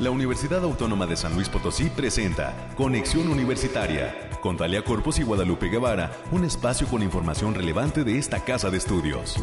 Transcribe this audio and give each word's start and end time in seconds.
La 0.00 0.12
Universidad 0.12 0.62
Autónoma 0.62 1.06
de 1.06 1.16
San 1.16 1.34
Luis 1.34 1.48
Potosí 1.48 1.90
presenta 1.90 2.54
Conexión 2.76 3.28
Universitaria 3.28 4.30
con 4.40 4.56
Talia 4.56 4.84
Corpus 4.84 5.18
y 5.18 5.24
Guadalupe 5.24 5.68
Guevara, 5.68 6.12
un 6.30 6.44
espacio 6.44 6.86
con 6.86 7.02
información 7.02 7.52
relevante 7.52 8.04
de 8.04 8.16
esta 8.16 8.38
casa 8.44 8.70
de 8.70 8.76
estudios. 8.76 9.34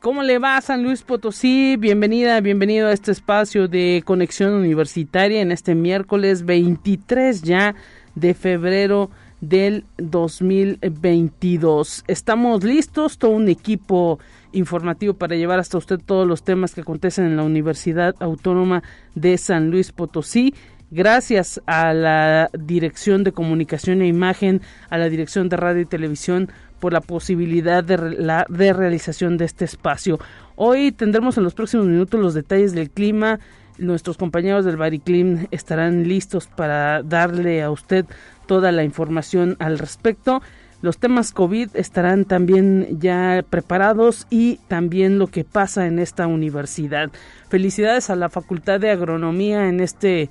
¿Cómo 0.00 0.22
le 0.22 0.38
va 0.38 0.58
San 0.62 0.82
Luis 0.82 1.02
Potosí? 1.02 1.76
Bienvenida, 1.76 2.40
bienvenido 2.40 2.88
a 2.88 2.94
este 2.94 3.12
espacio 3.12 3.68
de 3.68 4.02
conexión 4.06 4.54
universitaria 4.54 5.42
en 5.42 5.52
este 5.52 5.74
miércoles 5.74 6.46
23 6.46 7.42
ya 7.42 7.74
de 8.14 8.32
febrero 8.32 9.10
del 9.40 9.84
2022. 9.98 12.04
Estamos 12.06 12.64
listos, 12.64 13.18
todo 13.18 13.32
un 13.32 13.48
equipo 13.48 14.18
informativo 14.52 15.14
para 15.14 15.36
llevar 15.36 15.58
hasta 15.58 15.78
usted 15.78 16.00
todos 16.04 16.26
los 16.26 16.42
temas 16.42 16.74
que 16.74 16.80
acontecen 16.80 17.26
en 17.26 17.36
la 17.36 17.42
Universidad 17.42 18.14
Autónoma 18.20 18.82
de 19.14 19.36
San 19.38 19.70
Luis 19.70 19.92
Potosí. 19.92 20.54
Gracias 20.90 21.60
a 21.66 21.92
la 21.92 22.48
Dirección 22.58 23.22
de 23.22 23.32
Comunicación 23.32 24.00
e 24.00 24.06
Imagen, 24.06 24.62
a 24.88 24.96
la 24.96 25.10
Dirección 25.10 25.50
de 25.50 25.58
Radio 25.58 25.82
y 25.82 25.86
Televisión 25.86 26.50
por 26.80 26.92
la 26.92 27.00
posibilidad 27.00 27.84
de, 27.84 27.98
la, 27.98 28.46
de 28.48 28.72
realización 28.72 29.36
de 29.36 29.44
este 29.44 29.64
espacio. 29.64 30.18
Hoy 30.56 30.92
tendremos 30.92 31.36
en 31.36 31.44
los 31.44 31.54
próximos 31.54 31.86
minutos 31.86 32.20
los 32.20 32.34
detalles 32.34 32.72
del 32.72 32.90
clima. 32.90 33.38
Nuestros 33.78 34.16
compañeros 34.16 34.64
del 34.64 34.76
Bariclim 34.76 35.46
estarán 35.50 36.08
listos 36.08 36.48
para 36.48 37.02
darle 37.02 37.62
a 37.62 37.70
usted 37.70 38.06
toda 38.46 38.72
la 38.72 38.82
información 38.82 39.56
al 39.60 39.78
respecto. 39.78 40.42
Los 40.80 40.98
temas 40.98 41.32
COVID 41.32 41.70
estarán 41.74 42.24
también 42.24 42.98
ya 43.00 43.44
preparados 43.48 44.26
y 44.30 44.58
también 44.68 45.18
lo 45.18 45.26
que 45.28 45.44
pasa 45.44 45.86
en 45.86 45.98
esta 45.98 46.26
universidad. 46.26 47.10
Felicidades 47.48 48.10
a 48.10 48.16
la 48.16 48.28
Facultad 48.28 48.80
de 48.80 48.90
Agronomía 48.90 49.68
en 49.68 49.80
este 49.80 50.28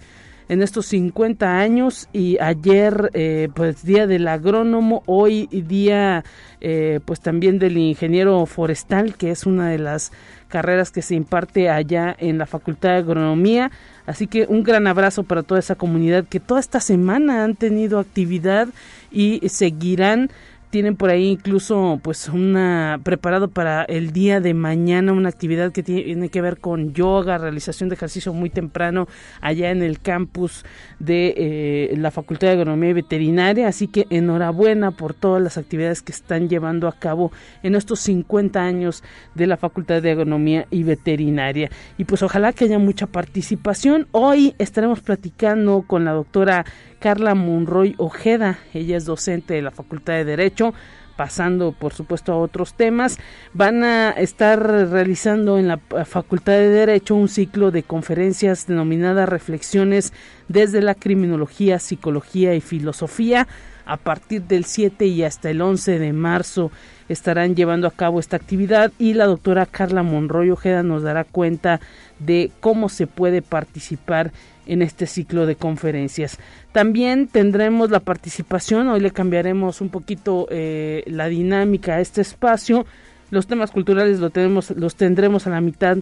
en 0.50 0.62
estos 0.62 0.86
50 0.88 1.60
años 1.60 2.08
y 2.14 2.38
ayer 2.40 3.10
eh, 3.14 3.50
pues 3.54 3.84
día 3.84 4.08
del 4.08 4.28
agrónomo 4.28 5.04
hoy 5.06 5.48
día 5.48 6.24
eh, 6.62 7.00
pues 7.04 7.20
también 7.20 7.60
del 7.60 7.78
ingeniero 7.78 8.46
forestal 8.46 9.16
que 9.16 9.32
es 9.32 9.46
una 9.46 9.70
de 9.70 9.80
las 9.80 10.12
carreras 10.48 10.92
que 10.92 11.02
se 11.02 11.16
imparte 11.16 11.70
allá 11.70 12.16
en 12.20 12.38
la 12.38 12.46
facultad 12.46 12.90
de 12.90 12.98
agronomía. 12.98 13.72
Así 14.06 14.28
que 14.28 14.46
un 14.48 14.64
gran 14.64 14.88
abrazo 14.88 15.24
para 15.24 15.44
toda 15.44 15.60
esa 15.60 15.76
comunidad 15.76 16.26
que 16.26 16.40
toda 16.40 16.60
esta 16.60 16.80
semana 16.80 17.44
han 17.44 17.56
tenido 17.56 18.00
actividad 18.00 18.70
y 19.12 19.48
seguirán 19.50 20.30
tienen 20.70 20.96
por 20.96 21.10
ahí 21.10 21.30
incluso 21.30 22.00
pues 22.04 22.28
una 22.28 23.00
preparado 23.04 23.50
para 23.50 23.84
el 23.84 24.12
día 24.12 24.40
de 24.40 24.54
mañana 24.54 25.14
una 25.14 25.30
actividad 25.30 25.72
que 25.72 25.84
tiene 25.84 26.30
que 26.30 26.42
ver 26.42 26.60
con 26.60 26.94
yoga, 26.94 27.38
realización 27.38 27.90
de 27.90 27.96
ejercicio 27.96 28.34
muy 28.34 28.50
temprano 28.50 29.08
allá 29.42 29.72
en 29.72 29.82
el 29.82 30.00
campus 30.00 30.66
de 31.00 31.34
eh, 31.38 31.94
la 31.98 32.12
Facultad 32.12 32.48
de 32.48 32.54
Agronomía 32.54 32.90
y 32.90 32.94
Veterinaria, 32.94 33.68
así 33.68 33.88
que 33.88 34.08
enhorabuena 34.10 34.92
por 34.92 35.14
todas 35.14 35.42
las 35.42 35.58
actividades 35.58 36.02
que 36.02 36.12
están 36.12 36.50
llevando 36.50 36.88
a 36.88 36.94
cabo 36.94 37.32
en 37.64 37.76
estos 37.76 38.00
50 38.02 38.62
años 38.62 39.04
de 39.36 39.48
la 39.48 39.58
Facultad 39.58 40.02
de 40.02 40.12
Agronomía 40.12 40.68
y 40.70 40.84
Veterinaria. 40.84 41.70
Y 41.98 42.04
pues 42.06 42.24
ojalá 42.24 42.54
que 42.54 42.66
haya 42.66 42.80
mucha 42.80 43.08
participación. 43.08 44.08
Hoy 44.12 44.56
estaremos 44.58 45.00
platicando 45.02 45.84
con 45.88 46.06
la 46.06 46.12
doctora 46.12 46.66
Carla 47.00 47.36
Monroy 47.36 47.96
Ojeda. 47.98 48.60
Ella 48.74 48.98
es 48.98 49.06
docente 49.06 49.54
de 49.54 49.62
la 49.62 49.72
Facultad 49.72 50.14
de 50.14 50.26
Derecho 50.26 50.74
pasando 51.18 51.74
por 51.74 51.94
supuesto 51.94 52.32
a 52.32 52.38
otros 52.38 52.76
temas, 52.76 53.18
van 53.54 53.84
a 53.84 54.12
estar 54.12 54.62
realizando 54.90 55.58
en 55.58 55.68
la 55.68 55.80
Facultad 56.06 56.54
de 56.54 56.70
Derecho 56.70 57.16
un 57.16 57.28
ciclo 57.28 57.72
de 57.72 57.84
conferencias 57.84 58.68
denominada 58.68 59.26
Reflexiones 59.26 60.14
desde 60.48 60.82
la 60.82 60.96
Criminología, 60.96 61.80
Psicología 61.80 62.56
y 62.56 62.62
Filosofía. 62.62 63.48
A 63.86 63.96
partir 63.96 64.44
del 64.44 64.66
7 64.66 65.06
y 65.06 65.24
hasta 65.24 65.50
el 65.50 65.62
11 65.62 65.98
de 65.98 66.12
marzo 66.12 66.72
estarán 67.08 67.56
llevando 67.56 67.88
a 67.88 67.92
cabo 67.92 68.20
esta 68.20 68.36
actividad 68.36 68.92
y 69.00 69.14
la 69.14 69.26
doctora 69.26 69.66
Carla 69.66 70.04
Monroy 70.04 70.52
Ojeda 70.52 70.84
nos 70.84 71.04
dará 71.04 71.24
cuenta 71.24 71.80
de 72.20 72.52
cómo 72.60 72.90
se 72.90 73.08
puede 73.08 73.42
participar 73.42 74.34
en 74.68 74.82
este 74.82 75.08
ciclo 75.08 75.46
de 75.46 75.56
conferencias. 75.56 76.38
También 76.72 77.28
tendremos 77.28 77.90
la 77.90 78.00
participación, 78.00 78.88
hoy 78.88 79.00
le 79.00 79.12
cambiaremos 79.12 79.82
un 79.82 79.90
poquito 79.90 80.48
eh, 80.52 81.04
la 81.08 81.28
dinámica 81.28 81.96
a 81.96 82.02
este 82.02 82.22
espacio. 82.22 82.86
Los 83.32 83.48
temas 83.48 83.72
culturales 83.72 84.20
lo 84.20 84.30
tenemos, 84.30 84.72
los 84.72 84.96
tendremos 84.96 85.48
a 85.48 85.50
la 85.50 85.62
mitad 85.62 85.98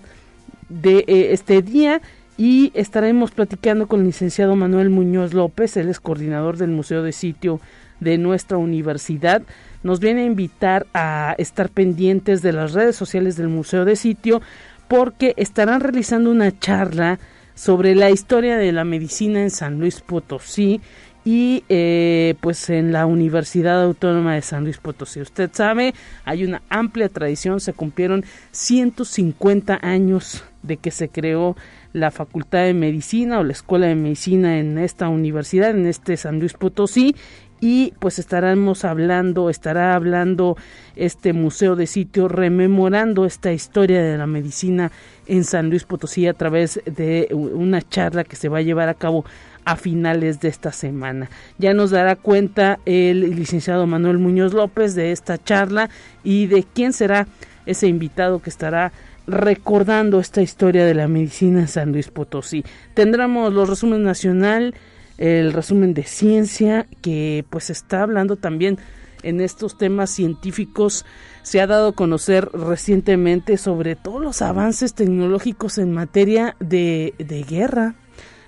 de 0.70 1.06
eh, 1.08 1.30
este 1.32 1.62
día 1.62 2.02
y 2.38 2.72
estaremos 2.74 3.32
platicando 3.32 3.88
con 3.88 4.02
el 4.02 4.08
licenciado 4.08 4.56
Manuel 4.56 4.90
Muñoz 4.90 5.34
López, 5.34 5.78
él 5.78 5.90
es 5.90 6.00
coordinador 6.00 6.58
del 6.58 6.72
Museo 6.72 7.02
de 7.02 7.14
Sitio 7.14 7.62
de 8.00 8.18
nuestra 8.18 8.58
universidad. 8.58 9.42
Nos 9.84 10.00
viene 10.00 10.24
a 10.24 10.26
invitar 10.26 10.86
a 10.94 11.36
estar 11.38 11.70
pendientes 11.70 12.42
de 12.42 12.52
las 12.52 12.74
redes 12.74 12.96
sociales 12.96 13.38
del 13.38 13.48
Museo 13.48 13.86
de 13.86 13.96
Sitio 13.96 14.42
porque 14.88 15.34
estarán 15.38 15.80
realizando 15.80 16.30
una 16.30 16.58
charla 16.58 17.20
sobre 17.56 17.96
la 17.96 18.12
historia 18.12 18.58
de 18.58 18.72
la 18.72 18.84
medicina 18.84 19.42
en 19.42 19.50
San 19.50 19.80
Luis 19.80 20.02
Potosí 20.02 20.82
y 21.26 21.64
eh, 21.70 22.36
pues 22.40 22.70
en 22.70 22.92
la 22.92 23.08
Universidad 23.08 23.82
Autónoma 23.82 24.36
de 24.36 24.44
San 24.44 24.64
Luis 24.64 24.78
Potosí. 24.78 25.22
Usted 25.22 25.50
sabe, 25.52 25.96
hay 26.24 26.44
una 26.44 26.62
amplia 26.70 27.10
tradición, 27.10 27.60
se 27.60 27.74
cumplieron 27.74 28.24
150 28.52 29.80
años 29.82 30.44
de 30.62 30.78
que 30.78 30.92
se 30.92 31.10
creó 31.10 31.56
la 31.94 32.12
Facultad 32.12 32.64
de 32.66 32.74
Medicina 32.74 33.40
o 33.40 33.44
la 33.44 33.54
Escuela 33.54 33.88
de 33.88 33.96
Medicina 33.96 34.60
en 34.60 34.78
esta 34.78 35.10
universidad, 35.10 35.72
en 35.72 35.88
este 35.88 36.16
San 36.18 36.40
Luis 36.40 36.54
Potosí, 36.54 37.16
y 37.62 37.94
pues 38.00 38.20
estaremos 38.20 38.86
hablando, 38.86 39.50
estará 39.50 39.96
hablando 39.96 40.58
este 40.96 41.34
museo 41.34 41.76
de 41.76 41.88
sitio 41.88 42.28
rememorando 42.28 43.26
esta 43.26 43.54
historia 43.54 44.04
de 44.04 44.18
la 44.18 44.28
medicina 44.28 44.92
en 45.26 45.44
San 45.44 45.70
Luis 45.70 45.84
Potosí 45.84 46.28
a 46.28 46.34
través 46.34 46.82
de 46.86 47.30
una 47.32 47.82
charla 47.82 48.24
que 48.24 48.36
se 48.36 48.50
va 48.50 48.60
a 48.60 48.62
llevar 48.62 48.90
a 48.90 48.94
cabo 48.94 49.26
a 49.66 49.76
finales 49.76 50.40
de 50.40 50.48
esta 50.48 50.72
semana. 50.72 51.30
Ya 51.58 51.74
nos 51.74 51.90
dará 51.92 52.16
cuenta 52.16 52.80
el 52.86 53.36
licenciado 53.36 53.88
Manuel 53.88 54.20
Muñoz 54.20 54.54
López 54.54 54.94
de 54.94 55.12
esta 55.12 55.44
charla 55.44 55.90
y 56.24 56.46
de 56.46 56.64
quién 56.64 56.94
será 56.94 57.28
ese 57.66 57.88
invitado 57.88 58.42
que 58.42 58.52
estará 58.52 58.92
recordando 59.28 60.20
esta 60.20 60.42
historia 60.42 60.86
de 60.86 60.94
la 60.94 61.08
medicina 61.08 61.62
en 61.62 61.68
San 61.68 61.92
Luis 61.92 62.10
Potosí. 62.10 62.64
Tendremos 62.94 63.52
los 63.52 63.68
resúmenes 63.68 64.06
nacional, 64.06 64.76
el 65.18 65.54
resumen 65.54 65.94
de 65.94 66.04
ciencia 66.04 66.88
que 67.02 67.46
pues 67.50 67.70
está 67.70 68.02
hablando 68.02 68.36
también 68.36 68.78
en 69.24 69.42
estos 69.42 69.78
temas 69.78 70.12
científicos 70.12 71.06
se 71.42 71.62
ha 71.62 71.68
dado 71.68 71.90
a 71.90 71.96
conocer 71.96 72.50
recientemente 72.54 73.58
sobre 73.58 73.96
todos 73.96 74.22
los 74.22 74.42
avances 74.42 74.94
tecnológicos 74.94 75.78
en 75.78 75.92
materia 75.92 76.56
de, 76.60 77.14
de 77.18 77.44
guerra. 77.44 77.96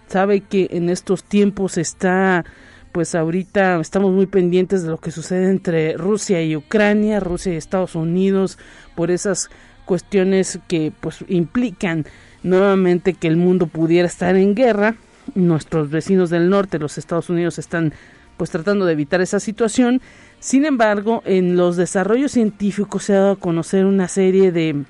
Sabe 0.08 0.42
que 0.42 0.68
en 0.72 0.90
estos 0.90 1.24
tiempos 1.24 1.78
está 1.78 2.46
pues 2.92 3.14
ahorita 3.14 3.80
estamos 3.80 4.12
muy 4.12 4.26
pendientes 4.26 4.82
de 4.82 4.90
lo 4.90 4.98
que 4.98 5.12
sucede 5.12 5.52
entre 5.52 5.98
Rusia 5.98 6.42
y 6.42 6.56
Ucrania, 6.56 7.20
Rusia 7.20 7.54
y 7.54 7.58
Estados 7.58 7.94
Unidos, 7.94 8.58
por 8.96 9.12
esas 9.12 9.50
cuestiones 9.86 10.60
que 10.68 10.92
pues 11.00 11.24
implican 11.28 12.06
nuevamente 12.42 13.14
que 13.14 13.28
el 13.28 13.38
mundo 13.38 13.68
pudiera 13.68 14.08
estar 14.08 14.36
en 14.36 14.56
guerra. 14.56 14.96
Nuestros 15.36 15.90
vecinos 15.90 16.30
del 16.30 16.50
norte, 16.50 16.80
los 16.80 16.98
Estados 16.98 17.30
Unidos, 17.30 17.60
están 17.60 17.94
pues 18.38 18.51
tratando 18.51 18.86
de 18.86 18.94
evitar 18.94 19.22
esa 19.22 19.40
situación. 19.40 20.01
Sin 20.40 20.66
embargo, 20.66 21.24
en 21.25 21.57
los 21.57 21.75
desarrollos 21.75 22.31
científicos 22.31 23.04
se 23.04 23.13
ha 23.13 23.19
dado 23.19 23.31
a 23.31 23.40
conocer 23.40 23.86
una 23.86 24.07
serie 24.07 24.51
de 24.51 24.84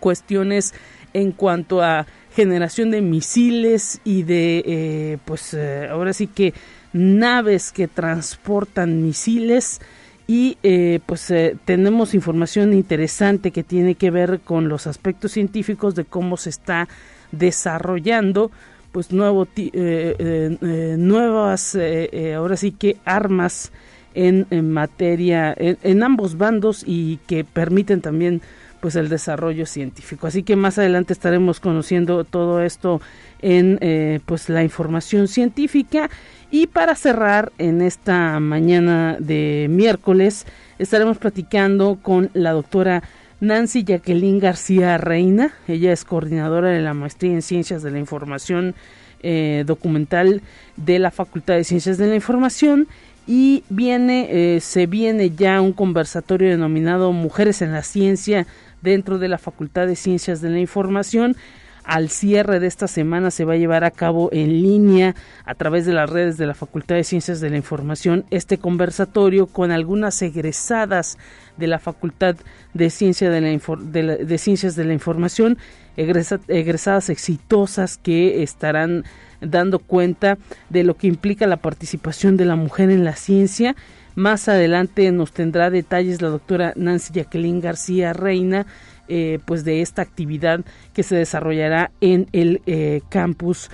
cuestiones 0.00 0.74
en 1.12 1.32
cuanto 1.32 1.82
a 1.82 2.06
generación 2.34 2.90
de 2.90 3.00
misiles 3.00 4.00
y 4.04 4.24
de, 4.24 4.62
eh, 4.66 5.18
pues 5.24 5.54
eh, 5.54 5.88
ahora 5.90 6.12
sí 6.12 6.26
que 6.26 6.52
naves 6.92 7.72
que 7.72 7.88
transportan 7.88 9.02
misiles. 9.02 9.80
Y 10.28 10.58
eh, 10.64 10.98
pues 11.06 11.32
tenemos 11.64 12.12
información 12.12 12.74
interesante 12.74 13.52
que 13.52 13.62
tiene 13.62 13.94
que 13.94 14.10
ver 14.10 14.40
con 14.40 14.68
los 14.68 14.88
aspectos 14.88 15.30
científicos 15.30 15.94
de 15.94 16.04
cómo 16.04 16.36
se 16.36 16.50
está 16.50 16.88
desarrollando 17.30 18.50
pues 18.96 19.12
nuevo 19.12 19.46
nuevas 20.96 21.76
ahora 22.34 22.56
sí 22.56 22.72
que 22.72 22.96
armas 23.04 23.70
en, 24.14 24.70
materia, 24.70 25.54
en, 25.58 26.02
ambos 26.02 26.38
bandos 26.38 26.82
y 26.86 27.18
que 27.26 27.44
permiten 27.44 28.00
también 28.00 28.40
pues 28.80 28.96
el 28.96 29.10
desarrollo 29.10 29.66
científico. 29.66 30.26
Así 30.26 30.42
que 30.42 30.56
más 30.56 30.78
adelante 30.78 31.12
estaremos 31.12 31.60
conociendo 31.60 32.24
todo 32.24 32.62
esto 32.62 33.02
en 33.42 33.76
eh, 33.82 34.20
pues 34.24 34.48
la 34.48 34.62
información 34.62 35.28
científica 35.28 36.08
Y 36.50 36.68
para 36.68 36.94
cerrar 36.94 37.52
en 37.58 37.82
esta 37.82 38.40
mañana 38.40 39.18
de 39.18 39.66
miércoles, 39.68 40.46
estaremos 40.78 41.18
platicando 41.18 41.98
con 42.00 42.30
la 42.32 42.52
doctora 42.52 43.02
Nancy 43.40 43.84
Jacqueline 43.84 44.38
García 44.38 44.96
Reina. 44.98 45.52
Ella 45.68 45.92
es 45.92 46.04
coordinadora 46.04 46.70
de 46.70 46.80
la 46.80 46.94
maestría 46.94 47.32
en 47.32 47.42
Ciencias 47.42 47.82
de 47.82 47.90
la 47.90 47.98
Información 47.98 48.74
eh, 49.22 49.64
Documental 49.66 50.42
de 50.76 50.98
la 50.98 51.10
Facultad 51.10 51.54
de 51.54 51.64
Ciencias 51.64 51.98
de 51.98 52.06
la 52.06 52.14
Información 52.14 52.86
y 53.26 53.64
viene, 53.68 54.28
eh, 54.30 54.60
se 54.60 54.86
viene 54.86 55.30
ya 55.30 55.60
un 55.60 55.72
conversatorio 55.72 56.48
denominado 56.48 57.12
Mujeres 57.12 57.60
en 57.60 57.72
la 57.72 57.82
Ciencia 57.82 58.46
dentro 58.82 59.18
de 59.18 59.28
la 59.28 59.38
Facultad 59.38 59.86
de 59.86 59.96
Ciencias 59.96 60.40
de 60.40 60.50
la 60.50 60.60
Información 60.60 61.36
al 61.86 62.10
cierre 62.10 62.58
de 62.58 62.66
esta 62.66 62.88
semana 62.88 63.30
se 63.30 63.44
va 63.44 63.54
a 63.54 63.56
llevar 63.56 63.84
a 63.84 63.92
cabo 63.92 64.28
en 64.32 64.60
línea 64.60 65.14
a 65.44 65.54
través 65.54 65.86
de 65.86 65.92
las 65.92 66.10
redes 66.10 66.36
de 66.36 66.46
la 66.46 66.54
Facultad 66.54 66.96
de 66.96 67.04
Ciencias 67.04 67.40
de 67.40 67.48
la 67.48 67.56
Información 67.56 68.24
este 68.30 68.58
conversatorio 68.58 69.46
con 69.46 69.70
algunas 69.70 70.20
egresadas 70.20 71.16
de 71.56 71.68
la 71.68 71.78
Facultad 71.78 72.36
de, 72.74 72.90
Ciencia 72.90 73.30
de, 73.30 73.40
la, 73.40 74.16
de, 74.16 74.38
Ciencias 74.38 74.74
de 74.74 74.84
la 74.84 74.92
Información, 74.92 75.58
egresadas 75.96 77.08
exitosas 77.08 77.98
que 77.98 78.42
estarán 78.42 79.04
dando 79.40 79.78
cuenta 79.78 80.38
de 80.70 80.82
lo 80.82 80.96
que 80.96 81.06
implica 81.06 81.46
la 81.46 81.58
participación 81.58 82.36
de 82.36 82.46
la 82.46 82.56
mujer 82.56 82.90
en 82.90 83.04
la 83.04 83.14
ciencia. 83.14 83.76
Más 84.14 84.48
adelante 84.48 85.12
nos 85.12 85.32
tendrá 85.32 85.70
detalles 85.70 86.22
la 86.22 86.28
doctora 86.28 86.72
Nancy 86.74 87.12
Jacqueline 87.12 87.60
García 87.60 88.12
Reina, 88.12 88.66
eh, 89.08 89.38
pues 89.44 89.64
de 89.64 89.82
esta 89.82 90.02
actividad 90.02 90.64
que 90.92 91.02
se 91.02 91.16
desarrollará 91.16 91.90
en 92.00 92.28
el 92.32 92.62
eh, 92.66 93.00
campus 93.08 93.70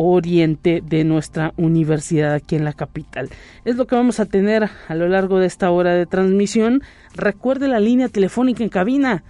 oriente 0.00 0.80
de 0.84 1.02
nuestra 1.02 1.52
universidad 1.56 2.34
aquí 2.34 2.54
en 2.54 2.64
la 2.64 2.72
capital. 2.72 3.30
Es 3.64 3.76
lo 3.76 3.86
que 3.86 3.96
vamos 3.96 4.20
a 4.20 4.26
tener 4.26 4.70
a 4.88 4.94
lo 4.94 5.08
largo 5.08 5.40
de 5.40 5.46
esta 5.46 5.70
hora 5.70 5.94
de 5.94 6.06
transmisión. 6.06 6.82
Recuerde 7.14 7.66
la 7.66 7.80
línea 7.80 8.08
telefónica 8.08 8.62
en 8.62 8.68
cabina 8.68 9.24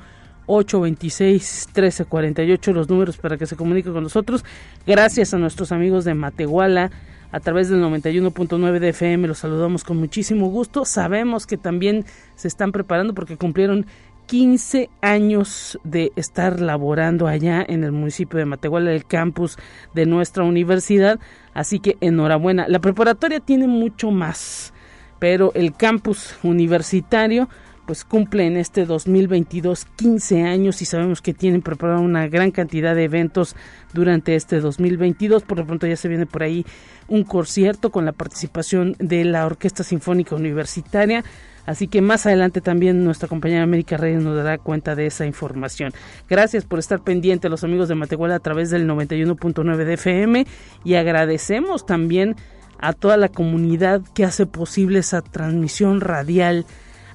444-826-1348, 0.47 2.73
los 2.73 2.89
números 2.89 3.17
para 3.17 3.37
que 3.37 3.45
se 3.45 3.55
comunique 3.55 3.89
con 3.91 4.03
nosotros. 4.03 4.43
Gracias 4.85 5.33
a 5.33 5.37
nuestros 5.37 5.71
amigos 5.71 6.03
de 6.03 6.13
Matehuala, 6.13 6.91
a 7.35 7.41
través 7.41 7.67
del 7.67 7.83
91.9 7.83 8.79
de 8.79 8.89
FM. 8.89 9.27
Los 9.27 9.39
saludamos 9.39 9.83
con 9.83 9.97
muchísimo 9.97 10.47
gusto. 10.47 10.85
Sabemos 10.85 11.45
que 11.45 11.57
también 11.57 12.05
se 12.35 12.47
están 12.47 12.71
preparando 12.71 13.13
porque 13.13 13.35
cumplieron 13.35 13.87
15 14.27 14.89
años 15.01 15.77
de 15.83 16.13
estar 16.15 16.61
laborando 16.61 17.27
allá 17.27 17.61
en 17.67 17.83
el 17.83 17.91
municipio 17.91 18.39
de 18.39 18.45
Matehuala, 18.45 18.93
el 18.93 19.03
campus 19.03 19.57
de 19.93 20.05
nuestra 20.05 20.45
universidad. 20.45 21.19
Así 21.53 21.81
que 21.81 21.97
enhorabuena. 21.99 22.69
La 22.69 22.79
preparatoria 22.79 23.41
tiene 23.41 23.67
mucho 23.67 24.11
más, 24.11 24.73
pero 25.19 25.51
el 25.55 25.73
campus 25.73 26.37
universitario 26.41 27.49
pues 27.85 28.03
cumple 28.03 28.47
en 28.47 28.57
este 28.57 28.85
2022 28.85 29.85
15 29.95 30.43
años 30.43 30.81
y 30.81 30.85
sabemos 30.85 31.21
que 31.21 31.33
tienen 31.33 31.61
preparado 31.61 32.01
una 32.01 32.27
gran 32.27 32.51
cantidad 32.51 32.95
de 32.95 33.03
eventos 33.03 33.55
durante 33.93 34.35
este 34.35 34.59
2022. 34.59 35.43
Por 35.43 35.59
lo 35.59 35.65
pronto 35.65 35.87
ya 35.87 35.95
se 35.95 36.07
viene 36.07 36.25
por 36.25 36.43
ahí 36.43 36.65
un 37.07 37.23
concierto 37.23 37.91
con 37.91 38.05
la 38.05 38.11
participación 38.11 38.95
de 38.99 39.25
la 39.25 39.45
Orquesta 39.45 39.83
Sinfónica 39.83 40.35
Universitaria. 40.35 41.23
Así 41.65 41.87
que 41.87 42.01
más 42.01 42.25
adelante 42.25 42.61
también 42.61 43.03
nuestra 43.03 43.27
compañera 43.27 43.63
América 43.63 43.97
Reyes 43.97 44.21
nos 44.21 44.35
dará 44.35 44.57
cuenta 44.57 44.95
de 44.95 45.07
esa 45.07 45.25
información. 45.25 45.93
Gracias 46.29 46.63
por 46.63 46.79
estar 46.79 47.01
pendiente 47.01 47.49
los 47.49 47.63
amigos 47.63 47.87
de 47.89 47.95
Matehuala 47.95 48.35
a 48.35 48.39
través 48.39 48.69
del 48.69 48.87
91.9 48.87 49.75
de 49.83 49.93
FM 49.93 50.47
y 50.83 50.93
agradecemos 50.95 51.85
también 51.85 52.35
a 52.79 52.93
toda 52.93 53.17
la 53.17 53.29
comunidad 53.29 54.01
que 54.13 54.25
hace 54.25 54.45
posible 54.45 54.99
esa 54.99 55.21
transmisión 55.21 56.01
radial 56.01 56.65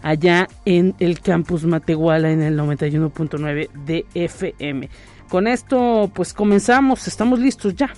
allá 0.03 0.49
en 0.65 0.95
el 0.99 1.21
campus 1.21 1.65
Matehuala 1.65 2.31
en 2.31 2.43
el 2.43 2.59
91.9 2.59 3.71
de 3.87 4.07
FM. 4.15 4.89
Con 5.29 5.47
esto 5.47 6.11
pues 6.15 6.33
comenzamos, 6.33 7.07
estamos 7.07 7.39
listos 7.39 7.75
ya. 7.75 7.93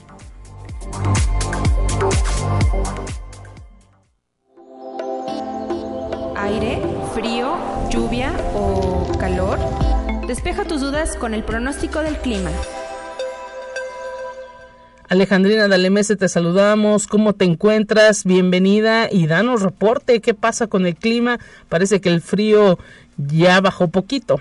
Aire, 6.36 6.82
frío, 7.14 7.56
lluvia 7.90 8.32
o 8.54 9.10
calor. 9.18 9.58
Despeja 10.26 10.64
tus 10.64 10.80
dudas 10.80 11.16
con 11.16 11.34
el 11.34 11.44
pronóstico 11.44 12.00
del 12.00 12.16
clima. 12.18 12.50
Alejandrina 15.12 15.68
Dalemese, 15.68 16.16
te 16.16 16.26
saludamos. 16.26 17.06
¿Cómo 17.06 17.34
te 17.34 17.44
encuentras? 17.44 18.24
Bienvenida 18.24 19.08
y 19.12 19.26
danos 19.26 19.60
reporte. 19.60 20.22
¿Qué 20.22 20.32
pasa 20.32 20.68
con 20.68 20.86
el 20.86 20.96
clima? 20.96 21.36
Parece 21.68 22.00
que 22.00 22.08
el 22.08 22.22
frío 22.22 22.78
ya 23.18 23.60
bajó 23.60 23.88
poquito. 23.88 24.40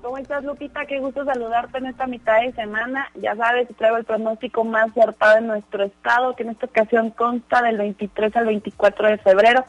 ¿Cómo 0.00 0.16
estás, 0.16 0.44
Lupita? 0.44 0.86
Qué 0.86 0.98
gusto 0.98 1.26
saludarte 1.26 1.76
en 1.76 1.88
esta 1.88 2.06
mitad 2.06 2.40
de 2.40 2.52
semana. 2.52 3.10
Ya 3.20 3.36
sabes, 3.36 3.68
traigo 3.76 3.98
el 3.98 4.04
pronóstico 4.04 4.64
más 4.64 4.88
acertado 4.92 5.36
en 5.36 5.48
nuestro 5.48 5.84
estado, 5.84 6.34
que 6.34 6.44
en 6.44 6.48
esta 6.48 6.64
ocasión 6.64 7.10
consta 7.10 7.60
del 7.60 7.76
23 7.76 8.34
al 8.36 8.46
24 8.46 9.08
de 9.08 9.18
febrero. 9.18 9.66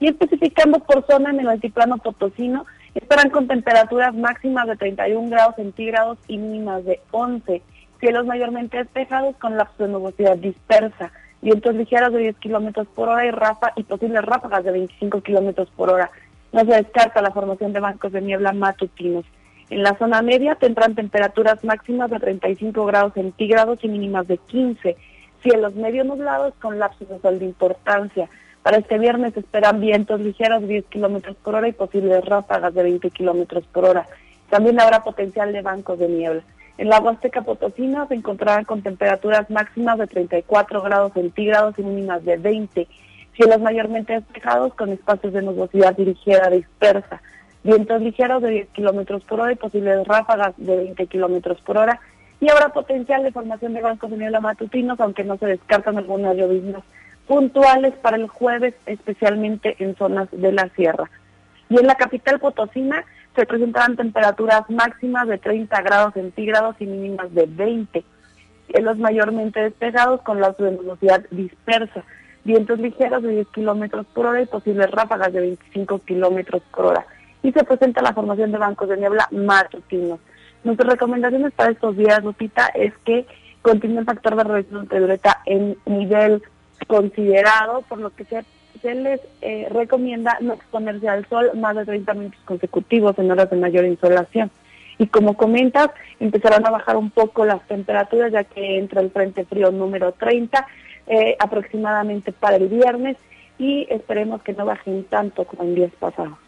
Y 0.00 0.08
especificando 0.08 0.78
por 0.78 1.06
zona 1.06 1.32
en 1.32 1.40
el 1.40 1.48
altiplano 1.50 1.98
potosino, 1.98 2.64
esperan 2.94 3.28
con 3.28 3.46
temperaturas 3.46 4.14
máximas 4.14 4.68
de 4.68 4.76
31 4.76 5.28
grados 5.28 5.56
centígrados 5.56 6.16
y 6.28 6.38
mínimas 6.38 6.82
de 6.86 7.02
11 7.10 7.60
cielos 8.00 8.26
mayormente 8.26 8.78
despejados 8.78 9.36
con 9.36 9.56
lapsos 9.56 9.78
de 9.78 9.88
nubosidad 9.88 10.36
dispersa, 10.36 11.12
vientos 11.40 11.74
ligeros 11.74 12.12
de 12.12 12.20
10 12.20 12.36
kilómetros 12.38 12.86
por 12.88 13.08
hora 13.08 13.26
y 13.26 13.30
rafa 13.30 13.72
y 13.76 13.82
posibles 13.84 14.24
ráfagas 14.24 14.64
de 14.64 14.72
25 14.72 15.20
kilómetros 15.20 15.68
por 15.76 15.90
hora. 15.90 16.10
No 16.52 16.60
se 16.60 16.76
descarta 16.76 17.22
la 17.22 17.30
formación 17.30 17.72
de 17.72 17.80
bancos 17.80 18.12
de 18.12 18.22
niebla 18.22 18.52
matutinos. 18.52 19.24
En 19.70 19.82
la 19.82 19.96
zona 19.98 20.22
media 20.22 20.54
tendrán 20.54 20.94
temperaturas 20.94 21.62
máximas 21.62 22.10
de 22.10 22.18
35 22.18 22.86
grados 22.86 23.12
centígrados 23.12 23.78
y 23.82 23.88
mínimas 23.88 24.26
de 24.26 24.38
15. 24.38 24.96
Cielos 25.42 25.74
medio 25.74 26.04
nublados 26.04 26.54
con 26.60 26.78
lapsos 26.78 27.08
de 27.08 27.20
sol 27.20 27.38
de 27.38 27.44
importancia. 27.44 28.28
Para 28.62 28.78
este 28.78 28.98
viernes 28.98 29.36
esperan 29.36 29.80
vientos 29.80 30.20
ligeros 30.20 30.62
de 30.62 30.68
10 30.68 30.86
kilómetros 30.86 31.36
por 31.36 31.54
hora 31.54 31.68
y 31.68 31.72
posibles 31.72 32.24
ráfagas 32.24 32.74
de 32.74 32.82
20 32.82 33.10
kilómetros 33.10 33.64
por 33.66 33.84
hora. 33.84 34.06
También 34.48 34.80
habrá 34.80 35.04
potencial 35.04 35.52
de 35.52 35.60
bancos 35.60 35.98
de 35.98 36.08
niebla. 36.08 36.42
En 36.78 36.88
la 36.88 37.00
Huasteca 37.00 37.42
Potosina 37.42 38.06
se 38.06 38.14
encontrarán 38.14 38.64
con 38.64 38.82
temperaturas 38.82 39.50
máximas 39.50 39.98
de 39.98 40.06
34 40.06 40.80
grados 40.80 41.12
centígrados 41.12 41.76
y 41.76 41.82
mínimas 41.82 42.24
de 42.24 42.36
20. 42.36 42.86
Cielos 43.34 43.60
mayormente 43.60 44.12
despejados 44.12 44.74
con 44.74 44.90
espacios 44.90 45.32
de 45.32 45.42
nubosidad 45.42 45.98
ligera 45.98 46.50
dispersa. 46.50 47.20
Vientos 47.64 48.00
ligeros 48.00 48.42
de 48.42 48.50
10 48.50 48.68
kilómetros 48.68 49.24
por 49.24 49.40
hora 49.40 49.52
y 49.52 49.56
posibles 49.56 50.06
ráfagas 50.06 50.54
de 50.56 50.76
20 50.76 51.06
kilómetros 51.08 51.60
por 51.62 51.78
hora. 51.78 52.00
Y 52.40 52.48
habrá 52.48 52.68
potencial 52.68 53.24
de 53.24 53.32
formación 53.32 53.74
de 53.74 53.82
bancos 53.82 54.12
de 54.12 54.16
niebla 54.16 54.38
matutinos, 54.38 55.00
aunque 55.00 55.24
no 55.24 55.36
se 55.36 55.46
descartan 55.46 55.98
algunas 55.98 56.36
lloviznas 56.36 56.84
puntuales 57.26 57.92
para 57.94 58.16
el 58.16 58.28
jueves, 58.28 58.74
especialmente 58.86 59.74
en 59.80 59.96
zonas 59.96 60.28
de 60.30 60.52
la 60.52 60.68
sierra. 60.76 61.10
Y 61.68 61.76
en 61.80 61.88
la 61.88 61.96
capital 61.96 62.38
potosina 62.38 63.04
se 63.38 63.46
presentarán 63.46 63.94
temperaturas 63.94 64.68
máximas 64.68 65.28
de 65.28 65.38
30 65.38 65.80
grados 65.82 66.14
centígrados 66.14 66.74
y 66.80 66.86
mínimas 66.86 67.32
de 67.32 67.46
20. 67.46 68.04
Cielos 68.66 68.98
mayormente 68.98 69.60
despejados 69.60 70.22
con 70.22 70.40
la 70.40 70.56
velocidad 70.58 71.24
dispersa. 71.30 72.02
Vientos 72.42 72.80
ligeros 72.80 73.22
de 73.22 73.30
10 73.30 73.46
kilómetros 73.54 74.06
por 74.06 74.26
hora 74.26 74.42
y 74.42 74.46
posibles 74.46 74.90
ráfagas 74.90 75.32
de 75.32 75.40
25 75.40 76.00
kilómetros 76.00 76.62
por 76.74 76.86
hora. 76.86 77.06
Y 77.44 77.52
se 77.52 77.62
presenta 77.62 78.02
la 78.02 78.12
formación 78.12 78.50
de 78.50 78.58
bancos 78.58 78.88
de 78.88 78.96
niebla 78.96 79.28
matutinos. 79.30 80.18
Nuestras 80.64 80.90
recomendaciones 80.94 81.52
para 81.52 81.70
estos 81.70 81.96
días, 81.96 82.24
Lupita, 82.24 82.66
es 82.74 82.92
que 83.04 83.24
continúe 83.62 84.00
el 84.00 84.04
factor 84.04 84.34
de 84.34 84.42
reducción 84.42 84.80
ultravioleta 84.80 85.42
en 85.46 85.76
nivel 85.86 86.42
considerado, 86.88 87.82
por 87.82 87.98
lo 87.98 88.10
que 88.10 88.24
se 88.24 88.38
se 88.80 88.94
les 88.94 89.20
eh, 89.40 89.68
recomienda 89.70 90.38
no 90.40 90.54
exponerse 90.54 91.08
al 91.08 91.26
sol 91.28 91.50
más 91.54 91.76
de 91.76 91.84
30 91.84 92.14
minutos 92.14 92.40
consecutivos 92.44 93.18
en 93.18 93.30
horas 93.30 93.50
de 93.50 93.56
mayor 93.56 93.84
insolación. 93.84 94.50
Y 94.98 95.06
como 95.06 95.36
comentas, 95.36 95.90
empezarán 96.18 96.66
a 96.66 96.70
bajar 96.70 96.96
un 96.96 97.10
poco 97.10 97.44
las 97.44 97.66
temperaturas 97.68 98.32
ya 98.32 98.44
que 98.44 98.78
entra 98.78 99.00
el 99.00 99.10
frente 99.10 99.44
frío 99.44 99.70
número 99.70 100.12
30 100.12 100.66
eh, 101.06 101.36
aproximadamente 101.38 102.32
para 102.32 102.56
el 102.56 102.68
viernes 102.68 103.16
y 103.58 103.86
esperemos 103.90 104.42
que 104.42 104.52
no 104.52 104.66
bajen 104.66 105.04
tanto 105.04 105.44
como 105.44 105.62
en 105.62 105.74
días 105.74 105.92
pasados. 105.98 106.47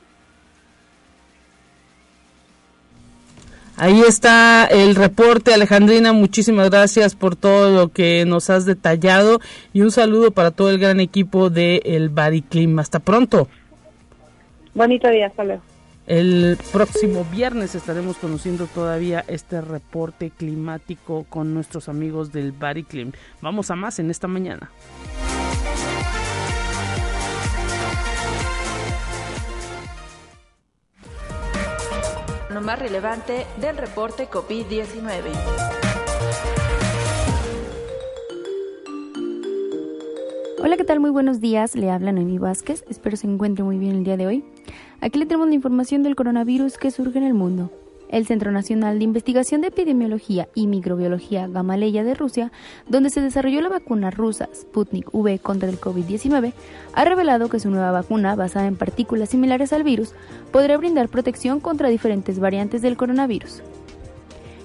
Ahí 3.80 4.02
está 4.06 4.66
el 4.66 4.94
reporte, 4.94 5.54
Alejandrina. 5.54 6.12
Muchísimas 6.12 6.68
gracias 6.68 7.14
por 7.14 7.34
todo 7.34 7.70
lo 7.70 7.88
que 7.88 8.26
nos 8.26 8.50
has 8.50 8.66
detallado 8.66 9.40
y 9.72 9.80
un 9.80 9.90
saludo 9.90 10.32
para 10.32 10.50
todo 10.50 10.68
el 10.68 10.78
gran 10.78 11.00
equipo 11.00 11.49
de 11.49 11.80
El 11.87 12.10
Bariclim. 12.10 12.78
Hasta 12.78 12.99
pronto. 12.99 13.49
Bonito 14.75 15.08
día, 15.08 15.28
hasta 15.28 15.44
luego. 15.44 15.62
El 16.06 16.58
próximo 16.72 17.25
viernes 17.32 17.75
estaremos 17.75 18.18
conociendo 18.18 18.66
todavía 18.66 19.25
este 19.28 19.62
reporte 19.62 20.28
climático 20.28 21.25
con 21.30 21.54
nuestros 21.54 21.88
amigos 21.88 22.32
del 22.32 22.52
Bariclim. 22.52 23.12
Vamos 23.40 23.70
a 23.70 23.76
más 23.76 23.99
en 23.99 24.10
esta 24.10 24.28
mañana. 24.28 24.70
Más 32.62 32.79
relevante 32.79 33.47
del 33.59 33.79
reporte 33.79 34.29
COVID-19. 34.29 35.33
Hola, 40.62 40.76
¿qué 40.76 40.85
tal? 40.85 41.00
Muy 41.00 41.11
buenos 41.11 41.40
días. 41.40 41.75
Le 41.75 41.90
habla 41.90 42.12
Noemí 42.12 42.37
Vázquez. 42.38 42.85
Espero 42.90 43.17
se 43.17 43.26
encuentre 43.26 43.64
muy 43.64 43.79
bien 43.79 43.97
el 43.97 44.05
día 44.05 44.19
de 44.19 44.26
hoy. 44.26 44.45
Aquí 45.00 45.19
le 45.19 45.25
tenemos 45.25 45.49
la 45.49 45.55
información 45.55 46.02
del 46.02 46.17
coronavirus 46.17 46.76
que 46.76 46.90
surge 46.90 47.17
en 47.17 47.25
el 47.25 47.35
mundo. 47.35 47.71
El 48.11 48.26
Centro 48.26 48.52
Nacional 48.52 48.99
de 48.99 49.05
Investigación 49.05 49.61
de 49.61 49.69
Epidemiología 49.69 50.49
y 50.55 50.67
Microbiología 50.67 51.47
Gamaleya 51.49 52.05
de 52.05 52.14
Rusia, 52.14 52.52
donde 52.88 53.11
se 53.11 53.21
desarrolló 53.21 53.61
la 53.61 53.69
vacuna 53.69 54.11
rusa 54.11 54.49
Sputnik 54.55 55.14
V 55.14 55.38
contra 55.38 55.69
el 55.69 55.81
COVID-19, 55.81 56.52
ha 56.93 57.05
revelado 57.05 57.49
que 57.49 57.61
su 57.61 57.71
nueva 57.71 57.93
vacuna, 57.93 58.35
basada 58.35 58.67
en 58.67 58.76
partículas 58.76 59.31
similares 59.31 59.73
al 59.73 59.85
virus, 59.85 60.12
podrá 60.52 60.76
brindar 60.76 61.09
protección 61.09 61.61
contra 61.61 61.88
diferentes 61.88 62.38
variantes 62.38 62.83
del 62.83 62.97
coronavirus. 62.97 63.62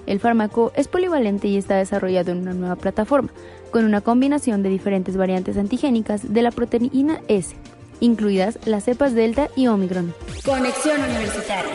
El 0.08 0.20
fármaco 0.20 0.72
es 0.76 0.88
polivalente 0.88 1.48
y 1.48 1.58
está 1.58 1.78
desarrollado 1.78 2.32
en 2.32 2.40
una 2.40 2.54
nueva 2.54 2.76
plataforma, 2.76 3.30
con 3.72 3.86
una 3.86 4.02
combinación 4.02 4.64
de 4.64 4.70
diferentes 4.70 5.18
variantes 5.18 5.58
antigénicas 5.58 6.34
de 6.34 6.42
la 6.42 6.52
proteína 6.52 7.22
S, 7.28 7.56
incluidas 8.00 8.60
las 8.66 8.84
cepas 8.86 9.14
Delta 9.14 9.50
y 9.56 9.68
Omicron. 9.68 10.14
Conexión 10.44 11.02
Universitaria. 11.02 11.72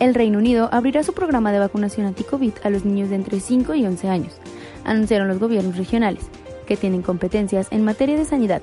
El 0.00 0.14
Reino 0.14 0.38
Unido 0.38 0.68
abrirá 0.70 1.02
su 1.02 1.12
programa 1.12 1.50
de 1.50 1.58
vacunación 1.58 2.06
anti-COVID 2.06 2.52
a 2.62 2.70
los 2.70 2.84
niños 2.84 3.10
de 3.10 3.16
entre 3.16 3.40
5 3.40 3.74
y 3.74 3.84
11 3.84 4.08
años, 4.08 4.36
anunciaron 4.84 5.26
los 5.26 5.40
gobiernos 5.40 5.76
regionales, 5.76 6.24
que 6.66 6.76
tienen 6.76 7.02
competencias 7.02 7.66
en 7.72 7.84
materia 7.84 8.16
de 8.16 8.24
sanidad. 8.24 8.62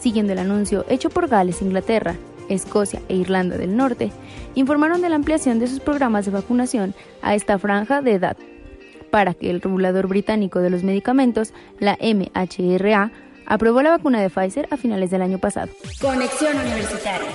Siguiendo 0.00 0.32
el 0.32 0.40
anuncio 0.40 0.84
hecho 0.88 1.10
por 1.10 1.28
Gales, 1.28 1.62
Inglaterra, 1.62 2.16
Escocia 2.48 3.00
e 3.08 3.14
Irlanda 3.14 3.56
del 3.56 3.76
Norte, 3.76 4.10
informaron 4.56 5.02
de 5.02 5.08
la 5.08 5.16
ampliación 5.16 5.60
de 5.60 5.68
sus 5.68 5.80
programas 5.80 6.24
de 6.24 6.32
vacunación 6.32 6.94
a 7.22 7.36
esta 7.36 7.58
franja 7.58 8.02
de 8.02 8.14
edad, 8.14 8.36
para 9.10 9.34
que 9.34 9.50
el 9.50 9.60
regulador 9.60 10.08
británico 10.08 10.60
de 10.60 10.70
los 10.70 10.82
medicamentos, 10.82 11.52
la 11.78 11.96
MHRA, 12.00 13.12
aprobó 13.46 13.82
la 13.82 13.90
vacuna 13.90 14.20
de 14.20 14.30
Pfizer 14.30 14.66
a 14.70 14.76
finales 14.76 15.10
del 15.10 15.22
año 15.22 15.38
pasado. 15.38 15.70
Conexión 16.00 16.56
Universitaria. 16.56 17.28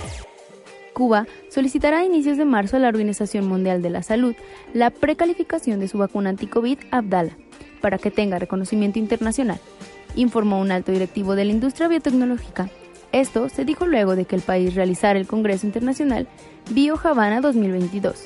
Cuba 0.94 1.28
solicitará 1.50 2.00
a 2.00 2.06
inicios 2.06 2.38
de 2.38 2.46
marzo 2.46 2.78
a 2.78 2.80
la 2.80 2.90
Organización 2.90 3.48
Mundial 3.48 3.82
de 3.82 3.90
la 3.90 4.04
Salud 4.04 4.36
la 4.74 4.90
precalificación 4.90 5.80
de 5.80 5.88
su 5.88 5.98
vacuna 5.98 6.30
anti-COVID 6.30 6.78
Abdala 6.92 7.38
para 7.82 7.98
que 7.98 8.12
tenga 8.12 8.40
reconocimiento 8.40 9.00
internacional, 9.00 9.60
informó 10.16 10.62
un 10.62 10.72
alto 10.72 10.92
directivo 10.92 11.36
de 11.36 11.46
la 11.46 11.52
industria 11.52 11.88
biotecnológica 11.90 12.70
esto 13.14 13.48
se 13.48 13.64
dijo 13.64 13.86
luego 13.86 14.16
de 14.16 14.26
que 14.26 14.36
el 14.36 14.42
país 14.42 14.74
realizara 14.74 15.20
el 15.20 15.28
Congreso 15.28 15.68
Internacional 15.68 16.28
Bio 16.72 17.00
Havana 17.02 17.42
2022, 17.42 18.24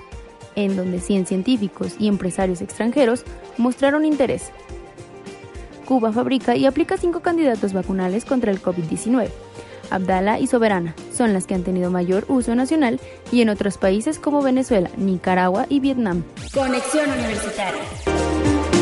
en 0.56 0.78
donde 0.78 1.02
100 1.02 1.26
científicos 1.26 1.98
y 2.00 2.08
empresarios 2.08 2.62
extranjeros 2.62 3.26
mostraron 3.58 4.06
interés. 4.06 4.50
Cuba 5.86 6.14
fabrica 6.14 6.56
y 6.56 6.66
aplica 6.66 6.96
cinco 6.96 7.20
candidatos 7.20 7.74
vacunales 7.74 8.24
contra 8.24 8.50
el 8.50 8.62
COVID-19. 8.62 9.28
Abdala 9.90 10.40
y 10.40 10.48
Soberana 10.48 10.96
son 11.14 11.34
las 11.34 11.46
que 11.46 11.56
han 11.56 11.64
tenido 11.64 11.92
mayor 11.92 12.26
uso 12.28 12.56
nacional 12.56 13.00
y 13.32 13.42
en 13.42 13.50
otros 13.50 13.78
países 13.78 14.20
como 14.20 14.42
Venezuela, 14.42 14.90
Nicaragua 14.98 15.66
y 15.70 15.80
Vietnam. 15.80 16.24
Conexión 16.54 17.10
Universitaria. 17.10 17.82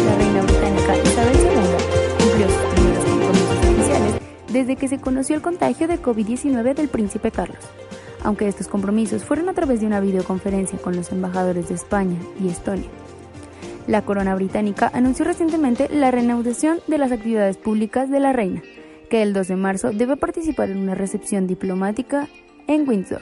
La 0.05 0.15
reina 0.15 0.41
británica 0.41 0.97
Isabel 0.97 1.37
II 1.37 2.23
cumplió 2.23 2.47
sus 2.47 2.73
primeros 2.73 3.05
compromisos 3.05 3.57
oficiales 3.57 4.21
desde 4.51 4.75
que 4.75 4.87
se 4.87 4.99
conoció 4.99 5.35
el 5.35 5.41
contagio 5.41 5.87
de 5.87 6.01
COVID-19 6.01 6.73
del 6.73 6.87
príncipe 6.87 7.31
Carlos. 7.31 7.59
Aunque 8.23 8.47
estos 8.47 8.67
compromisos 8.67 9.23
fueron 9.23 9.49
a 9.49 9.53
través 9.53 9.81
de 9.81 9.85
una 9.85 9.99
videoconferencia 9.99 10.79
con 10.79 10.95
los 10.95 11.11
embajadores 11.11 11.69
de 11.69 11.75
España 11.75 12.17
y 12.41 12.49
Estonia. 12.49 12.89
La 13.87 14.01
corona 14.01 14.33
británica 14.33 14.89
anunció 14.93 15.25
recientemente 15.25 15.89
la 15.89 16.09
reanudación 16.09 16.79
de 16.87 16.97
las 16.97 17.11
actividades 17.11 17.57
públicas 17.57 18.09
de 18.09 18.19
la 18.19 18.33
reina, 18.33 18.63
que 19.09 19.21
el 19.21 19.33
2 19.33 19.47
de 19.47 19.55
marzo 19.55 19.91
debe 19.91 20.17
participar 20.17 20.69
en 20.69 20.77
una 20.77 20.95
recepción 20.95 21.47
diplomática 21.47 22.27
en 22.67 22.87
Windsor. 22.87 23.21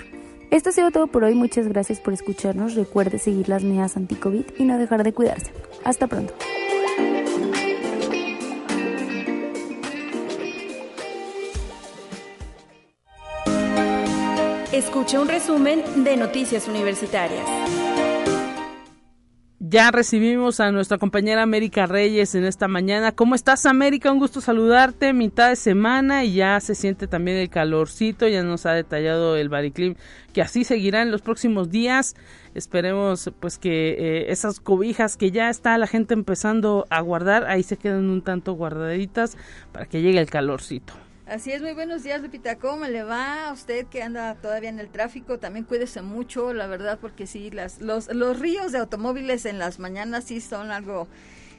Esto 0.52 0.70
ha 0.70 0.74
sido 0.74 0.92
todo 0.92 1.08
por 1.08 1.24
hoy, 1.24 1.34
muchas 1.34 1.68
gracias 1.68 2.00
por 2.00 2.14
escucharnos, 2.14 2.76
recuerde 2.76 3.18
seguir 3.18 3.50
las 3.50 3.64
medidas 3.64 3.98
anti-COVID 3.98 4.46
y 4.58 4.66
no 4.66 4.78
dejar 4.78 5.04
de 5.04 5.14
cuidarse. 5.14 5.52
Hasta 5.84 6.08
pronto. 6.08 6.34
Escucha 14.72 15.22
un 15.22 15.28
resumen 15.28 16.04
de 16.04 16.18
Noticias 16.18 16.68
Universitarias. 16.68 17.93
Ya 19.74 19.90
recibimos 19.90 20.60
a 20.60 20.72
nuestra 20.72 21.00
compañera 21.00 21.42
América 21.42 21.88
Reyes 21.88 22.36
en 22.36 22.46
esta 22.46 22.68
mañana. 22.68 23.12
¿Cómo 23.12 23.34
estás, 23.34 23.66
América? 23.66 24.12
Un 24.12 24.20
gusto 24.20 24.40
saludarte. 24.40 25.14
Mitad 25.14 25.50
de 25.50 25.56
semana 25.56 26.24
y 26.24 26.36
ya 26.36 26.60
se 26.60 26.76
siente 26.76 27.08
también 27.08 27.38
el 27.38 27.50
calorcito. 27.50 28.28
Ya 28.28 28.44
nos 28.44 28.68
ha 28.68 28.74
detallado 28.74 29.36
el 29.36 29.50
Bariclim 29.50 29.96
que 30.32 30.44
así 30.44 30.64
seguirá 30.64 31.02
en 31.02 31.10
los 31.10 31.24
próximos 31.24 31.72
días. 31.72 32.16
Esperemos 32.54 33.32
pues 33.40 33.58
que 33.58 33.96
eh, 33.98 34.32
esas 34.32 34.60
cobijas 34.60 35.18
que 35.18 35.32
ya 35.32 35.50
está 35.50 35.76
la 35.80 35.88
gente 35.88 36.14
empezando 36.14 36.86
a 36.92 37.02
guardar, 37.02 37.46
ahí 37.46 37.64
se 37.64 37.78
queden 37.78 38.12
un 38.12 38.22
tanto 38.22 38.54
guardaditas 38.54 39.38
para 39.72 39.88
que 39.88 40.04
llegue 40.04 40.20
el 40.20 40.30
calorcito. 40.30 40.94
Así 41.26 41.54
es, 41.54 41.62
muy 41.62 41.72
buenos 41.72 42.04
días, 42.04 42.22
Lupita. 42.22 42.58
¿Cómo 42.58 42.84
le 42.86 43.02
va 43.02 43.48
a 43.48 43.54
usted 43.54 43.86
que 43.88 44.04
anda 44.04 44.36
todavía 44.36 44.68
en 44.68 44.80
el 44.80 44.90
tráfico? 44.90 45.40
También 45.40 45.64
cuídese 45.64 46.02
mucho, 46.02 46.54
la 46.54 46.68
verdad, 46.68 47.00
porque 47.00 47.28
sí, 47.28 47.50
las, 47.50 47.80
los, 47.80 48.14
los 48.14 48.38
ríos 48.42 48.74
de 48.74 48.80
automóviles 48.80 49.46
en 49.46 49.58
las 49.58 49.80
mañanas 49.80 50.26
sí 50.26 50.42
son 50.42 50.70
algo 50.70 51.08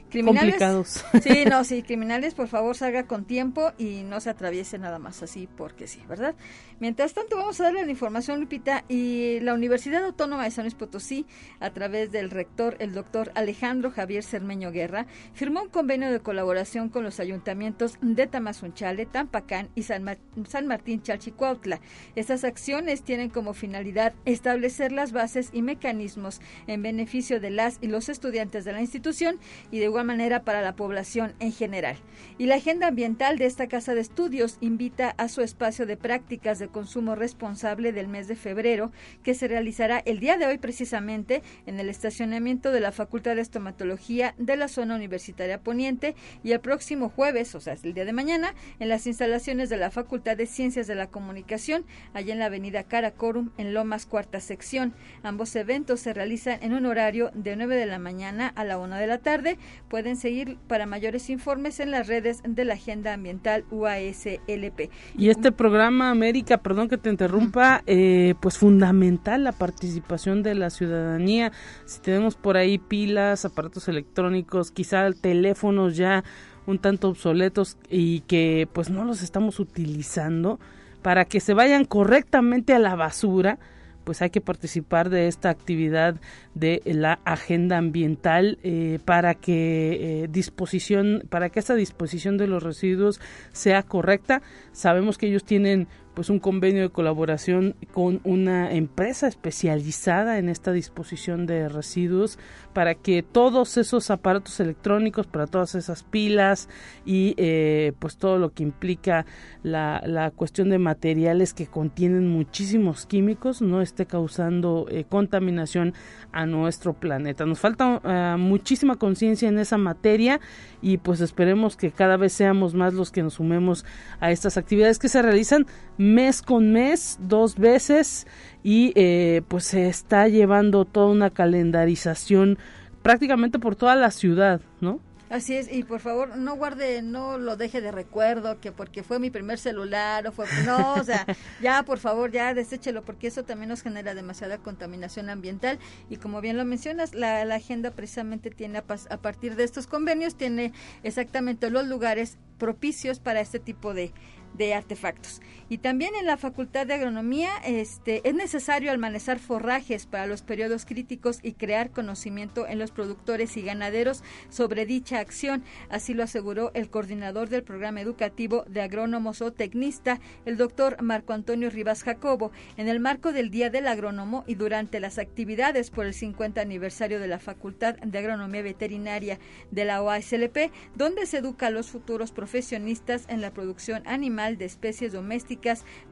criminales. 0.09 0.55
Complicados. 0.55 1.05
Sí, 1.21 1.45
no, 1.45 1.63
sí, 1.65 1.83
criminales, 1.83 2.33
por 2.33 2.47
favor, 2.47 2.75
salga 2.75 3.07
con 3.07 3.25
tiempo 3.25 3.71
y 3.77 4.03
no 4.03 4.19
se 4.19 4.29
atraviese 4.29 4.77
nada 4.77 4.99
más 4.99 5.23
así, 5.23 5.47
porque 5.57 5.87
sí, 5.87 6.01
¿verdad? 6.07 6.35
Mientras 6.79 7.13
tanto, 7.13 7.37
vamos 7.37 7.59
a 7.59 7.65
darle 7.65 7.85
la 7.85 7.91
información, 7.91 8.39
Lupita, 8.39 8.83
y 8.89 9.39
la 9.41 9.53
Universidad 9.53 10.03
Autónoma 10.03 10.43
de 10.43 10.51
San 10.51 10.65
Luis 10.65 10.75
Potosí, 10.75 11.25
a 11.59 11.69
través 11.71 12.11
del 12.11 12.29
rector, 12.29 12.75
el 12.79 12.93
doctor 12.93 13.31
Alejandro 13.35 13.91
Javier 13.91 14.23
Cermeño 14.23 14.71
Guerra, 14.71 15.07
firmó 15.33 15.61
un 15.61 15.69
convenio 15.69 16.11
de 16.11 16.19
colaboración 16.19 16.89
con 16.89 17.03
los 17.03 17.19
ayuntamientos 17.19 17.97
de 18.01 18.27
Tamazunchale, 18.27 19.05
Tampacán 19.05 19.69
y 19.75 19.83
San, 19.83 20.05
San 20.47 20.67
Martín 20.67 21.01
Chalchicuautla. 21.01 21.79
Estas 22.15 22.43
acciones 22.43 23.03
tienen 23.03 23.29
como 23.29 23.53
finalidad 23.53 24.13
establecer 24.25 24.91
las 24.91 25.11
bases 25.11 25.49
y 25.53 25.61
mecanismos 25.61 26.41
en 26.67 26.81
beneficio 26.81 27.39
de 27.39 27.51
las 27.51 27.77
y 27.81 27.87
los 27.87 28.09
estudiantes 28.09 28.65
de 28.65 28.73
la 28.73 28.81
institución 28.81 29.39
y 29.71 29.79
de 29.79 29.89
igual 29.95 30.07
manera 30.07 30.43
para 30.43 30.61
la 30.61 30.75
población 30.75 31.33
en 31.39 31.53
general. 31.53 31.95
Y 32.37 32.47
la 32.47 32.55
agenda 32.55 32.87
ambiental 32.87 33.37
de 33.37 33.45
esta 33.45 33.67
casa 33.67 33.95
de 33.95 34.01
estudios 34.01 34.57
invita 34.59 35.15
a 35.17 35.29
su 35.29 35.39
espacio 35.39 35.85
de 35.85 35.95
prácticas 35.95 36.59
de 36.59 36.67
consumo 36.67 37.15
responsable 37.15 37.93
del 37.93 38.09
mes 38.09 38.27
de 38.27 38.35
febrero, 38.35 38.91
que 39.23 39.33
se 39.33 39.47
realizará 39.47 39.99
el 39.99 40.19
día 40.19 40.35
de 40.37 40.47
hoy 40.47 40.57
precisamente 40.57 41.43
en 41.65 41.79
el 41.79 41.87
estacionamiento 41.87 42.73
de 42.73 42.81
la 42.81 42.91
Facultad 42.91 43.35
de 43.35 43.41
Estomatología 43.41 44.35
de 44.37 44.57
la 44.57 44.67
zona 44.67 44.95
universitaria 44.95 45.61
poniente 45.61 46.13
y 46.43 46.51
el 46.51 46.59
próximo 46.59 47.07
jueves, 47.07 47.55
o 47.55 47.61
sea, 47.61 47.77
el 47.81 47.93
día 47.93 48.03
de 48.03 48.11
mañana, 48.11 48.53
en 48.81 48.89
las 48.89 49.07
instalaciones 49.07 49.69
de 49.69 49.77
la 49.77 49.91
Facultad 49.91 50.35
de 50.35 50.45
Ciencias 50.45 50.87
de 50.87 50.95
la 50.95 51.07
Comunicación, 51.07 51.85
allá 52.13 52.33
en 52.33 52.39
la 52.39 52.47
avenida 52.47 52.83
Caracorum, 52.83 53.51
en 53.57 53.73
Lomas, 53.73 54.05
cuarta 54.05 54.41
sección. 54.41 54.93
Ambos 55.23 55.55
eventos 55.55 56.01
se 56.01 56.13
realizan 56.13 56.61
en 56.61 56.73
un 56.73 56.85
horario 56.85 57.31
de 57.33 57.55
9 57.55 57.77
de 57.77 57.85
la 57.85 57.99
mañana 57.99 58.51
a 58.57 58.65
la 58.65 58.77
1 58.77 58.97
de 58.97 59.07
la 59.07 59.19
tarde. 59.19 59.57
Pueden 59.95 60.17
seguir 60.17 60.57
para 60.67 60.85
mayores 60.85 61.29
informes 61.29 61.79
en 61.79 61.89
las 61.89 62.07
redes 62.07 62.41
de 62.45 62.65
la 62.65 62.73
Agenda 62.73 63.13
Ambiental 63.13 63.63
UASLP. 63.71 64.91
Y 65.17 65.29
este 65.29 65.53
programa, 65.53 66.09
América, 66.09 66.57
perdón 66.57 66.89
que 66.89 66.97
te 66.97 67.09
interrumpa, 67.09 67.81
eh, 67.87 68.35
pues 68.41 68.57
fundamental 68.57 69.45
la 69.45 69.53
participación 69.53 70.43
de 70.43 70.53
la 70.53 70.69
ciudadanía. 70.69 71.53
Si 71.85 72.01
tenemos 72.01 72.35
por 72.35 72.57
ahí 72.57 72.77
pilas, 72.77 73.45
aparatos 73.45 73.87
electrónicos, 73.87 74.69
quizá 74.69 75.09
teléfonos 75.13 75.95
ya 75.95 76.25
un 76.65 76.77
tanto 76.77 77.07
obsoletos 77.07 77.77
y 77.89 78.19
que 78.27 78.67
pues 78.73 78.89
no 78.89 79.05
los 79.05 79.23
estamos 79.23 79.61
utilizando 79.61 80.59
para 81.03 81.23
que 81.23 81.39
se 81.39 81.53
vayan 81.53 81.85
correctamente 81.85 82.73
a 82.73 82.79
la 82.79 82.95
basura, 82.95 83.59
pues 84.05 84.21
hay 84.21 84.29
que 84.29 84.39
participar 84.39 85.09
de 85.09 85.27
esta 85.27 85.49
actividad 85.49 86.15
de 86.53 86.81
la 86.85 87.19
agenda 87.25 87.77
ambiental 87.77 88.57
eh, 88.63 88.99
para 89.03 89.33
que 89.33 90.23
eh, 90.23 90.27
disposición 90.29 91.23
para 91.29 91.49
que 91.49 91.59
esta 91.59 91.75
disposición 91.75 92.37
de 92.37 92.47
los 92.47 92.63
residuos 92.63 93.19
sea 93.51 93.83
correcta. 93.83 94.41
Sabemos 94.71 95.17
que 95.17 95.27
ellos 95.27 95.43
tienen 95.43 95.89
pues 96.15 96.29
un 96.29 96.39
convenio 96.39 96.81
de 96.81 96.89
colaboración 96.89 97.75
con 97.93 98.21
una 98.23 98.71
empresa 98.71 99.27
especializada 99.27 100.39
en 100.39 100.49
esta 100.49 100.71
disposición 100.71 101.45
de 101.45 101.69
residuos 101.69 102.39
para 102.73 102.95
que 102.95 103.21
todos 103.21 103.77
esos 103.77 104.09
aparatos 104.09 104.59
electrónicos, 104.59 105.27
para 105.27 105.47
todas 105.47 105.75
esas 105.75 106.03
pilas 106.03 106.69
y 107.05 107.35
eh, 107.37 107.93
pues 107.99 108.17
todo 108.17 108.39
lo 108.39 108.53
que 108.53 108.63
implica 108.63 109.25
la, 109.63 110.01
la, 110.05 110.31
cuestión 110.31 110.69
de 110.69 110.79
materiales 110.79 111.53
que 111.53 111.67
contienen 111.67 112.27
muchísimos 112.27 113.05
químicos 113.05 113.61
no 113.61 113.81
esté 113.81 114.05
causando 114.05 114.87
eh, 114.89 115.05
contaminación 115.07 115.93
a 116.31 116.45
nuestro 116.45 116.93
planeta. 116.93 117.45
Nos 117.45 117.59
falta 117.59 118.01
uh, 118.03 118.37
muchísima 118.37 118.95
conciencia 118.97 119.47
en 119.47 119.59
esa 119.59 119.77
materia 119.77 120.39
y 120.81 120.97
pues 120.97 121.21
esperemos 121.21 121.77
que 121.77 121.91
cada 121.91 122.17
vez 122.17 122.33
seamos 122.33 122.73
más 122.73 122.93
los 122.93 123.11
que 123.11 123.23
nos 123.23 123.35
sumemos 123.35 123.85
a 124.19 124.31
estas 124.31 124.57
actividades 124.57 124.99
que 124.99 125.09
se 125.09 125.21
realizan 125.21 125.65
mes 126.13 126.41
con 126.41 126.71
mes, 126.71 127.17
dos 127.19 127.55
veces 127.55 128.27
y 128.63 128.93
eh, 128.95 129.41
pues 129.47 129.65
se 129.65 129.87
está 129.87 130.27
llevando 130.27 130.85
toda 130.85 131.07
una 131.07 131.29
calendarización 131.29 132.57
prácticamente 133.01 133.59
por 133.59 133.75
toda 133.75 133.95
la 133.95 134.11
ciudad, 134.11 134.61
¿no? 134.81 134.99
Así 135.27 135.55
es, 135.55 135.71
y 135.71 135.83
por 135.83 136.01
favor 136.01 136.37
no 136.37 136.55
guarde, 136.55 137.01
no 137.01 137.39
lo 137.39 137.57
deje 137.57 137.81
de 137.81 137.91
recuerdo, 137.91 138.59
que 138.61 138.71
porque 138.71 139.01
fue 139.01 139.17
mi 139.17 139.31
primer 139.31 139.57
celular 139.57 140.27
o 140.27 140.31
fue, 140.31 140.45
no, 140.65 140.93
o 140.93 141.03
sea, 141.03 141.25
ya 141.61 141.81
por 141.83 141.97
favor, 141.97 142.31
ya 142.31 142.53
deséchelo, 142.53 143.03
porque 143.03 143.27
eso 143.27 143.43
también 143.43 143.69
nos 143.69 143.81
genera 143.81 144.13
demasiada 144.13 144.59
contaminación 144.59 145.31
ambiental 145.31 145.79
y 146.11 146.17
como 146.17 146.41
bien 146.41 146.57
lo 146.57 146.65
mencionas, 146.65 147.15
la, 147.15 147.43
la 147.43 147.55
agenda 147.55 147.89
precisamente 147.89 148.51
tiene 148.51 148.77
a, 148.77 148.83
a 149.09 149.17
partir 149.17 149.55
de 149.55 149.63
estos 149.63 149.87
convenios, 149.87 150.35
tiene 150.35 150.73
exactamente 151.01 151.71
los 151.71 151.87
lugares 151.87 152.37
propicios 152.59 153.19
para 153.19 153.41
este 153.41 153.59
tipo 153.59 153.95
de, 153.95 154.13
de 154.53 154.73
artefactos. 154.73 155.41
Y 155.67 155.79
también 155.79 156.13
en 156.15 156.27
la 156.27 156.37
Facultad 156.37 156.85
de 156.85 156.93
Agronomía 156.93 157.49
este, 157.65 158.27
es 158.27 158.35
necesario 158.35 158.91
almacenar 158.91 159.39
forrajes 159.39 160.05
para 160.05 160.27
los 160.27 160.41
periodos 160.41 160.85
críticos 160.85 161.39
y 161.41 161.53
crear 161.53 161.89
conocimiento 161.89 162.67
en 162.67 162.79
los 162.79 162.91
productores 162.91 163.55
y 163.55 163.61
ganaderos 163.61 164.23
sobre 164.49 164.85
dicha 164.85 165.19
acción. 165.19 165.63
Así 165.89 166.13
lo 166.13 166.23
aseguró 166.23 166.71
el 166.73 166.89
coordinador 166.89 167.49
del 167.49 167.63
programa 167.63 168.01
educativo 168.01 168.65
de 168.67 168.81
agrónomos 168.81 169.41
o 169.41 169.53
tecnista, 169.53 170.19
el 170.45 170.57
doctor 170.57 171.01
Marco 171.01 171.33
Antonio 171.33 171.69
Rivas 171.69 172.03
Jacobo, 172.03 172.51
en 172.77 172.89
el 172.89 172.99
marco 172.99 173.31
del 173.31 173.49
Día 173.49 173.69
del 173.69 173.87
Agrónomo 173.87 174.43
y 174.45 174.55
durante 174.55 174.99
las 174.99 175.17
actividades 175.17 175.89
por 175.89 176.05
el 176.05 176.13
50 176.13 176.61
aniversario 176.61 177.19
de 177.19 177.27
la 177.27 177.39
Facultad 177.39 177.95
de 177.95 178.19
Agronomía 178.19 178.61
Veterinaria 178.61 179.39
de 179.71 179.85
la 179.85 180.01
OASLP, 180.01 180.71
donde 180.95 181.25
se 181.25 181.37
educa 181.37 181.67
a 181.67 181.71
los 181.71 181.89
futuros 181.89 182.31
profesionistas 182.31 183.25
en 183.29 183.41
la 183.41 183.51
producción 183.51 184.03
animal 184.05 184.57
de 184.57 184.65
especies 184.65 185.13
domésticas 185.13 185.54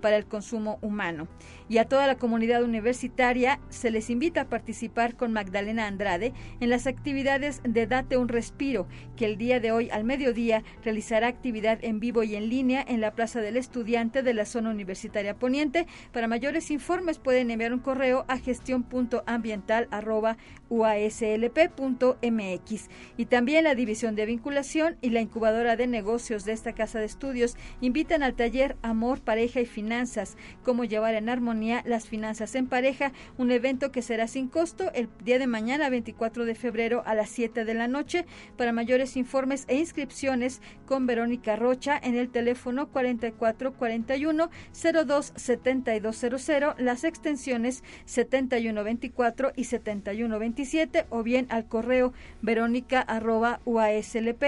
para 0.01 0.17
el 0.17 0.25
consumo 0.25 0.79
humano. 0.81 1.27
Y 1.69 1.77
a 1.77 1.85
toda 1.85 2.07
la 2.07 2.17
comunidad 2.17 2.63
universitaria 2.63 3.59
se 3.69 3.91
les 3.91 4.09
invita 4.09 4.41
a 4.41 4.49
participar 4.49 5.15
con 5.15 5.33
Magdalena 5.33 5.87
Andrade 5.87 6.33
en 6.59 6.69
las 6.69 6.87
actividades 6.87 7.61
de 7.63 7.87
Date 7.87 8.17
un 8.17 8.27
Respiro, 8.27 8.87
que 9.15 9.25
el 9.25 9.37
día 9.37 9.59
de 9.59 9.71
hoy 9.71 9.89
al 9.89 10.03
mediodía 10.03 10.63
realizará 10.83 11.27
actividad 11.27 11.79
en 11.81 11.99
vivo 11.99 12.23
y 12.23 12.35
en 12.35 12.49
línea 12.49 12.83
en 12.87 13.01
la 13.01 13.11
Plaza 13.11 13.41
del 13.41 13.57
Estudiante 13.57 14.23
de 14.23 14.33
la 14.33 14.45
zona 14.45 14.69
universitaria 14.69 15.35
poniente. 15.35 15.87
Para 16.11 16.27
mayores 16.27 16.71
informes 16.71 17.19
pueden 17.19 17.51
enviar 17.51 17.73
un 17.73 17.79
correo 17.79 18.25
a 18.27 18.37
gestión.ambiental.uaslp.mx. 20.73 22.89
Y 23.17 23.25
también 23.25 23.63
la 23.63 23.75
División 23.75 24.15
de 24.15 24.25
Vinculación 24.25 24.97
y 25.01 25.11
la 25.11 25.21
Incubadora 25.21 25.75
de 25.75 25.87
Negocios 25.87 26.45
de 26.45 26.53
esta 26.53 26.73
Casa 26.73 26.99
de 26.99 27.05
Estudios 27.05 27.55
invitan 27.81 28.23
al 28.23 28.33
taller 28.33 28.75
Amor, 28.81 29.21
Pareja 29.21 29.61
y 29.61 29.65
Finanzas, 29.65 30.37
cómo 30.63 30.83
llevar 30.83 31.15
en 31.15 31.29
armonía 31.29 31.83
las 31.85 32.07
finanzas 32.07 32.55
en 32.55 32.67
pareja, 32.67 33.11
un 33.37 33.51
evento 33.51 33.91
que 33.91 34.01
será 34.01 34.27
sin 34.27 34.47
costo 34.47 34.91
el 34.93 35.09
día 35.23 35.39
de 35.39 35.47
mañana 35.47 35.89
24 35.89 36.45
de 36.45 36.55
febrero 36.55 37.03
a 37.05 37.15
las 37.15 37.29
7 37.29 37.65
de 37.65 37.73
la 37.73 37.87
noche. 37.87 38.25
Para 38.57 38.71
mayores 38.71 39.17
informes 39.17 39.65
e 39.67 39.77
inscripciones 39.77 40.61
con 40.85 41.05
Verónica 41.05 41.55
Rocha 41.55 41.99
en 42.01 42.15
el 42.15 42.29
teléfono 42.29 42.89
4441 42.89 44.49
027200, 44.73 46.79
las 46.79 47.03
extensiones 47.03 47.83
7124 48.05 49.53
y 49.55 49.65
7127 50.65 51.05
o 51.09 51.23
bien 51.23 51.47
al 51.49 51.65
correo 51.67 52.13
verónica 52.41 53.01
arroba 53.01 53.59
uaslp 53.65 54.43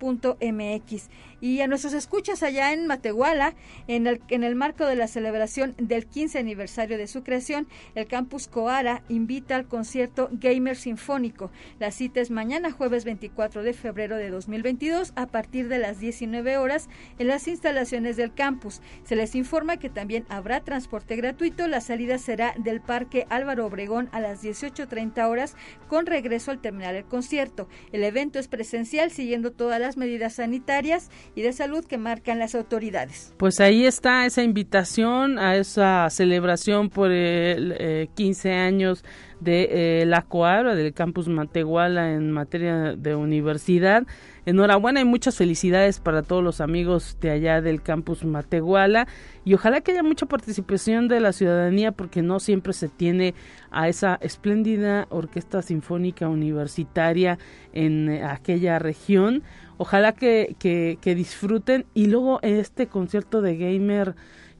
mx 0.00 1.08
y 1.40 1.60
a 1.60 1.66
nuestros 1.66 1.94
escuchas 1.94 2.42
allá 2.42 2.72
en 2.72 2.86
Matehuala, 2.86 3.54
en 3.88 4.06
el, 4.06 4.20
en 4.28 4.44
el 4.44 4.54
marco 4.54 4.86
de 4.86 4.96
la 4.96 5.08
celebración 5.08 5.74
del 5.78 6.06
15 6.06 6.38
aniversario 6.38 6.98
de 6.98 7.06
su 7.06 7.22
creación, 7.22 7.66
el 7.94 8.06
campus 8.06 8.48
Coara 8.48 9.02
invita 9.08 9.56
al 9.56 9.66
concierto 9.66 10.28
Gamer 10.32 10.76
Sinfónico. 10.76 11.50
La 11.78 11.90
cita 11.90 12.20
es 12.20 12.30
mañana 12.30 12.70
jueves 12.70 13.04
24 13.04 13.62
de 13.62 13.72
febrero 13.72 14.16
de 14.16 14.30
2022 14.30 15.12
a 15.16 15.26
partir 15.26 15.68
de 15.68 15.78
las 15.78 16.00
19 16.00 16.58
horas 16.58 16.88
en 17.18 17.28
las 17.28 17.48
instalaciones 17.48 18.16
del 18.16 18.34
campus. 18.34 18.80
Se 19.04 19.16
les 19.16 19.34
informa 19.34 19.78
que 19.78 19.90
también 19.90 20.24
habrá 20.28 20.60
transporte 20.60 21.16
gratuito. 21.16 21.66
La 21.66 21.80
salida 21.80 22.18
será 22.18 22.54
del 22.58 22.80
Parque 22.80 23.26
Álvaro 23.30 23.66
Obregón 23.66 24.08
a 24.12 24.20
las 24.20 24.42
18.30 24.42 25.28
horas 25.28 25.56
con 25.88 26.06
regreso 26.06 26.50
al 26.50 26.60
terminar 26.60 26.94
el 26.94 27.04
concierto. 27.04 27.68
El 27.92 28.04
evento 28.04 28.38
es 28.38 28.48
presencial 28.48 29.10
siguiendo 29.10 29.52
todas 29.52 29.80
las 29.80 29.96
medidas 29.96 30.34
sanitarias 30.34 31.10
y 31.34 31.42
de 31.42 31.52
salud 31.52 31.84
que 31.84 31.98
marcan 31.98 32.38
las 32.38 32.54
autoridades. 32.54 33.32
Pues 33.36 33.60
ahí 33.60 33.86
está 33.86 34.26
esa 34.26 34.42
invitación 34.42 35.38
a 35.38 35.56
esa 35.56 36.08
celebración 36.10 36.90
por 36.90 37.10
el 37.10 38.08
15 38.14 38.48
eh, 38.48 38.54
años 38.54 39.04
de 39.40 40.02
eh, 40.02 40.06
la 40.06 40.22
Coabra, 40.22 40.74
del 40.74 40.92
campus 40.92 41.28
Matehuala 41.28 42.12
en 42.12 42.30
materia 42.30 42.94
de 42.96 43.14
universidad. 43.14 44.06
Enhorabuena 44.46 45.00
y 45.00 45.04
muchas 45.04 45.36
felicidades 45.36 46.00
para 46.00 46.22
todos 46.22 46.42
los 46.42 46.60
amigos 46.60 47.18
de 47.20 47.30
allá 47.30 47.60
del 47.60 47.82
campus 47.82 48.24
Matehuala 48.24 49.06
y 49.44 49.54
ojalá 49.54 49.80
que 49.80 49.92
haya 49.92 50.02
mucha 50.02 50.26
participación 50.26 51.08
de 51.08 51.20
la 51.20 51.32
ciudadanía 51.32 51.92
porque 51.92 52.22
no 52.22 52.40
siempre 52.40 52.72
se 52.72 52.88
tiene 52.88 53.34
a 53.70 53.88
esa 53.88 54.16
espléndida 54.22 55.06
orquesta 55.10 55.62
sinfónica 55.62 56.28
universitaria 56.28 57.38
en 57.72 58.08
eh, 58.08 58.24
aquella 58.24 58.78
región. 58.78 59.42
Ojalá 59.76 60.12
que, 60.12 60.56
que, 60.58 60.98
que 61.00 61.14
disfruten 61.14 61.86
y 61.94 62.06
luego 62.06 62.38
este 62.42 62.86
concierto 62.86 63.40
de 63.40 63.56
gamer 63.56 64.14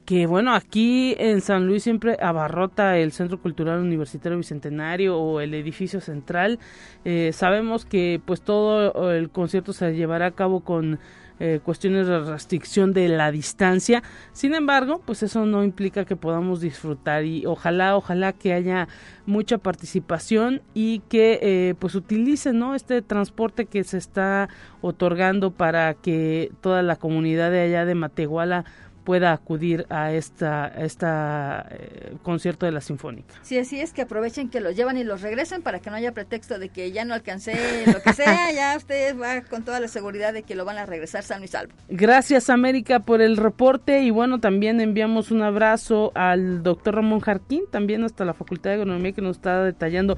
que 0.05 0.25
bueno, 0.25 0.53
aquí 0.53 1.15
en 1.19 1.41
San 1.41 1.67
Luis 1.67 1.83
siempre 1.83 2.17
abarrota 2.21 2.97
el 2.97 3.11
Centro 3.11 3.41
Cultural 3.41 3.79
Universitario 3.79 4.37
Bicentenario 4.37 5.17
o 5.17 5.39
el 5.41 5.53
edificio 5.53 6.01
central. 6.01 6.59
Eh, 7.05 7.31
sabemos 7.33 7.85
que 7.85 8.21
pues 8.25 8.41
todo 8.41 9.11
el 9.11 9.29
concierto 9.29 9.73
se 9.73 9.95
llevará 9.95 10.27
a 10.27 10.31
cabo 10.31 10.61
con 10.61 10.99
eh, 11.43 11.59
cuestiones 11.63 12.05
de 12.05 12.19
restricción 12.19 12.93
de 12.93 13.09
la 13.09 13.31
distancia. 13.31 14.03
Sin 14.31 14.53
embargo, 14.53 15.01
pues 15.03 15.23
eso 15.23 15.47
no 15.47 15.63
implica 15.63 16.05
que 16.05 16.15
podamos 16.15 16.61
disfrutar 16.61 17.25
y 17.25 17.47
ojalá, 17.47 17.97
ojalá 17.97 18.31
que 18.31 18.53
haya 18.53 18.87
mucha 19.25 19.57
participación 19.57 20.61
y 20.75 20.99
que 21.09 21.39
eh, 21.41 21.73
pues 21.79 21.95
utilicen 21.95 22.59
¿no? 22.59 22.75
este 22.75 23.01
transporte 23.01 23.65
que 23.65 23.83
se 23.83 23.97
está 23.97 24.49
otorgando 24.81 25.49
para 25.49 25.95
que 25.95 26.51
toda 26.61 26.83
la 26.83 26.95
comunidad 26.95 27.49
de 27.49 27.61
allá 27.61 27.85
de 27.85 27.95
Matehuala 27.95 28.65
pueda 29.03 29.33
acudir 29.33 29.85
a 29.89 30.11
esta, 30.13 30.67
esta 30.67 31.67
eh, 31.71 32.13
concierto 32.23 32.65
de 32.65 32.71
la 32.71 32.81
Sinfónica. 32.81 33.33
Sí, 33.41 33.57
así 33.57 33.79
es 33.79 33.93
que 33.93 34.03
aprovechen 34.03 34.49
que 34.49 34.61
los 34.61 34.75
llevan 34.75 34.97
y 34.97 35.03
los 35.03 35.21
regresen 35.21 35.61
para 35.61 35.79
que 35.79 35.89
no 35.89 35.95
haya 35.95 36.11
pretexto 36.11 36.59
de 36.59 36.69
que 36.69 36.91
ya 36.91 37.05
no 37.05 37.13
alcancé 37.13 37.85
lo 37.87 38.01
que 38.01 38.13
sea, 38.13 38.51
ya 38.53 38.75
usted 38.77 39.17
va 39.17 39.41
con 39.41 39.63
toda 39.63 39.79
la 39.79 39.87
seguridad 39.87 40.33
de 40.33 40.43
que 40.43 40.55
lo 40.55 40.65
van 40.65 40.77
a 40.77 40.85
regresar 40.85 41.23
sano 41.23 41.45
y 41.45 41.47
salvo. 41.47 41.73
Gracias 41.89 42.49
América 42.49 42.99
por 42.99 43.21
el 43.21 43.37
reporte 43.37 44.01
y 44.01 44.11
bueno, 44.11 44.39
también 44.39 44.79
enviamos 44.81 45.31
un 45.31 45.41
abrazo 45.41 46.11
al 46.15 46.63
doctor 46.63 46.95
Ramón 46.95 47.19
Jarquín, 47.19 47.63
también 47.71 48.03
hasta 48.03 48.25
la 48.25 48.33
Facultad 48.33 48.71
de 48.71 48.77
Economía 48.77 49.11
que 49.11 49.21
nos 49.21 49.37
está 49.37 49.63
detallando 49.63 50.17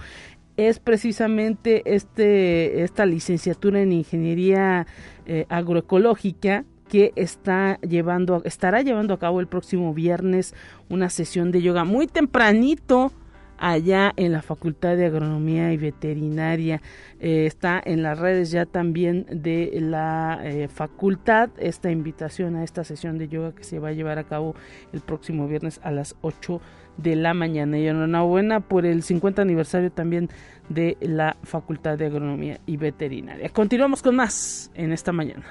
es 0.55 0.79
precisamente 0.79 1.81
este 1.85 2.83
esta 2.83 3.05
licenciatura 3.05 3.81
en 3.81 3.91
ingeniería 3.91 4.85
eh, 5.25 5.45
agroecológica 5.49 6.65
que 6.93 7.11
está 7.15 7.79
llevando, 7.81 8.43
estará 8.45 8.83
llevando 8.83 9.15
a 9.15 9.17
cabo 9.17 9.39
el 9.39 9.47
próximo 9.47 9.95
viernes 9.95 10.53
una 10.89 11.09
sesión 11.09 11.49
de 11.49 11.63
yoga 11.63 11.85
muy 11.85 12.05
tempranito 12.05 13.11
allá 13.57 14.13
en 14.15 14.31
la 14.31 14.43
Facultad 14.43 14.95
de 14.95 15.07
Agronomía 15.07 15.73
y 15.73 15.77
Veterinaria. 15.77 16.83
Eh, 17.19 17.47
está 17.47 17.81
en 17.83 18.03
las 18.03 18.19
redes 18.19 18.51
ya 18.51 18.67
también 18.67 19.25
de 19.27 19.75
la 19.81 20.39
eh, 20.43 20.67
facultad 20.67 21.49
esta 21.57 21.89
invitación 21.89 22.55
a 22.57 22.63
esta 22.63 22.83
sesión 22.83 23.17
de 23.17 23.27
yoga 23.27 23.55
que 23.55 23.63
se 23.63 23.79
va 23.79 23.87
a 23.87 23.93
llevar 23.93 24.19
a 24.19 24.25
cabo 24.25 24.53
el 24.91 25.01
próximo 25.01 25.47
viernes 25.47 25.79
a 25.81 25.89
las 25.89 26.15
8 26.21 26.61
de 26.97 27.15
la 27.15 27.33
mañana. 27.33 27.79
Y 27.79 27.87
enhorabuena 27.87 28.59
por 28.59 28.85
el 28.85 29.01
50 29.01 29.41
aniversario 29.41 29.91
también 29.91 30.29
de 30.69 30.95
la 31.01 31.37
Facultad 31.41 31.97
de 31.97 32.05
Agronomía 32.05 32.59
y 32.67 32.77
Veterinaria. 32.77 33.49
Continuamos 33.49 34.03
con 34.03 34.15
más 34.15 34.69
en 34.75 34.91
esta 34.93 35.11
mañana. 35.11 35.43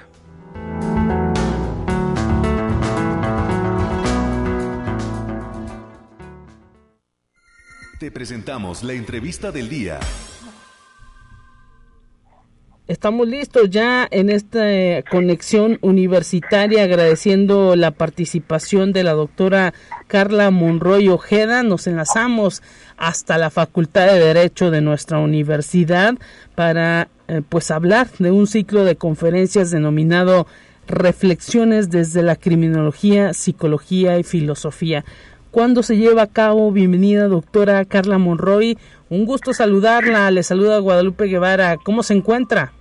Te 8.03 8.11
presentamos 8.11 8.83
la 8.83 8.91
entrevista 8.91 9.53
del 9.53 9.69
día. 9.69 9.97
Estamos 12.85 13.29
listos 13.29 13.69
ya 13.69 14.05
en 14.11 14.29
esta 14.29 14.69
eh, 14.69 15.05
conexión 15.09 15.79
universitaria 15.79 16.83
agradeciendo 16.83 17.77
la 17.77 17.91
participación 17.91 18.91
de 18.91 19.03
la 19.03 19.13
doctora 19.13 19.73
Carla 20.07 20.51
Monroy 20.51 21.07
Ojeda. 21.07 21.63
Nos 21.63 21.87
enlazamos 21.87 22.61
hasta 22.97 23.37
la 23.37 23.49
Facultad 23.49 24.07
de 24.07 24.19
Derecho 24.19 24.69
de 24.69 24.81
nuestra 24.81 25.19
universidad 25.19 26.15
para 26.55 27.07
eh, 27.29 27.41
pues 27.47 27.71
hablar 27.71 28.09
de 28.19 28.31
un 28.31 28.47
ciclo 28.47 28.83
de 28.83 28.97
conferencias 28.97 29.71
denominado 29.71 30.45
Reflexiones 30.85 31.89
desde 31.89 32.23
la 32.23 32.35
criminología, 32.35 33.33
psicología 33.33 34.19
y 34.19 34.23
filosofía. 34.23 35.05
¿Cuándo 35.53 35.83
se 35.83 35.97
lleva 35.97 36.23
a 36.23 36.27
cabo? 36.27 36.71
Bienvenida 36.71 37.27
doctora 37.27 37.85
Carla 37.85 38.17
Monroy. 38.17 38.75
Un 39.11 39.27
gusto 39.27 39.53
saludarla. 39.53 40.31
Le 40.31 40.41
saluda 40.41 40.79
Guadalupe 40.79 41.25
Guevara. 41.25 41.77
¿Cómo 41.77 42.01
se 42.01 42.15
encuentra? 42.15 42.73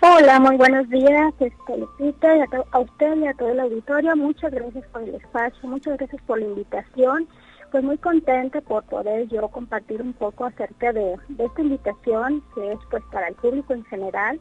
Hola, 0.00 0.40
muy 0.40 0.56
buenos 0.56 0.90
días, 0.90 1.32
este, 1.38 1.78
y 2.00 2.08
a, 2.08 2.78
usted 2.80 3.16
y 3.18 3.26
a 3.28 3.34
todo 3.34 3.50
el 3.50 3.60
auditorio. 3.60 4.16
Muchas 4.16 4.50
gracias 4.50 4.84
por 4.88 5.02
el 5.02 5.14
espacio, 5.14 5.68
muchas 5.68 5.96
gracias 5.96 6.20
por 6.22 6.40
la 6.40 6.46
invitación. 6.46 7.28
Pues 7.70 7.84
muy 7.84 7.96
contenta 7.98 8.60
por 8.62 8.82
poder 8.86 9.28
yo 9.28 9.46
compartir 9.46 10.02
un 10.02 10.14
poco 10.14 10.46
acerca 10.46 10.92
de, 10.92 11.14
esta 11.38 11.62
invitación 11.62 12.42
que 12.56 12.72
es 12.72 12.78
pues 12.90 13.04
para 13.12 13.28
el 13.28 13.36
público 13.36 13.72
en 13.72 13.84
general. 13.84 14.40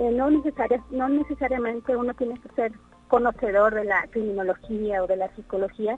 Eh, 0.00 0.10
no, 0.10 0.30
necesaria, 0.30 0.82
no 0.90 1.08
necesariamente 1.08 1.94
uno 1.94 2.12
tiene 2.14 2.34
que 2.40 2.48
ser 2.56 2.72
conocedor 3.06 3.74
de 3.76 3.84
la 3.84 4.04
criminología 4.10 5.02
o 5.02 5.06
de 5.06 5.16
la 5.16 5.28
psicología 5.36 5.96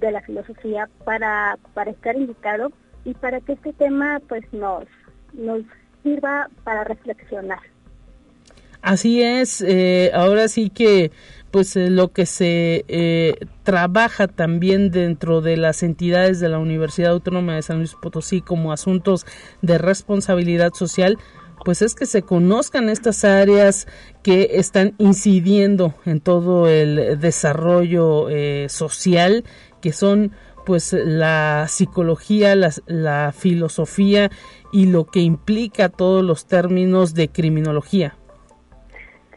de 0.00 0.10
la 0.10 0.22
filosofía 0.22 0.88
para, 1.04 1.58
para 1.74 1.90
estar 1.90 2.16
invitado 2.16 2.72
y 3.04 3.14
para 3.14 3.40
que 3.40 3.52
este 3.52 3.72
tema 3.72 4.20
pues 4.28 4.44
nos, 4.52 4.84
nos 5.32 5.62
sirva 6.02 6.48
para 6.64 6.84
reflexionar. 6.84 7.60
Así 8.80 9.22
es, 9.22 9.60
eh, 9.60 10.10
ahora 10.12 10.48
sí 10.48 10.68
que 10.68 11.12
pues 11.52 11.76
eh, 11.76 11.90
lo 11.90 12.08
que 12.08 12.26
se 12.26 12.84
eh, 12.88 13.34
trabaja 13.62 14.26
también 14.26 14.90
dentro 14.90 15.40
de 15.40 15.56
las 15.56 15.84
entidades 15.84 16.40
de 16.40 16.48
la 16.48 16.58
Universidad 16.58 17.12
Autónoma 17.12 17.54
de 17.54 17.62
San 17.62 17.78
Luis 17.78 17.94
Potosí 17.94 18.40
como 18.40 18.72
asuntos 18.72 19.24
de 19.60 19.78
responsabilidad 19.78 20.72
social, 20.72 21.18
pues 21.64 21.82
es 21.82 21.94
que 21.94 22.06
se 22.06 22.22
conozcan 22.22 22.88
estas 22.88 23.24
áreas 23.24 23.86
que 24.22 24.50
están 24.52 24.94
incidiendo 24.98 25.94
en 26.04 26.20
todo 26.20 26.68
el 26.68 27.20
desarrollo 27.20 28.28
social, 28.68 29.44
que 29.80 29.92
son 29.92 30.32
pues 30.64 30.92
la 30.92 31.66
psicología, 31.68 32.54
la, 32.54 32.70
la 32.86 33.32
filosofía 33.32 34.30
y 34.72 34.86
lo 34.86 35.06
que 35.06 35.20
implica 35.20 35.88
todos 35.88 36.24
los 36.24 36.46
términos 36.46 37.14
de 37.14 37.28
criminología. 37.28 38.16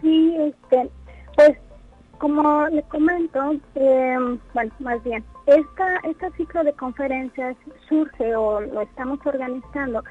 Sí, 0.02 0.36
este, 0.38 0.90
pues 1.36 1.58
como 2.20 2.68
le 2.70 2.82
comento, 2.84 3.40
eh, 3.76 4.18
bueno, 4.54 4.72
más 4.80 5.04
bien, 5.04 5.24
esta, 5.46 5.98
este 6.04 6.32
ciclo 6.38 6.64
de 6.64 6.74
conferencias 6.74 7.56
surge 7.90 8.36
o 8.36 8.62
lo 8.62 8.82
estamos 8.82 9.20
organizando 9.26 10.04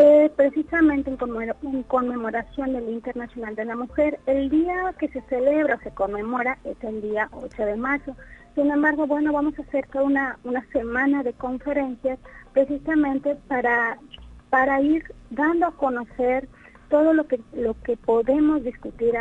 eh, 0.00 0.30
precisamente 0.36 1.10
en, 1.10 1.82
conmemoración 1.82 2.72
del 2.72 2.88
Internacional 2.88 3.56
de 3.56 3.64
la 3.64 3.74
Mujer. 3.74 4.20
El 4.26 4.48
día 4.48 4.94
que 4.96 5.08
se 5.08 5.20
celebra 5.22 5.74
o 5.74 5.80
se 5.80 5.90
conmemora 5.90 6.56
es 6.62 6.76
el 6.84 7.02
día 7.02 7.28
8 7.32 7.64
de 7.64 7.74
marzo. 7.74 8.14
Sin 8.54 8.70
embargo, 8.70 9.08
bueno, 9.08 9.32
vamos 9.32 9.58
a 9.58 9.62
hacer 9.62 9.88
toda 9.88 10.04
una, 10.04 10.38
una 10.44 10.64
semana 10.68 11.24
de 11.24 11.32
conferencias 11.32 12.20
precisamente 12.52 13.34
para, 13.48 13.98
para 14.50 14.80
ir 14.80 15.02
dando 15.30 15.66
a 15.66 15.72
conocer 15.72 16.48
todo 16.90 17.12
lo 17.12 17.26
que 17.26 17.40
lo 17.52 17.74
que 17.82 17.96
podemos 17.96 18.62
discutir 18.62 19.14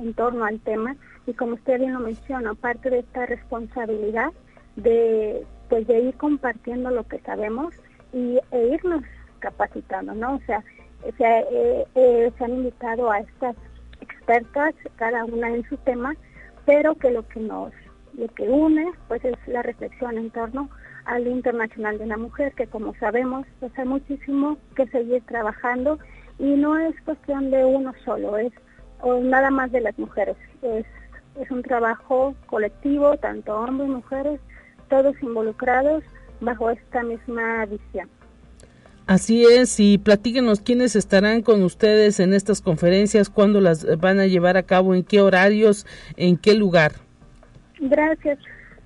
en 0.00 0.14
torno 0.14 0.44
al 0.44 0.60
tema 0.60 0.94
y 1.26 1.32
como 1.32 1.54
usted 1.54 1.80
bien 1.80 1.92
lo 1.92 1.98
menciona, 1.98 2.54
parte 2.54 2.88
de 2.88 3.00
esta 3.00 3.26
responsabilidad 3.26 4.32
de 4.76 5.44
pues 5.68 5.88
de 5.88 6.00
ir 6.00 6.14
compartiendo 6.14 6.90
lo 6.90 7.02
que 7.08 7.18
sabemos 7.18 7.74
y 8.12 8.38
e 8.52 8.68
irnos 8.68 9.02
capacitando, 9.40 10.14
¿no? 10.14 10.36
O 10.36 10.40
sea, 10.46 10.62
se, 11.16 11.24
eh, 11.24 11.86
eh, 11.94 12.32
se 12.36 12.44
han 12.44 12.52
invitado 12.52 13.10
a 13.10 13.20
estas 13.20 13.56
expertas, 14.00 14.74
cada 14.96 15.24
una 15.24 15.48
en 15.48 15.68
su 15.68 15.76
tema, 15.78 16.14
pero 16.66 16.94
que 16.94 17.10
lo 17.10 17.26
que 17.26 17.40
nos 17.40 17.72
lo 18.14 18.26
que 18.28 18.48
une 18.48 18.90
pues 19.08 19.24
es 19.24 19.36
la 19.46 19.62
reflexión 19.62 20.18
en 20.18 20.30
torno 20.30 20.68
al 21.04 21.26
Internacional 21.26 21.98
de 21.98 22.06
la 22.06 22.16
Mujer, 22.16 22.52
que 22.54 22.66
como 22.66 22.94
sabemos, 22.96 23.46
pues 23.60 23.76
hay 23.78 23.86
muchísimo 23.86 24.58
que 24.76 24.86
seguir 24.88 25.22
trabajando 25.26 25.98
y 26.38 26.56
no 26.56 26.76
es 26.76 26.94
cuestión 27.02 27.50
de 27.50 27.64
uno 27.64 27.92
solo, 28.04 28.36
es 28.36 28.52
o 29.02 29.20
nada 29.20 29.50
más 29.50 29.72
de 29.72 29.80
las 29.80 29.98
mujeres, 29.98 30.36
es, 30.62 30.84
es 31.40 31.50
un 31.50 31.62
trabajo 31.62 32.34
colectivo, 32.46 33.16
tanto 33.16 33.58
hombres 33.58 33.88
y 33.88 33.92
mujeres, 33.92 34.40
todos 34.88 35.14
involucrados 35.22 36.02
bajo 36.40 36.70
esta 36.70 37.02
misma 37.02 37.64
visión. 37.66 38.08
Así 39.10 39.44
es, 39.44 39.80
y 39.80 39.98
platíquenos 39.98 40.60
quiénes 40.60 40.94
estarán 40.94 41.42
con 41.42 41.64
ustedes 41.64 42.20
en 42.20 42.32
estas 42.32 42.60
conferencias, 42.60 43.28
cuándo 43.28 43.60
las 43.60 43.98
van 43.98 44.20
a 44.20 44.26
llevar 44.26 44.56
a 44.56 44.62
cabo, 44.62 44.94
en 44.94 45.02
qué 45.02 45.20
horarios, 45.20 45.84
en 46.16 46.36
qué 46.36 46.54
lugar. 46.54 46.92
Gracias. 47.80 48.38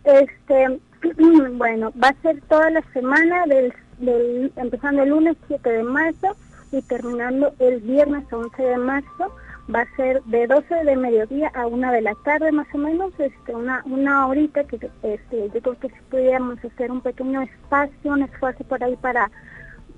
Este, 0.04 0.80
bueno, 1.58 1.92
va 2.02 2.08
a 2.08 2.22
ser 2.22 2.40
toda 2.48 2.70
la 2.70 2.80
semana, 2.94 3.44
del, 3.44 3.74
del, 3.98 4.50
empezando 4.56 5.02
el 5.02 5.10
lunes 5.10 5.36
7 5.46 5.68
de 5.68 5.82
marzo 5.82 6.34
y 6.72 6.80
terminando 6.80 7.52
el 7.58 7.80
viernes 7.80 8.24
11 8.32 8.62
de 8.62 8.78
marzo. 8.78 9.36
Va 9.74 9.82
a 9.82 9.96
ser 9.96 10.22
de 10.22 10.46
12 10.46 10.74
de 10.86 10.96
mediodía 10.96 11.52
a 11.54 11.66
1 11.66 11.92
de 11.92 12.00
la 12.00 12.14
tarde 12.24 12.50
más 12.50 12.66
o 12.72 12.78
menos, 12.78 13.12
este, 13.18 13.54
una, 13.54 13.82
una 13.84 14.26
horita 14.26 14.64
que 14.64 14.76
este, 15.02 15.50
yo 15.52 15.60
creo 15.60 15.78
que 15.78 15.88
si 15.90 16.00
pudiéramos 16.10 16.64
hacer 16.64 16.90
un 16.90 17.02
pequeño 17.02 17.42
espacio, 17.42 18.12
un 18.12 18.22
esfuerzo 18.22 18.64
por 18.64 18.82
ahí 18.82 18.96
para 18.96 19.30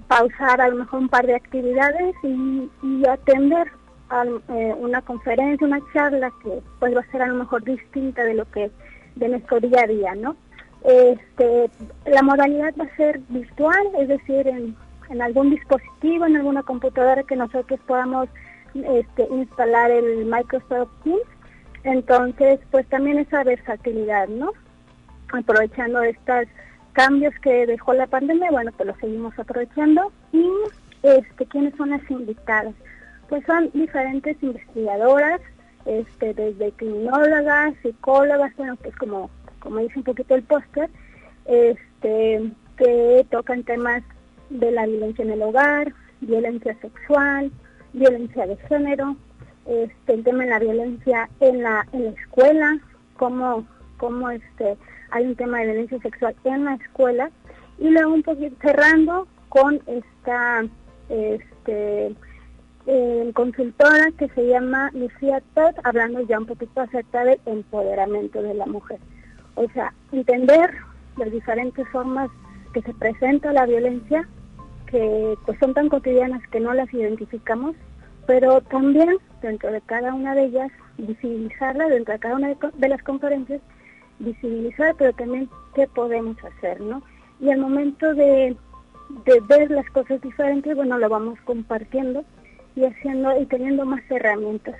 pausar 0.09 0.61
a 0.61 0.69
lo 0.69 0.77
mejor 0.77 1.01
un 1.01 1.09
par 1.09 1.27
de 1.27 1.35
actividades 1.35 2.15
y, 2.23 2.69
atender 3.07 3.71
a, 4.09 4.25
eh, 4.25 4.75
una 4.79 5.03
conferencia, 5.03 5.67
una 5.67 5.81
charla 5.93 6.31
que 6.43 6.61
pues 6.79 6.95
va 6.95 7.01
a 7.01 7.11
ser 7.11 7.23
a 7.23 7.27
lo 7.27 7.35
mejor 7.35 7.65
distinta 7.65 8.23
de 8.25 8.35
lo 8.35 8.45
que 8.51 8.71
de 9.17 9.29
nuestro 9.29 9.61
día 9.61 9.83
a 9.83 9.87
día, 9.87 10.15
¿no? 10.15 10.37
Este, 10.85 11.71
la 12.07 12.23
modalidad 12.23 12.75
va 12.79 12.85
a 12.85 12.97
ser 12.97 13.21
virtual, 13.29 13.87
es 13.99 14.09
decir, 14.09 14.47
en, 14.47 14.77
en 15.11 15.23
algún 15.23 15.51
dispositivo, 15.51 16.27
en 16.27 16.37
alguna 16.37 16.63
computadora 16.63 17.23
que 17.25 17.35
nosotros 17.35 17.81
podamos 17.87 18.29
este, 18.75 19.27
instalar 19.31 19.91
el 19.91 20.27
Microsoft 20.27 20.91
Teams. 21.03 21.23
Entonces, 21.85 22.61
pues 22.71 22.87
también 22.89 23.19
esa 23.19 23.45
versatilidad, 23.45 24.29
¿no? 24.29 24.53
Aprovechando 25.33 26.03
estos 26.03 26.47
cambios 26.97 27.35
que 27.43 27.67
dejó 27.67 27.93
la 27.93 28.07
pandemia, 28.07 28.51
bueno, 28.51 28.73
pues 28.75 28.87
lo 28.87 28.97
seguimos 28.97 29.39
aprovechando. 29.39 30.11
Y, 30.33 30.49
este, 31.03 31.45
¿quiénes 31.45 31.75
son 31.77 31.91
las 31.91 32.11
invitadas? 32.11 32.75
Pues 33.29 33.45
son 33.45 33.71
diferentes 33.75 34.43
investigadoras, 34.43 35.43
este, 35.85 36.33
desde 36.33 36.73
criminólogas, 36.73 37.75
psicólogas, 37.83 38.57
bueno, 38.57 38.77
pues 38.77 38.97
como, 38.97 39.29
como 39.61 39.81
dice 39.81 39.99
un 39.99 40.05
poquito 40.05 40.35
el 40.35 40.43
póster, 40.45 40.89
este, 41.45 42.51
que 42.79 43.27
tocan 43.31 43.63
temas 43.63 44.03
de 44.49 44.71
la 44.71 44.87
violencia 44.87 45.23
en 45.23 45.33
el 45.33 45.43
hogar, 45.43 45.93
violencia 46.23 46.75
sexual, 46.81 47.53
violencia 47.93 48.47
de 48.47 48.57
género, 48.69 49.17
este, 49.67 50.15
el 50.15 50.25
tema 50.25 50.45
de 50.45 50.51
la 50.51 50.59
violencia 50.61 51.29
en 51.41 51.63
la, 51.63 51.87
en 51.93 52.05
la 52.05 52.11
escuela, 52.13 52.79
cómo, 53.19 53.67
cómo 53.99 54.31
este, 54.31 54.79
hay 55.11 55.27
un 55.27 55.37
tema 55.37 55.59
de 55.59 55.67
violencia 55.67 55.99
sexual 56.01 56.35
en 56.45 56.65
la 56.65 56.75
escuela, 56.75 57.31
y 57.79 57.91
luego 57.91 58.15
un 58.15 58.23
poquito 58.23 58.57
cerrando 58.61 59.27
con 59.49 59.81
esta 59.87 60.65
este, 61.09 62.15
consultora 63.35 64.11
que 64.19 64.29
se 64.29 64.47
llama 64.47 64.91
Lucía 64.93 65.43
Todd, 65.55 65.75
hablando 65.85 66.21
ya 66.23 66.39
un 66.39 66.47
poquito 66.47 66.81
acerca 66.81 67.25
del 67.25 67.41
empoderamiento 67.47 68.43
de 68.43 68.55
la 68.55 68.67
mujer. 68.67 68.99
O 69.57 69.69
sea, 69.71 69.93
entender 70.13 70.71
las 71.17 71.31
diferentes 71.31 71.87
formas 71.89 72.31
que 72.73 72.83
se 72.83 72.95
presenta 72.95 73.53
la 73.53 73.67
violencia, 73.67 74.29
que 74.87 75.35
pues 75.45 75.59
son 75.59 75.75
tan 75.75 75.89
cotidianas 75.89 76.47
que 76.49 76.61
no 76.61 76.75
las 76.75 76.93
identificamos, 76.93 77.75
pero 78.27 78.61
también 78.61 79.17
dentro 79.43 79.73
de 79.73 79.81
cada 79.81 80.15
una 80.15 80.35
de 80.35 80.45
ellas 80.45 80.71
visibilizarla, 80.99 81.89
dentro 81.89 82.13
de 82.15 82.21
cada 82.21 82.37
una 82.37 82.49
de, 82.49 82.89
las 82.89 83.03
conferencias, 83.03 83.61
visibilizar, 84.19 84.95
pero 84.99 85.13
también 85.13 85.49
qué 85.75 85.87
podemos 85.87 86.37
hacer, 86.45 86.81
¿no? 86.81 87.03
Y 87.41 87.51
al 87.51 87.59
momento 87.59 88.15
de, 88.15 88.57
de 89.25 89.41
ver 89.49 89.71
las 89.71 89.89
cosas 89.91 90.21
diferentes, 90.21 90.75
bueno, 90.75 90.99
lo 90.99 91.09
vamos 91.09 91.39
compartiendo 91.45 92.25
y 92.75 92.85
haciendo 92.85 93.39
y 93.41 93.47
teniendo 93.47 93.85
más 93.85 94.03
herramientas 94.11 94.77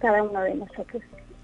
cada 0.00 0.22
uno 0.22 0.40
de 0.42 0.54
nosotros. 0.54 1.02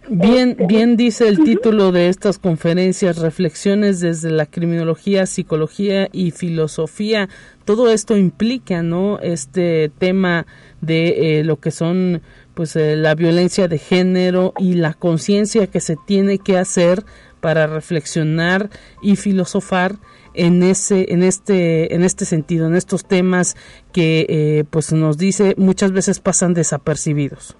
Bien, 0.08 0.50
este, 0.50 0.66
bien 0.66 0.96
dice 0.96 1.28
el 1.28 1.38
título 1.44 1.92
de 1.92 2.08
estas 2.08 2.38
conferencias, 2.38 3.18
reflexiones 3.18 4.00
desde 4.00 4.30
la 4.30 4.46
criminología, 4.46 5.26
psicología 5.26 6.08
y 6.10 6.30
filosofía. 6.30 7.28
Todo 7.64 7.90
esto 7.90 8.16
implica, 8.16 8.82
¿no? 8.82 9.18
Este 9.20 9.90
tema 9.98 10.46
de 10.80 11.40
eh, 11.40 11.44
lo 11.44 11.60
que 11.60 11.70
son, 11.70 12.22
pues, 12.54 12.76
eh, 12.76 12.96
la 12.96 13.14
violencia 13.14 13.68
de 13.68 13.78
género 13.78 14.54
y 14.58 14.74
la 14.74 14.94
conciencia 14.94 15.66
que 15.66 15.80
se 15.80 15.96
tiene 16.06 16.38
que 16.38 16.56
hacer 16.56 17.04
para 17.40 17.66
reflexionar 17.66 18.70
y 19.02 19.16
filosofar 19.16 19.96
en 20.34 20.62
ese 20.62 21.12
en 21.12 21.22
este 21.22 21.94
en 21.94 22.02
este 22.02 22.24
sentido 22.24 22.66
en 22.66 22.76
estos 22.76 23.04
temas 23.04 23.56
que 23.92 24.26
eh, 24.28 24.64
pues 24.70 24.92
nos 24.92 25.18
dice 25.18 25.54
muchas 25.58 25.92
veces 25.92 26.20
pasan 26.20 26.54
desapercibidos. 26.54 27.56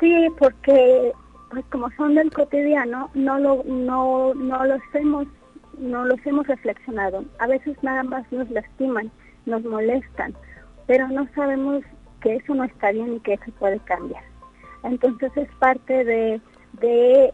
Sí 0.00 0.12
porque 0.38 1.12
pues 1.50 1.64
como 1.70 1.90
son 1.96 2.14
del 2.14 2.30
cotidiano 2.32 3.10
no 3.14 3.38
lo 3.38 3.62
no 3.64 4.34
no 4.34 4.64
los 4.64 4.80
hemos 4.94 5.26
no 5.78 6.04
los 6.04 6.18
hemos 6.26 6.46
reflexionado. 6.46 7.24
A 7.38 7.46
veces 7.46 7.76
nada 7.82 8.02
más 8.02 8.30
nos 8.30 8.50
lastiman 8.50 9.10
nos 9.46 9.62
molestan 9.64 10.34
pero 10.86 11.08
no 11.08 11.26
sabemos 11.34 11.82
que 12.20 12.36
eso 12.36 12.54
no 12.54 12.64
está 12.64 12.92
bien 12.92 13.14
y 13.14 13.20
que 13.20 13.34
eso 13.34 13.50
puede 13.58 13.78
cambiar. 13.80 14.22
Entonces 14.82 15.32
es 15.36 15.48
parte 15.58 16.04
de 16.04 16.40
de 16.80 17.32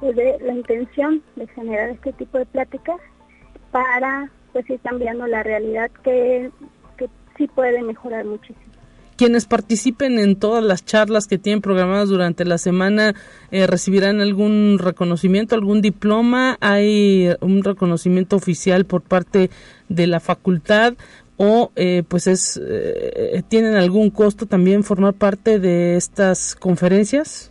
pues, 0.00 0.16
de, 0.16 0.38
la 0.40 0.54
intención 0.54 1.22
de 1.36 1.46
generar 1.48 1.90
este 1.90 2.12
tipo 2.12 2.38
de 2.38 2.46
pláticas 2.46 3.00
para 3.70 4.30
pues 4.52 4.68
ir 4.68 4.80
cambiando 4.80 5.26
la 5.26 5.42
realidad 5.42 5.90
que, 6.02 6.50
que 6.96 7.08
sí 7.36 7.46
puede 7.46 7.82
mejorar 7.82 8.24
muchísimo. 8.24 8.70
Quienes 9.16 9.44
participen 9.44 10.18
en 10.18 10.36
todas 10.36 10.64
las 10.64 10.84
charlas 10.84 11.26
que 11.26 11.36
tienen 11.36 11.60
programadas 11.60 12.08
durante 12.08 12.44
la 12.46 12.56
semana 12.56 13.14
eh, 13.50 13.66
recibirán 13.66 14.20
algún 14.20 14.78
reconocimiento, 14.80 15.54
algún 15.54 15.82
diploma, 15.82 16.56
hay 16.60 17.28
un 17.40 17.62
reconocimiento 17.62 18.36
oficial 18.36 18.86
por 18.86 19.02
parte 19.02 19.50
de 19.90 20.06
la 20.06 20.20
facultad 20.20 20.94
o 21.36 21.70
eh, 21.76 22.02
pues 22.08 22.26
es 22.26 22.58
eh, 22.66 23.42
tienen 23.48 23.74
algún 23.74 24.10
costo 24.10 24.46
también 24.46 24.84
formar 24.84 25.12
parte 25.12 25.58
de 25.58 25.96
estas 25.96 26.56
conferencias. 26.56 27.49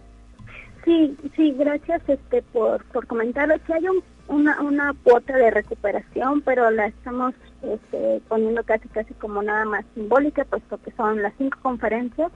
Sí, 0.89 1.15
sí, 1.35 1.51
gracias 1.51 2.01
este 2.07 2.41
por, 2.41 2.83
por 2.85 3.05
comentarlo. 3.05 3.53
Sí 3.67 3.73
hay 3.73 3.85
una, 4.27 4.59
una 4.59 4.95
cuota 5.03 5.37
de 5.37 5.51
recuperación, 5.51 6.41
pero 6.41 6.71
la 6.71 6.87
estamos 6.87 7.35
este, 7.61 8.19
poniendo 8.27 8.63
casi 8.63 8.87
casi 8.87 9.13
como 9.13 9.43
nada 9.43 9.65
más 9.65 9.85
simbólica, 9.93 10.45
puesto 10.45 10.79
que 10.79 10.91
son 10.93 11.21
las 11.21 11.31
cinco 11.37 11.59
conferencias, 11.61 12.31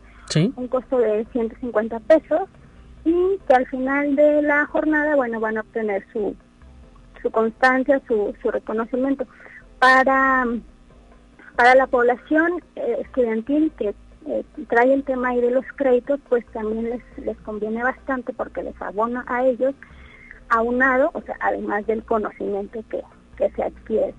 un 0.56 0.68
costo 0.68 1.00
de 1.00 1.26
150 1.32 2.00
pesos, 2.02 2.42
y 3.04 3.40
que 3.48 3.56
al 3.56 3.66
final 3.66 4.16
de 4.16 4.44
la 4.44 4.68
jornada, 4.68 5.16
bueno, 5.16 5.40
van 5.40 5.58
a 5.58 5.62
obtener 5.62 6.06
su, 6.14 6.36
su 7.24 7.32
constancia, 7.32 8.04
su, 8.08 8.36
su 8.40 8.52
reconocimiento. 8.52 9.26
Para, 9.80 10.46
para 11.56 11.74
la 11.74 11.88
población 11.88 12.64
eh, 12.76 12.98
estudiantil 13.02 13.72
que 13.80 13.96
eh, 14.28 14.44
trae 14.68 14.94
el 14.94 15.04
tema 15.04 15.30
ahí 15.30 15.42
de 15.42 15.52
los 15.52 15.66
créditos, 15.76 16.20
pues 16.30 16.46
también 16.48 16.90
les, 16.90 17.02
les 17.18 17.38
conviene 17.40 17.84
bastante 17.84 18.34
porque 18.34 18.64
les 18.64 18.82
abona 18.82 19.26
a 19.28 19.46
ellos 19.46 19.76
aunado, 20.50 21.12
o 21.14 21.22
sea, 21.22 21.36
además 21.42 21.86
del 21.88 22.04
conocimiento 22.04 22.80
que, 22.90 23.02
que 23.38 23.50
se 23.52 23.64
adquiere. 23.64 24.14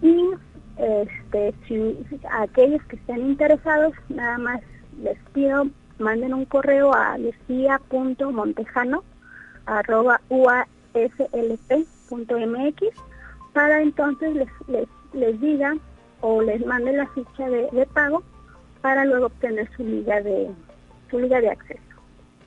Y 0.00 0.30
este, 0.76 1.54
si, 1.66 1.98
aquellos 2.30 2.82
que 2.84 2.96
estén 2.96 3.26
interesados, 3.26 3.92
nada 4.08 4.38
más 4.38 4.60
les 5.02 5.18
pido, 5.32 5.66
manden 5.98 6.34
un 6.34 6.44
correo 6.44 6.94
a 6.94 7.18
lucia.montejano 7.18 9.04
arroba 9.66 10.20
uaslp.mx 10.28 10.72
para 13.52 13.80
entonces 13.80 14.34
les, 14.34 14.48
les, 14.66 14.88
les 15.12 15.40
diga 15.40 15.76
o 16.20 16.42
les 16.42 16.64
mande 16.66 16.92
la 16.92 17.06
ficha 17.08 17.48
de 17.48 17.88
pago 17.92 18.24
para 18.82 19.04
luego 19.04 19.26
obtener 19.26 19.68
su 19.76 19.84
liga 19.84 20.20
de 20.20 20.50
su 21.10 21.18
liga 21.18 21.40
de 21.40 21.50
acceso. 21.50 21.80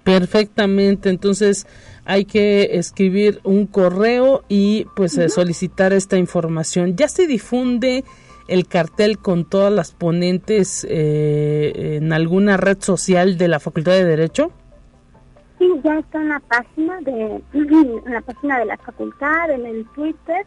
Perfectamente, 0.04 1.10
entonces 1.10 1.66
hay 2.06 2.26
que 2.26 2.78
escribir 2.78 3.40
un 3.44 3.66
correo 3.66 4.44
y 4.48 4.86
pues 4.96 5.18
eh, 5.18 5.30
solicitar 5.30 5.94
esta 5.94 6.18
información. 6.18 6.96
Ya 6.96 7.08
se 7.08 7.26
difunde 7.26 8.04
el 8.48 8.68
cartel 8.68 9.18
con 9.18 9.50
todas 9.50 9.74
las 9.74 9.94
ponentes 9.94 10.86
eh, 10.88 11.98
en 11.98 12.14
alguna 12.14 12.58
red 12.58 12.78
social 12.82 13.40
de 13.40 13.48
la 13.48 13.60
Facultad 13.60 13.94
de 13.94 14.06
Derecho. 14.06 14.52
Sí, 15.58 15.68
ya 15.84 15.98
está 15.98 16.22
en 16.22 16.30
la 16.30 16.40
página 16.42 17.02
de 17.02 17.42
en 17.54 18.14
la 18.14 18.22
página 18.22 18.60
de 18.60 18.66
la 18.66 18.78
facultad, 18.78 19.50
en 19.50 19.66
el 19.66 19.86
Twitter, 19.96 20.46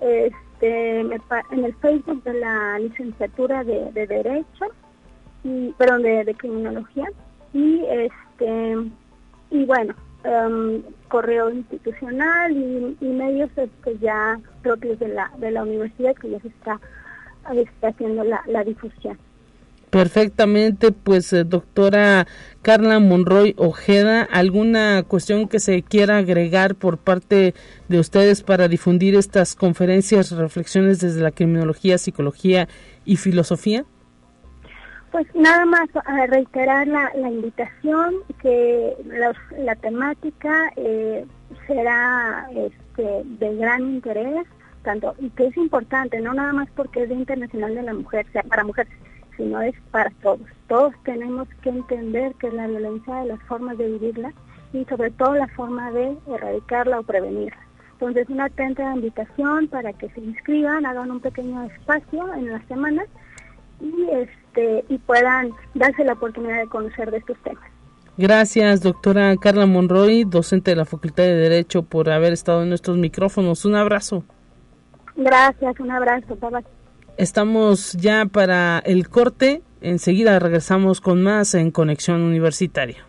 este, 0.00 1.00
en 1.00 1.64
el 1.64 1.74
Facebook 1.80 2.22
de 2.22 2.34
la 2.34 2.78
licenciatura 2.78 3.64
de 3.64 3.90
Derecho 4.06 4.66
y 5.44 5.70
perdón 5.72 6.02
de, 6.02 6.34
criminología 6.36 7.06
y 7.52 7.84
este 7.88 8.76
y 9.50 9.64
bueno 9.64 9.94
um, 10.24 10.82
correo 11.08 11.50
institucional 11.50 12.52
y, 12.52 13.04
medios 13.04 13.50
este, 13.56 13.98
ya 13.98 14.38
propios 14.62 14.98
de 14.98 15.08
la 15.08 15.30
de 15.38 15.50
la 15.50 15.62
universidad 15.62 16.14
que 16.14 16.30
ya 16.30 16.40
se 16.40 16.48
está, 16.48 16.80
está 17.54 17.88
haciendo 17.88 18.24
la, 18.24 18.42
la 18.46 18.64
difusión 18.64 19.18
Perfectamente, 19.92 20.90
pues 20.90 21.34
eh, 21.34 21.44
doctora 21.44 22.26
Carla 22.62 22.98
Monroy 22.98 23.54
Ojeda, 23.58 24.22
¿alguna 24.22 25.02
cuestión 25.02 25.48
que 25.48 25.60
se 25.60 25.82
quiera 25.82 26.16
agregar 26.16 26.76
por 26.76 26.96
parte 26.96 27.52
de 27.90 27.98
ustedes 27.98 28.42
para 28.42 28.68
difundir 28.68 29.14
estas 29.16 29.54
conferencias, 29.54 30.30
reflexiones 30.30 31.00
desde 31.00 31.20
la 31.20 31.30
criminología, 31.30 31.98
psicología 31.98 32.70
y 33.04 33.16
filosofía? 33.16 33.84
Pues 35.12 35.26
nada 35.34 35.66
más 35.66 35.90
reiterar 36.28 36.88
la, 36.88 37.10
invitación, 37.28 38.14
que 38.40 38.96
la 39.58 39.76
temática 39.76 40.72
eh, 40.76 41.26
será 41.66 42.48
este, 42.54 43.22
de 43.24 43.56
gran 43.56 43.82
interés, 43.82 44.46
tanto 44.82 45.14
y 45.18 45.28
que 45.30 45.48
es 45.48 45.56
importante, 45.58 46.18
no 46.20 46.32
nada 46.32 46.54
más 46.54 46.68
porque 46.74 47.02
es 47.02 47.10
Internacional 47.10 47.74
de 47.74 47.82
la 47.82 47.92
Mujer, 47.92 48.24
sea 48.32 48.42
para 48.42 48.64
mujeres, 48.64 48.90
sino 49.36 49.60
es 49.60 49.74
para 49.90 50.10
todos. 50.22 50.48
Todos 50.66 50.94
tenemos 51.04 51.46
que 51.60 51.68
entender 51.68 52.34
que 52.36 52.50
la 52.50 52.66
violencia 52.66 53.24
las 53.26 53.42
formas 53.42 53.76
de 53.76 53.88
vivirla 53.90 54.32
y 54.72 54.86
sobre 54.86 55.10
todo 55.10 55.34
la 55.34 55.48
forma 55.48 55.92
de 55.92 56.16
erradicarla 56.26 57.00
o 57.00 57.02
prevenirla. 57.02 57.60
Entonces, 57.92 58.30
una 58.30 58.46
atenta 58.46 58.94
invitación 58.94 59.68
para 59.68 59.92
que 59.92 60.08
se 60.08 60.20
inscriban, 60.20 60.86
hagan 60.86 61.10
un 61.10 61.20
pequeño 61.20 61.62
espacio 61.64 62.32
en 62.32 62.50
las 62.50 62.64
semanas 62.66 63.06
y 63.78 64.06
este 64.52 64.84
y 64.88 64.98
puedan 64.98 65.50
darse 65.74 66.04
la 66.04 66.14
oportunidad 66.14 66.60
de 66.60 66.68
conocer 66.68 67.10
de 67.10 67.18
estos 67.18 67.36
temas. 67.42 67.64
Gracias, 68.18 68.82
doctora 68.82 69.34
Carla 69.36 69.66
Monroy, 69.66 70.24
docente 70.24 70.72
de 70.72 70.76
la 70.76 70.84
Facultad 70.84 71.24
de 71.24 71.34
Derecho, 71.34 71.82
por 71.82 72.10
haber 72.10 72.32
estado 72.32 72.62
en 72.62 72.68
nuestros 72.68 72.98
micrófonos. 72.98 73.64
Un 73.64 73.74
abrazo. 73.74 74.24
Gracias, 75.16 75.80
un 75.80 75.90
abrazo. 75.90 76.36
Bye 76.36 76.64
Estamos 77.16 77.92
ya 77.92 78.26
para 78.26 78.80
el 78.80 79.08
corte. 79.08 79.62
Enseguida 79.80 80.38
regresamos 80.38 81.00
con 81.00 81.22
más 81.22 81.54
en 81.54 81.70
Conexión 81.70 82.20
Universitaria. 82.22 83.06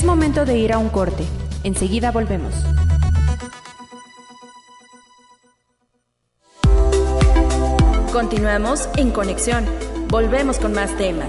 Es 0.00 0.06
momento 0.06 0.46
de 0.46 0.56
ir 0.56 0.72
a 0.72 0.78
un 0.78 0.88
corte. 0.88 1.24
Enseguida 1.62 2.10
volvemos. 2.10 2.54
Continuamos 8.10 8.88
en 8.96 9.10
conexión. 9.10 9.66
Volvemos 10.08 10.58
con 10.58 10.72
más 10.72 10.96
temas. 10.96 11.28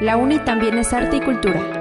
La 0.00 0.16
UNI 0.16 0.38
también 0.44 0.78
es 0.78 0.92
arte 0.92 1.16
y 1.16 1.20
cultura. 1.20 1.79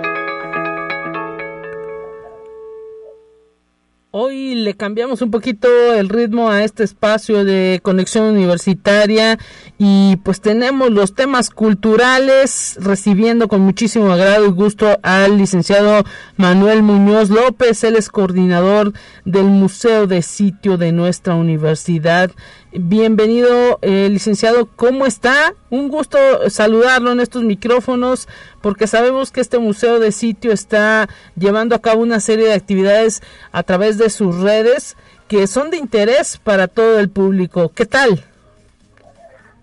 Hoy 4.12 4.56
le 4.56 4.74
cambiamos 4.74 5.22
un 5.22 5.30
poquito 5.30 5.67
el 5.93 6.10
ritmo 6.10 6.50
a 6.50 6.63
este 6.63 6.84
espacio 6.84 7.45
de 7.45 7.80
conexión 7.84 8.26
universitaria 8.26 9.38
y 9.78 10.15
pues 10.24 10.41
tenemos 10.41 10.89
los 10.89 11.13
temas 11.13 11.52
culturales 11.52 12.76
recibiendo 12.82 13.48
con 13.48 13.62
muchísimo 13.62 14.12
agrado 14.12 14.48
y 14.48 14.50
gusto 14.50 14.98
al 15.04 15.38
licenciado 15.38 16.06
Manuel 16.38 16.82
Muñoz 16.82 17.30
López, 17.30 17.84
él 17.84 17.98
es 17.98 18.10
coordinador 18.10 18.93
del 19.26 19.45
Museo 19.45 20.08
de 20.08 20.24
Sitio 20.24 20.78
de 20.78 20.91
nuestra 20.91 21.36
universidad 21.36 22.32
Bienvenido, 22.72 23.80
eh, 23.82 24.10
licenciado, 24.12 24.68
¿cómo 24.76 25.08
está? 25.08 25.56
Un 25.72 25.90
gusto 25.90 26.20
saludarlo 26.52 27.12
en 27.12 27.20
estos 27.20 27.42
micrófonos 27.42 28.28
porque 28.62 28.86
sabemos 28.86 29.32
que 29.32 29.42
este 29.42 29.58
museo 29.58 29.98
de 30.00 30.12
sitio 30.12 30.52
está 30.52 31.10
llevando 31.36 31.74
a 31.74 31.80
cabo 31.80 32.04
una 32.04 32.20
serie 32.20 32.46
de 32.46 32.54
actividades 32.54 33.24
a 33.52 33.64
través 33.64 33.98
de 33.98 34.12
sus 34.12 34.40
redes 34.42 34.98
que 35.28 35.48
son 35.48 35.72
de 35.72 35.78
interés 35.78 36.38
para 36.38 36.68
todo 36.68 37.00
el 37.00 37.10
público. 37.10 37.70
¿Qué 37.70 37.88
tal? 37.88 38.24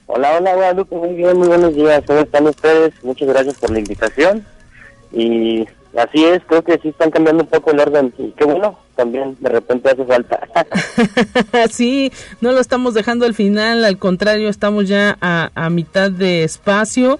Hola, 0.07 0.39
hola 0.39 0.55
Guadalupe, 0.57 0.97
muy 0.97 1.15
bien, 1.15 1.39
muy 1.39 1.47
buenos 1.47 1.77
días. 1.77 2.03
¿Cómo 2.05 2.19
están 2.19 2.49
ustedes? 2.49 2.93
Muchas 3.05 3.29
gracias 3.29 3.55
por 3.55 3.71
la 3.71 3.79
invitación. 3.79 4.45
Y 5.13 5.65
así 5.97 6.25
es, 6.25 6.43
creo 6.47 6.63
que 6.63 6.79
sí 6.79 6.89
están 6.89 7.11
cambiando 7.11 7.45
un 7.45 7.49
poco 7.49 7.71
el 7.71 7.81
orden. 7.81 8.13
Y 8.19 8.31
qué 8.33 8.45
bueno, 8.45 8.79
también 8.95 9.37
de 9.41 9.49
repente 9.49 9.91
hace 9.91 10.05
falta. 10.05 10.41
sí, 11.71 12.13
no 12.41 12.53
lo 12.53 12.61
estamos 12.61 12.95
dejando 12.95 13.27
al 13.27 13.35
final, 13.35 13.85
al 13.85 13.99
contrario, 13.99 14.49
estamos 14.49 14.89
ya 14.89 15.17
a, 15.21 15.51
a 15.55 15.71
mitad 15.71 16.11
de 16.11 16.45
espacio. 16.45 17.19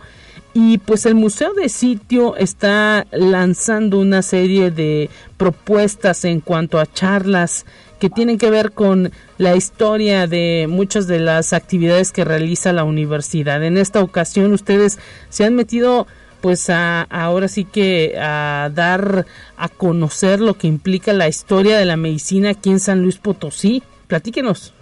Y 0.59 0.79
pues 0.79 1.05
el 1.05 1.15
Museo 1.15 1.53
de 1.53 1.69
Sitio 1.69 2.35
está 2.37 3.07
lanzando 3.11 3.99
una 3.99 4.23
serie 4.23 4.71
de 4.71 5.11
propuestas 5.37 6.25
en 6.25 6.41
cuanto 6.41 6.79
a 6.79 6.87
charlas 6.87 7.67
que 7.99 8.11
tienen 8.11 8.39
que 8.39 8.51
ver 8.51 8.73
con 8.73 9.13
la 9.39 9.57
historia 9.57 10.27
de 10.27 10.67
muchas 10.69 11.07
de 11.07 11.19
las 11.19 11.53
actividades 11.53 12.13
que 12.13 12.25
realiza 12.25 12.73
la 12.73 12.85
universidad. 12.85 13.63
En 13.65 13.77
esta 13.77 14.03
ocasión 14.03 14.53
ustedes 14.53 14.99
se 15.29 15.45
han 15.45 15.55
metido 15.55 16.07
pues 16.47 16.71
a, 16.71 17.03
ahora 17.03 17.49
sí 17.49 17.65
que 17.65 18.15
a 18.17 18.71
dar 18.73 19.27
a 19.57 19.69
conocer 19.69 20.39
lo 20.39 20.55
que 20.55 20.69
implica 20.69 21.13
la 21.13 21.27
historia 21.27 21.77
de 21.77 21.85
la 21.85 21.97
medicina 21.97 22.51
aquí 22.51 22.71
en 22.71 22.79
San 22.79 23.03
Luis 23.03 23.19
Potosí. 23.19 23.83
Platíquenos. 24.07 24.73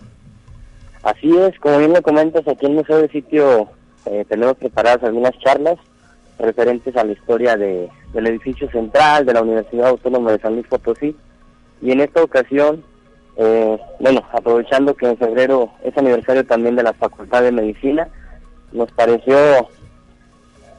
Así 1.03 1.35
es, 1.35 1.59
como 1.61 1.79
bien 1.79 1.95
lo 1.95 2.03
comentas, 2.03 2.47
aquí 2.47 2.67
en 2.67 2.75
Museo 2.75 2.99
de 2.99 3.09
Sitio 3.09 3.71
eh, 4.05 4.27
tenemos 4.29 4.59
preparadas 4.59 5.05
algunas 5.05 5.33
charlas 5.39 5.77
referentes 6.39 6.95
a 6.99 7.05
la 7.05 7.13
historia 7.13 7.57
de, 7.57 7.89
del 8.13 8.27
edificio 8.27 8.71
central 8.71 9.25
de 9.25 9.33
la 9.33 9.41
Universidad 9.41 9.89
Autónoma 9.89 10.33
de 10.33 10.41
San 10.41 10.57
Luis 10.57 10.67
Potosí. 10.67 11.17
Y 11.81 11.93
en 11.93 12.03
esta 12.03 12.23
ocasión, 12.23 12.85
eh, 13.39 13.79
bueno, 14.01 14.23
aprovechando 14.35 14.95
que 14.95 15.09
en 15.09 15.17
febrero 15.17 15.71
es 15.83 15.97
aniversario 15.97 16.45
también 16.45 16.77
de 16.77 16.83
la 16.83 16.93
Facultad 16.93 17.41
de 17.41 17.53
Medicina, 17.53 18.07
nos 18.71 18.93
pareció 18.93 19.71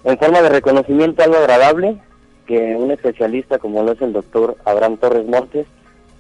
en 0.06 0.18
forma 0.18 0.42
de 0.42 0.50
reconocimiento 0.50 1.24
algo 1.24 1.38
agradable 1.38 1.98
que 2.46 2.76
un 2.76 2.92
especialista 2.92 3.58
como 3.58 3.84
lo 3.84 3.94
es 3.94 4.02
el 4.02 4.14
doctor 4.14 4.56
Abraham 4.64 4.98
Torres 4.98 5.26
Montes 5.26 5.66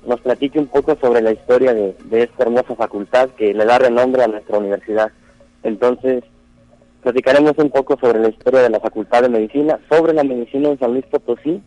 nos 0.07 0.19
platique 0.21 0.59
un 0.59 0.67
poco 0.67 0.97
sobre 0.99 1.21
la 1.21 1.31
historia 1.31 1.73
de, 1.73 1.95
de 2.05 2.23
esta 2.23 2.43
hermosa 2.43 2.75
facultad 2.75 3.29
que 3.37 3.53
le 3.53 3.65
da 3.65 3.77
renombre 3.79 4.23
a 4.23 4.27
nuestra 4.27 4.57
universidad. 4.57 5.11
Entonces, 5.63 6.23
platicaremos 7.01 7.53
un 7.57 7.69
poco 7.69 7.97
sobre 7.99 8.19
la 8.19 8.29
historia 8.29 8.61
de 8.61 8.69
la 8.69 8.79
Facultad 8.79 9.21
de 9.21 9.29
Medicina, 9.29 9.79
sobre 9.89 10.13
la 10.13 10.23
medicina 10.23 10.69
en 10.69 10.79
San 10.79 10.91
Luis 10.91 11.05
Potosí 11.05 11.61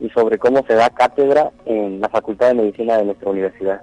y 0.00 0.08
sobre 0.10 0.38
cómo 0.38 0.64
se 0.66 0.74
da 0.74 0.90
cátedra 0.90 1.50
en 1.64 2.00
la 2.00 2.08
Facultad 2.08 2.48
de 2.48 2.54
Medicina 2.54 2.96
de 2.96 3.04
nuestra 3.04 3.30
universidad. 3.30 3.80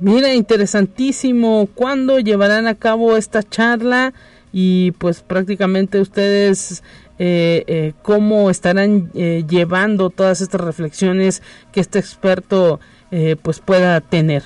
Mira, 0.00 0.32
interesantísimo. 0.32 1.68
¿Cuándo 1.74 2.18
llevarán 2.18 2.66
a 2.66 2.74
cabo 2.74 3.16
esta 3.16 3.42
charla? 3.42 4.14
Y 4.52 4.92
pues 4.92 5.22
prácticamente 5.22 6.00
ustedes 6.00 6.84
eh, 7.18 7.64
eh, 7.66 7.92
cómo 8.02 8.50
estarán 8.50 9.10
eh, 9.14 9.44
llevando 9.48 10.10
todas 10.10 10.40
estas 10.40 10.60
reflexiones 10.60 11.42
que 11.72 11.80
este 11.80 11.98
experto 11.98 12.80
eh, 13.10 13.36
pues 13.40 13.60
pueda 13.60 14.00
tener. 14.00 14.42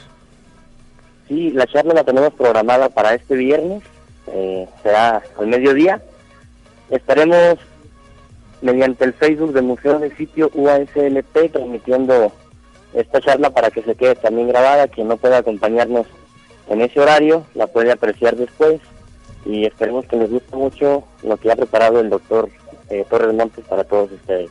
Sí, 1.28 1.50
la 1.50 1.66
charla 1.66 1.94
la 1.94 2.04
tenemos 2.04 2.32
programada 2.34 2.88
para 2.88 3.14
este 3.14 3.36
viernes 3.36 3.82
eh, 4.32 4.68
será 4.82 5.22
al 5.38 5.46
mediodía. 5.46 6.02
Estaremos 6.90 7.58
mediante 8.60 9.04
el 9.04 9.12
Facebook 9.12 9.52
del 9.52 9.64
Museo 9.64 9.98
del 9.98 10.16
Sitio 10.16 10.50
UASLP 10.54 11.52
transmitiendo 11.52 12.32
esta 12.94 13.20
charla 13.20 13.50
para 13.50 13.70
que 13.70 13.82
se 13.82 13.94
quede 13.94 14.14
también 14.16 14.48
grabada. 14.48 14.88
Quien 14.88 15.08
no 15.08 15.16
pueda 15.16 15.38
acompañarnos 15.38 16.06
en 16.68 16.80
ese 16.80 17.00
horario 17.00 17.44
la 17.54 17.66
puede 17.66 17.92
apreciar 17.92 18.36
después 18.36 18.80
y 19.48 19.64
esperemos 19.64 20.04
que 20.06 20.16
les 20.16 20.30
guste 20.30 20.54
mucho 20.54 21.04
lo 21.22 21.36
que 21.38 21.50
ha 21.50 21.56
preparado 21.56 22.00
el 22.00 22.10
doctor 22.10 22.50
eh, 22.90 23.04
Torres 23.08 23.34
Montes 23.34 23.64
para 23.64 23.82
todos 23.82 24.12
ustedes. 24.12 24.50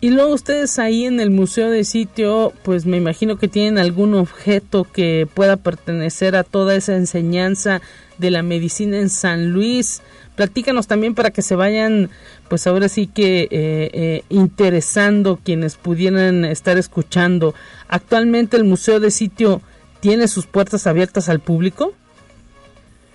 Y 0.00 0.10
luego 0.10 0.32
ustedes 0.32 0.78
ahí 0.78 1.04
en 1.04 1.20
el 1.20 1.30
museo 1.30 1.70
de 1.70 1.84
sitio, 1.84 2.52
pues 2.64 2.86
me 2.86 2.96
imagino 2.96 3.36
que 3.36 3.46
tienen 3.48 3.78
algún 3.78 4.14
objeto 4.14 4.84
que 4.84 5.28
pueda 5.32 5.56
pertenecer 5.56 6.34
a 6.34 6.44
toda 6.44 6.74
esa 6.74 6.96
enseñanza 6.96 7.80
de 8.18 8.30
la 8.30 8.42
medicina 8.42 8.98
en 8.98 9.10
San 9.10 9.50
Luis. 9.50 10.02
Platícanos 10.34 10.86
también 10.86 11.14
para 11.14 11.30
que 11.30 11.42
se 11.42 11.54
vayan, 11.54 12.10
pues 12.48 12.66
ahora 12.66 12.88
sí 12.88 13.06
que 13.06 13.42
eh, 13.42 13.48
eh, 13.52 14.24
interesando 14.28 15.38
quienes 15.42 15.76
pudieran 15.76 16.44
estar 16.44 16.78
escuchando. 16.78 17.54
Actualmente 17.88 18.56
el 18.56 18.64
museo 18.64 18.98
de 18.98 19.10
sitio 19.10 19.62
tiene 20.00 20.26
sus 20.26 20.46
puertas 20.46 20.86
abiertas 20.88 21.28
al 21.28 21.38
público. 21.38 21.92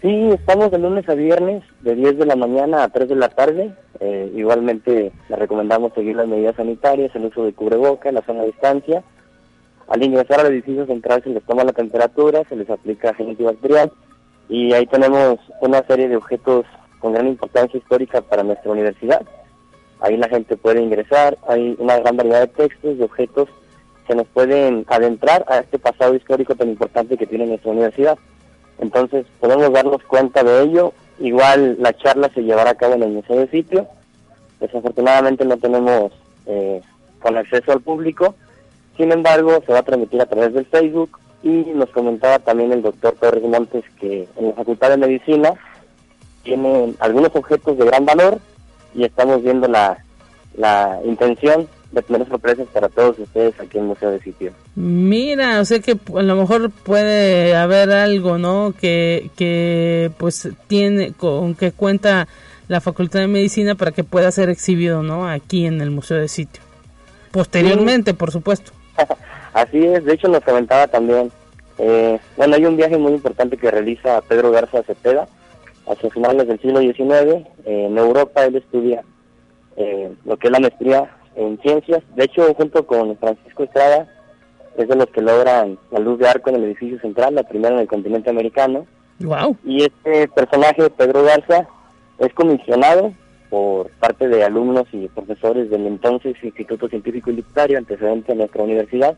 Sí, 0.01 0.29
estamos 0.29 0.69
de 0.69 0.77
lunes 0.77 1.09
a 1.09 1.15
viernes, 1.15 1.63
de 1.81 1.95
10 1.95 2.19
de 2.19 2.25
la 2.27 2.35
mañana 2.35 2.83
a 2.83 2.89
3 2.89 3.09
de 3.09 3.15
la 3.15 3.29
tarde. 3.29 3.73
Eh, 3.99 4.31
igualmente 4.35 5.11
le 5.27 5.35
recomendamos 5.35 5.91
seguir 5.93 6.15
las 6.15 6.27
medidas 6.27 6.55
sanitarias, 6.55 7.15
el 7.15 7.25
uso 7.25 7.43
de 7.43 7.53
cubreboca, 7.53 8.11
la 8.11 8.21
zona 8.21 8.41
de 8.41 8.47
distancia. 8.47 9.03
Al 9.87 10.03
ingresar 10.03 10.41
al 10.41 10.53
edificio 10.53 10.85
central 10.85 11.23
se 11.23 11.31
les 11.31 11.43
toma 11.45 11.63
la 11.63 11.73
temperatura, 11.73 12.43
se 12.47 12.55
les 12.55 12.69
aplica 12.69 13.15
gel 13.15 13.29
antibacterial 13.29 13.91
y 14.49 14.71
ahí 14.73 14.85
tenemos 14.85 15.39
una 15.61 15.81
serie 15.87 16.07
de 16.07 16.17
objetos 16.17 16.65
con 16.99 17.13
gran 17.13 17.27
importancia 17.27 17.79
histórica 17.79 18.21
para 18.21 18.43
nuestra 18.43 18.71
universidad. 18.71 19.23
Ahí 19.99 20.15
la 20.15 20.29
gente 20.29 20.57
puede 20.57 20.79
ingresar, 20.79 21.39
hay 21.47 21.75
una 21.79 21.97
gran 21.97 22.17
variedad 22.17 22.41
de 22.41 22.47
textos, 22.47 22.99
de 22.99 23.03
objetos 23.03 23.49
que 24.07 24.13
nos 24.13 24.27
pueden 24.27 24.85
adentrar 24.89 25.43
a 25.47 25.57
este 25.57 25.79
pasado 25.79 26.13
histórico 26.13 26.53
tan 26.53 26.69
importante 26.69 27.17
que 27.17 27.25
tiene 27.25 27.47
nuestra 27.47 27.71
universidad. 27.71 28.17
Entonces 28.79 29.25
podemos 29.39 29.71
darnos 29.71 30.03
cuenta 30.03 30.43
de 30.43 30.63
ello. 30.63 30.93
Igual 31.19 31.77
la 31.79 31.93
charla 31.93 32.29
se 32.33 32.43
llevará 32.43 32.71
a 32.71 32.75
cabo 32.75 32.93
en 32.93 33.03
el 33.03 33.11
Museo 33.11 33.37
de 33.37 33.47
Sitio. 33.49 33.87
Desafortunadamente 34.59 35.45
no 35.45 35.57
tenemos 35.57 36.11
eh, 36.45 36.81
con 37.19 37.37
acceso 37.37 37.71
al 37.71 37.81
público. 37.81 38.35
Sin 38.97 39.11
embargo, 39.11 39.61
se 39.65 39.73
va 39.73 39.79
a 39.79 39.83
transmitir 39.83 40.21
a 40.21 40.25
través 40.25 40.53
del 40.53 40.65
Facebook 40.65 41.19
y 41.43 41.49
nos 41.49 41.89
comentaba 41.89 42.39
también 42.39 42.71
el 42.71 42.81
doctor 42.81 43.15
Torres 43.19 43.43
Montes 43.43 43.83
que 43.99 44.27
en 44.37 44.47
la 44.47 44.53
Facultad 44.53 44.89
de 44.89 44.97
Medicina 44.97 45.53
tienen 46.43 46.95
algunos 46.99 47.35
objetos 47.35 47.77
de 47.77 47.85
gran 47.85 48.05
valor 48.05 48.39
y 48.95 49.03
estamos 49.03 49.43
viendo 49.43 49.67
la, 49.67 50.03
la 50.55 50.99
intención 51.05 51.67
de 51.97 52.03
tener 52.03 52.27
sorpresas 52.27 52.67
para 52.67 52.89
todos 52.89 53.17
ustedes 53.19 53.59
aquí 53.59 53.77
en 53.77 53.83
el 53.83 53.89
Museo 53.89 54.11
de 54.11 54.19
Sitio. 54.19 54.51
Mira, 54.75 55.59
o 55.59 55.65
sea 55.65 55.79
que 55.79 55.91
a 56.15 56.21
lo 56.21 56.35
mejor 56.35 56.69
puede 56.71 57.55
haber 57.55 57.91
algo, 57.91 58.37
¿no? 58.37 58.73
Que, 58.79 59.31
que 59.35 60.11
pues 60.17 60.49
tiene, 60.67 61.13
con 61.13 61.55
que 61.55 61.71
cuenta 61.71 62.27
la 62.67 62.81
Facultad 62.81 63.21
de 63.21 63.27
Medicina 63.27 63.75
para 63.75 63.91
que 63.91 64.03
pueda 64.03 64.31
ser 64.31 64.49
exhibido, 64.49 65.01
¿no? 65.03 65.27
Aquí 65.27 65.65
en 65.65 65.81
el 65.81 65.91
Museo 65.91 66.17
de 66.17 66.27
Sitio. 66.27 66.61
Posteriormente, 67.31 68.13
por 68.13 68.31
supuesto. 68.31 68.71
Así 69.53 69.83
es, 69.83 70.05
de 70.05 70.13
hecho 70.13 70.27
nos 70.27 70.43
comentaba 70.43 70.87
también, 70.87 71.31
eh, 71.79 72.19
bueno, 72.35 72.55
hay 72.55 72.65
un 72.65 72.77
viaje 72.77 72.97
muy 72.97 73.13
importante 73.13 73.57
que 73.57 73.71
realiza 73.71 74.21
Pedro 74.21 74.51
Garza 74.51 74.83
Cepeda 74.83 75.27
hacia 75.87 76.11
finales 76.11 76.47
del 76.47 76.59
siglo 76.61 76.79
XIX. 76.79 77.47
en 77.65 77.97
Europa 77.97 78.45
él 78.45 78.57
estudia 78.57 79.03
eh, 79.77 80.11
lo 80.25 80.37
que 80.37 80.47
es 80.47 80.51
la 80.51 80.59
maestría 80.59 81.09
en 81.37 81.59
ciencias. 81.61 82.03
De 82.15 82.25
hecho, 82.25 82.53
junto 82.55 82.85
con 82.85 83.15
Francisco 83.17 83.63
Estrada, 83.63 84.07
es 84.77 84.87
de 84.87 84.95
los 84.95 85.07
que 85.07 85.21
logran 85.21 85.77
la 85.91 85.99
luz 85.99 86.19
de 86.19 86.27
arco 86.27 86.49
en 86.49 86.57
el 86.57 86.65
edificio 86.65 86.99
central, 86.99 87.35
la 87.35 87.43
primera 87.43 87.75
en 87.75 87.81
el 87.81 87.87
continente 87.87 88.29
americano. 88.29 88.85
Wow. 89.19 89.55
Y 89.63 89.83
este 89.83 90.27
personaje, 90.27 90.89
Pedro 90.89 91.23
Garza, 91.23 91.67
es 92.19 92.33
comisionado 92.33 93.13
por 93.49 93.89
parte 93.91 94.27
de 94.27 94.43
alumnos 94.43 94.85
y 94.91 95.07
profesores 95.07 95.69
del 95.69 95.87
entonces 95.87 96.35
Instituto 96.43 96.89
Científico 96.89 97.31
y 97.31 97.37
Literario, 97.37 97.77
antecedente 97.77 98.33
de 98.33 98.39
nuestra 98.39 98.63
universidad, 98.63 99.15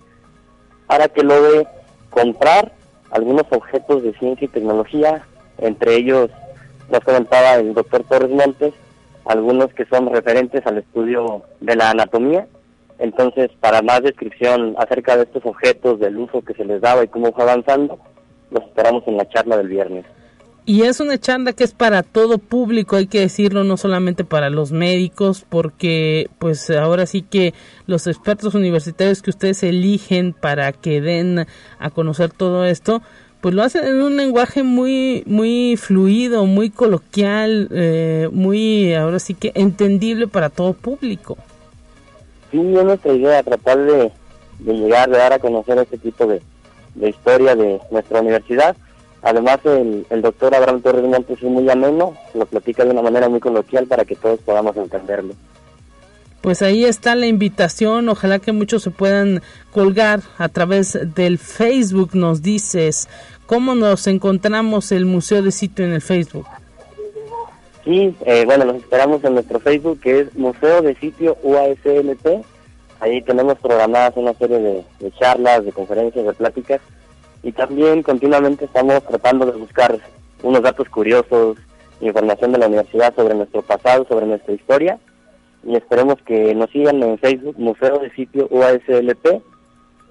para 0.88 1.08
que 1.08 1.24
logre 1.24 1.68
comprar 2.10 2.72
algunos 3.12 3.44
objetos 3.50 4.04
de 4.04 4.14
ciencia 4.14 4.46
y 4.46 4.50
tecnología, 4.50 5.24
entre 5.58 5.96
ellos, 5.96 6.30
nos 6.92 7.00
comentaba 7.02 7.56
el 7.56 7.74
doctor 7.74 8.04
Torres 8.04 8.30
Montes, 8.30 8.74
algunos 9.30 9.68
que 9.76 9.86
son 9.86 10.12
referentes 10.12 10.66
al 10.66 10.80
estudio 10.80 11.44
de 11.62 11.76
la 11.76 11.92
anatomía. 11.92 12.48
Entonces, 12.98 13.50
para 13.60 13.84
más 13.84 14.02
descripción 14.02 14.76
acerca 14.80 15.16
de 15.16 15.24
estos 15.24 15.46
objetos, 15.46 16.00
del 16.00 16.18
uso 16.18 16.42
que 16.42 16.56
se 16.56 16.66
les 16.66 16.82
daba 16.82 17.04
y 17.04 17.08
cómo 17.10 17.32
fue 17.32 17.44
avanzando, 17.44 18.00
los 18.50 18.64
esperamos 18.64 19.04
en 19.08 19.18
la 19.18 19.30
charla 19.30 19.58
del 19.58 19.68
viernes. 19.68 20.06
Y 20.66 20.82
es 20.82 21.00
una 21.00 21.20
charla 21.20 21.54
que 21.54 21.64
es 21.64 21.74
para 21.74 22.02
todo 22.02 22.40
público, 22.40 22.96
hay 22.96 23.06
que 23.06 23.20
decirlo, 23.20 23.64
no 23.64 23.78
solamente 23.78 24.24
para 24.24 24.50
los 24.50 24.72
médicos, 24.72 25.46
porque 25.48 26.28
pues 26.40 26.68
ahora 26.72 27.06
sí 27.06 27.22
que 27.22 27.54
los 27.86 28.08
expertos 28.08 28.56
universitarios 28.56 29.22
que 29.22 29.30
ustedes 29.30 29.62
eligen 29.62 30.34
para 30.34 30.72
que 30.72 31.02
den 31.02 31.46
a 31.78 31.90
conocer 31.92 32.32
todo 32.32 32.66
esto, 32.66 33.04
pues 33.42 33.56
lo 33.56 33.64
hacen 33.64 33.86
en 33.86 34.02
un 34.02 34.18
lenguaje 34.18 34.64
muy 34.64 35.24
muy 35.26 35.78
fluido, 35.78 36.46
muy 36.46 36.70
coloquial, 36.70 37.70
eh, 37.72 38.30
muy 38.32 38.94
ahora 38.94 39.20
sí 39.20 39.34
que 39.34 39.52
entendible 39.56 40.28
para 40.28 40.50
todo 40.50 40.74
público. 40.74 41.38
Sí, 42.52 42.60
es 42.60 42.84
nuestra 42.84 43.14
idea 43.14 43.44
tratar 43.44 43.78
de, 43.78 44.12
llegar, 44.66 45.10
de 45.10 45.18
dar 45.18 45.34
a 45.34 45.40
conocer 45.40 45.78
este 45.78 45.98
tipo 45.98 46.26
de, 46.26 46.42
historia 47.08 47.56
de 47.56 47.80
nuestra 47.92 48.22
universidad. 48.22 48.76
Además, 49.22 49.60
el, 49.66 50.06
el 50.10 50.22
doctor 50.22 50.56
Abraham 50.56 50.82
Torres 50.82 51.04
Montes 51.04 51.38
es 51.38 51.44
muy 51.44 51.70
ameno, 51.70 52.16
lo 52.34 52.46
platica 52.46 52.86
de 52.86 52.92
una 52.92 53.02
manera 53.02 53.30
muy 53.30 53.40
coloquial 53.40 53.86
para 53.86 54.06
que 54.06 54.16
todos 54.16 54.40
podamos 54.40 54.76
entenderlo 54.78 55.36
pues 56.42 56.62
ahí 56.62 56.86
está 56.86 57.16
la 57.16 57.28
invitación. 57.28 58.10
Ojalá 58.10 58.40
que 58.40 58.52
muchos 58.52 58.84
se 58.84 58.92
puedan 58.92 59.42
colgar 59.72 60.22
a 60.38 60.50
través 60.50 60.98
del 61.16 61.38
Facebook. 61.38 62.12
Nos 62.14 62.42
dices 62.42 63.10
cómo 63.46 63.76
nos 63.76 64.08
encontramos 64.08 64.92
el 64.92 65.06
Museo 65.06 65.42
de 65.42 65.52
Sitio 65.52 65.86
en 65.86 65.94
el 65.94 66.02
Facebook. 66.02 66.48
Sí, 67.84 68.16
eh, 68.26 68.44
bueno, 68.46 68.66
nos 68.66 68.78
esperamos 68.78 69.24
en 69.24 69.34
nuestro 69.34 69.60
Facebook 69.60 70.00
que 70.02 70.22
es 70.22 70.36
Museo 70.36 70.82
de 70.82 70.96
Sitio 70.96 71.38
UASLP. 71.44 72.44
Ahí 73.00 73.22
tenemos 73.22 73.58
programadas 73.60 74.14
una 74.18 74.34
serie 74.34 74.60
de, 74.60 74.84
de 75.00 75.12
charlas, 75.20 75.64
de 75.66 75.72
conferencias, 75.72 76.26
de 76.26 76.34
pláticas 76.34 76.82
y 77.42 77.54
también 77.54 78.04
continuamente 78.04 78.66
estamos 78.66 79.02
tratando 79.06 79.46
de 79.46 79.54
buscar 79.54 79.98
unos 80.44 80.62
datos 80.62 80.90
curiosos, 80.90 81.58
información 82.02 82.52
de 82.52 82.60
la 82.60 82.68
universidad 82.68 83.16
sobre 83.16 83.36
nuestro 83.36 83.62
pasado, 83.62 84.06
sobre 84.08 84.26
nuestra 84.26 84.54
historia 84.54 85.00
y 85.64 85.76
esperemos 85.76 86.16
que 86.26 86.54
nos 86.56 86.70
sigan 86.72 87.02
en 87.04 87.18
Facebook, 87.18 87.56
Museo 87.58 88.00
de 88.00 88.12
Sitio 88.12 88.48
UASLP. 88.50 89.42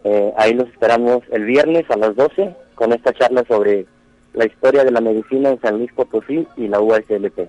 Eh, 0.05 0.32
ahí 0.36 0.55
los 0.55 0.68
esperamos 0.68 1.22
el 1.32 1.44
viernes 1.44 1.84
a 1.90 1.96
las 1.96 2.14
12 2.16 2.55
con 2.74 2.92
esta 2.92 3.12
charla 3.12 3.44
sobre 3.49 3.86
la 4.34 4.46
historia 4.46 4.84
de 4.84 4.92
la 4.92 5.01
medicina 5.01 5.51
en 5.51 5.61
San 5.61 5.78
Luis 5.78 5.92
Potosí 5.92 6.46
y 6.57 6.68
la 6.68 6.80
UASLP. 6.80 7.49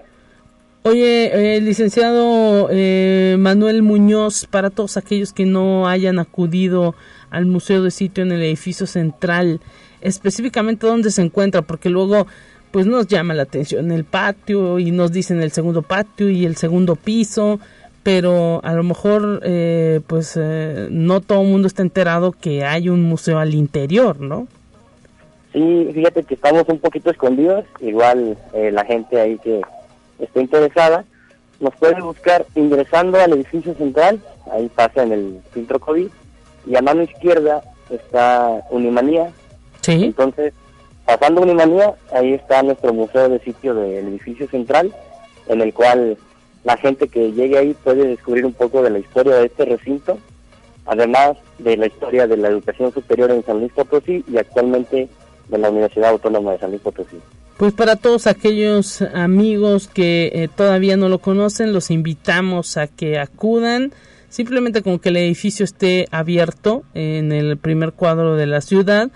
Oye, 0.84 1.58
eh, 1.58 1.62
licenciado 1.62 2.70
eh, 2.72 3.36
Manuel 3.38 3.84
Muñoz, 3.84 4.45
para 4.45 4.70
todos 4.70 4.95
aquellos 4.95 5.34
que 5.34 5.45
no 5.45 5.88
hayan 5.88 6.20
acudido 6.20 6.95
al 7.30 7.45
Museo 7.45 7.84
de 7.84 7.91
Sitio 7.91 8.24
en 8.24 8.32
el 8.32 8.41
edificio 8.41 8.88
central, 8.88 9.60
específicamente 10.00 10.88
dónde 10.88 11.12
se 11.12 11.22
encuentra, 11.22 11.64
porque 11.64 11.89
luego 11.89 12.28
pues 12.72 12.86
nos 12.86 13.08
llama 13.08 13.34
la 13.34 13.43
atención 13.43 13.91
el 13.91 14.06
patio 14.06 14.80
y 14.80 14.91
nos 14.91 15.12
dicen 15.12 15.41
el 15.41 15.52
segundo 15.52 15.82
patio 15.82 16.30
y 16.30 16.45
el 16.45 16.56
segundo 16.56 16.95
piso, 16.95 17.60
pero 18.12 18.60
a 18.64 18.74
lo 18.74 18.82
mejor 18.82 19.39
eh, 19.43 20.01
pues 20.07 20.36
eh, 20.36 20.88
no 20.89 21.22
todo 21.22 21.41
el 21.43 21.47
mundo 21.47 21.68
está 21.68 21.84
enterado 21.84 22.32
que 22.32 22.66
hay 22.66 22.89
un 22.89 23.03
museo 23.03 23.38
al 23.38 23.53
interior, 23.53 24.20
¿no? 24.20 24.47
Sí, 25.53 25.91
fíjate 25.93 26.24
que 26.24 26.34
estamos 26.34 26.64
un 26.70 26.80
poquito 26.80 27.12
escondidos, 27.12 27.66
igual 27.80 28.36
eh, 28.53 28.72
la 28.72 28.84
gente 28.84 29.22
ahí 29.22 29.38
que 29.38 29.62
esté 30.18 30.41
interesada 30.41 31.05
nos 31.60 31.76
puede 31.76 32.01
buscar 32.01 32.47
ingresando 32.55 33.20
al 33.20 33.34
edificio 33.34 33.76
central, 33.76 34.20
ahí 34.51 34.72
pasa 34.74 35.03
en 35.03 35.12
el 35.12 35.41
filtro 35.51 35.80
COVID, 35.80 36.07
y 36.66 36.76
a 36.76 36.82
mano 36.82 37.03
izquierda 37.03 37.62
está 37.91 38.64
Unimanía. 38.72 39.30
Sí. 39.82 40.05
Entonces, 40.05 40.53
pasando 41.05 41.41
Unimanía, 41.41 41.93
ahí 42.12 42.34
está 42.34 42.64
nuestro 42.64 42.91
museo 42.91 43.30
de 43.30 43.39
sitio 43.41 43.76
del 43.76 44.07
edificio 44.07 44.47
central, 44.47 44.91
en 45.47 45.62
el 45.62 45.74
cual 45.76 46.18
la 46.64 46.78
gente 46.78 47.07
que 47.07 47.32
llegue 47.32 47.57
ahí 47.57 47.76
puede 47.84 48.07
descubrir 48.07 48.45
un 48.45 48.53
poco 48.53 48.82
de 48.82 48.89
la 48.89 48.99
historia 48.99 49.36
de 49.36 49.45
este 49.45 49.66
recinto, 49.66 50.18
además 50.86 51.38
de 51.57 51.78
la 51.78 51.88
historia 51.88 52.28
de 52.28 52.38
la 52.38 52.49
educación 52.49 52.93
superior 52.93 53.32
en 53.32 53.43
San 53.45 53.60
Luis 53.60 53.72
Potosí 53.74 54.24
y 54.28 54.38
actualmente 54.38 55.07
de 55.47 55.57
la 55.57 55.70
Universidad 55.70 56.10
Autónoma 56.10 56.51
de 56.53 56.60
San 56.60 56.70
Luis 56.72 56.82
Potosí. 56.82 57.18
Pues 57.57 57.74
para 57.74 57.97
todos 57.97 58.26
aquellos 58.28 59.01
amigos 59.01 59.89
que 59.89 60.32
eh, 60.34 60.47
todavía 60.47 60.95
no 60.95 61.10
lo 61.10 61.20
conocen, 61.20 61.74
los 61.74 61.91
invitamos 61.91 62.78
a 62.78 62.88
que 62.88 63.20
acudan. 63.20 63.91
Simplemente 64.30 64.84
con 64.84 64.99
que 64.99 65.10
el 65.10 65.18
edificio 65.18 65.66
esté 65.66 66.05
abierto 66.12 66.84
en 66.93 67.32
el 67.32 67.57
primer 67.57 67.93
cuadro 67.93 68.36
de 68.36 68.45
la 68.45 68.62
ciudad, 68.62 69.10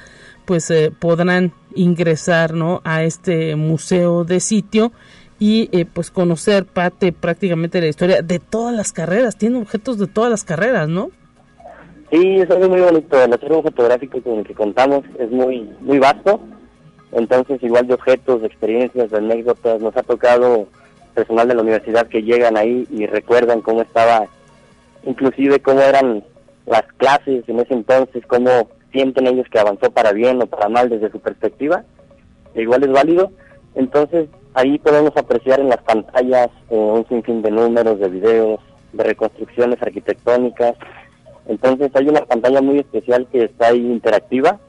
pues 0.46 0.70
eh, 0.72 0.92
podrán 0.98 1.54
ingresar 1.76 2.54
¿no? 2.54 2.82
a 2.84 3.04
este 3.04 3.56
museo 3.56 4.24
de 4.24 4.40
sitio 4.40 4.92
y 5.40 5.70
eh, 5.72 5.86
pues 5.86 6.12
conocer 6.12 6.66
parte 6.66 7.12
prácticamente 7.12 7.80
de 7.80 7.84
la 7.84 7.90
historia 7.90 8.22
de 8.22 8.40
todas 8.40 8.76
las 8.76 8.92
carreras, 8.92 9.38
tiene 9.38 9.60
objetos 9.60 9.98
de 9.98 10.08
todas 10.08 10.30
las 10.30 10.44
carreras, 10.44 10.88
¿no? 10.88 11.12
Sí, 12.12 12.38
es 12.38 12.50
algo 12.52 12.70
muy 12.70 12.82
bonito, 12.82 13.22
el 13.22 13.34
acervo 13.34 13.64
fotográfico 13.64 14.22
con 14.22 14.40
el 14.40 14.46
que 14.46 14.54
contamos 14.54 15.04
es 15.18 15.32
muy 15.32 15.70
muy 15.82 16.00
vasto, 16.00 16.40
entonces 17.12 17.62
igual 17.64 17.88
de 17.88 17.96
objetos, 17.96 18.42
de 18.42 18.48
experiencias, 18.48 19.10
de 19.10 19.18
anécdotas, 19.18 19.82
nos 19.82 19.96
ha 19.98 20.04
tocado 20.04 20.68
personal 21.14 21.48
de 21.48 21.56
la 21.56 21.62
universidad 21.62 22.08
que 22.08 22.24
llegan 22.24 22.58
ahí 22.58 22.88
y 22.92 23.06
recuerdan 23.06 23.62
cómo 23.62 23.82
estaba, 23.82 24.28
inclusive 25.04 25.60
cómo 25.60 25.82
eran 25.82 26.24
las 26.66 26.84
clases 26.98 27.48
en 27.48 27.60
ese 27.60 27.74
entonces, 27.74 28.24
cómo 28.28 28.70
sienten 28.92 29.28
ellos 29.28 29.48
que 29.52 29.60
avanzó 29.60 29.92
para 29.92 30.12
bien 30.12 30.42
o 30.42 30.46
para 30.46 30.70
mal 30.70 30.90
desde 30.90 31.12
su 31.12 31.20
perspectiva, 31.20 31.84
igual 32.56 32.84
es 32.84 32.92
válido, 32.92 33.32
entonces 33.76 34.30
Ahí 34.56 34.78
podemos 34.78 35.16
apreciar 35.18 35.60
en 35.60 35.70
las 35.70 35.82
pantallas 35.82 36.50
eh, 36.70 36.76
un 36.76 37.08
sinfín 37.08 37.42
de 37.42 37.50
números, 37.50 38.00
de 38.00 38.08
videos, 38.08 38.60
de 38.92 39.04
reconstrucciones 39.04 39.82
arquitectónicas. 39.82 40.76
Entonces 41.48 41.92
hay 41.96 42.08
una 42.08 42.22
pantalla 42.22 42.62
muy 42.62 42.80
especial 42.80 43.28
que 43.32 43.46
está 43.46 43.68
ahí 43.68 43.80
interactiva, 43.80 44.60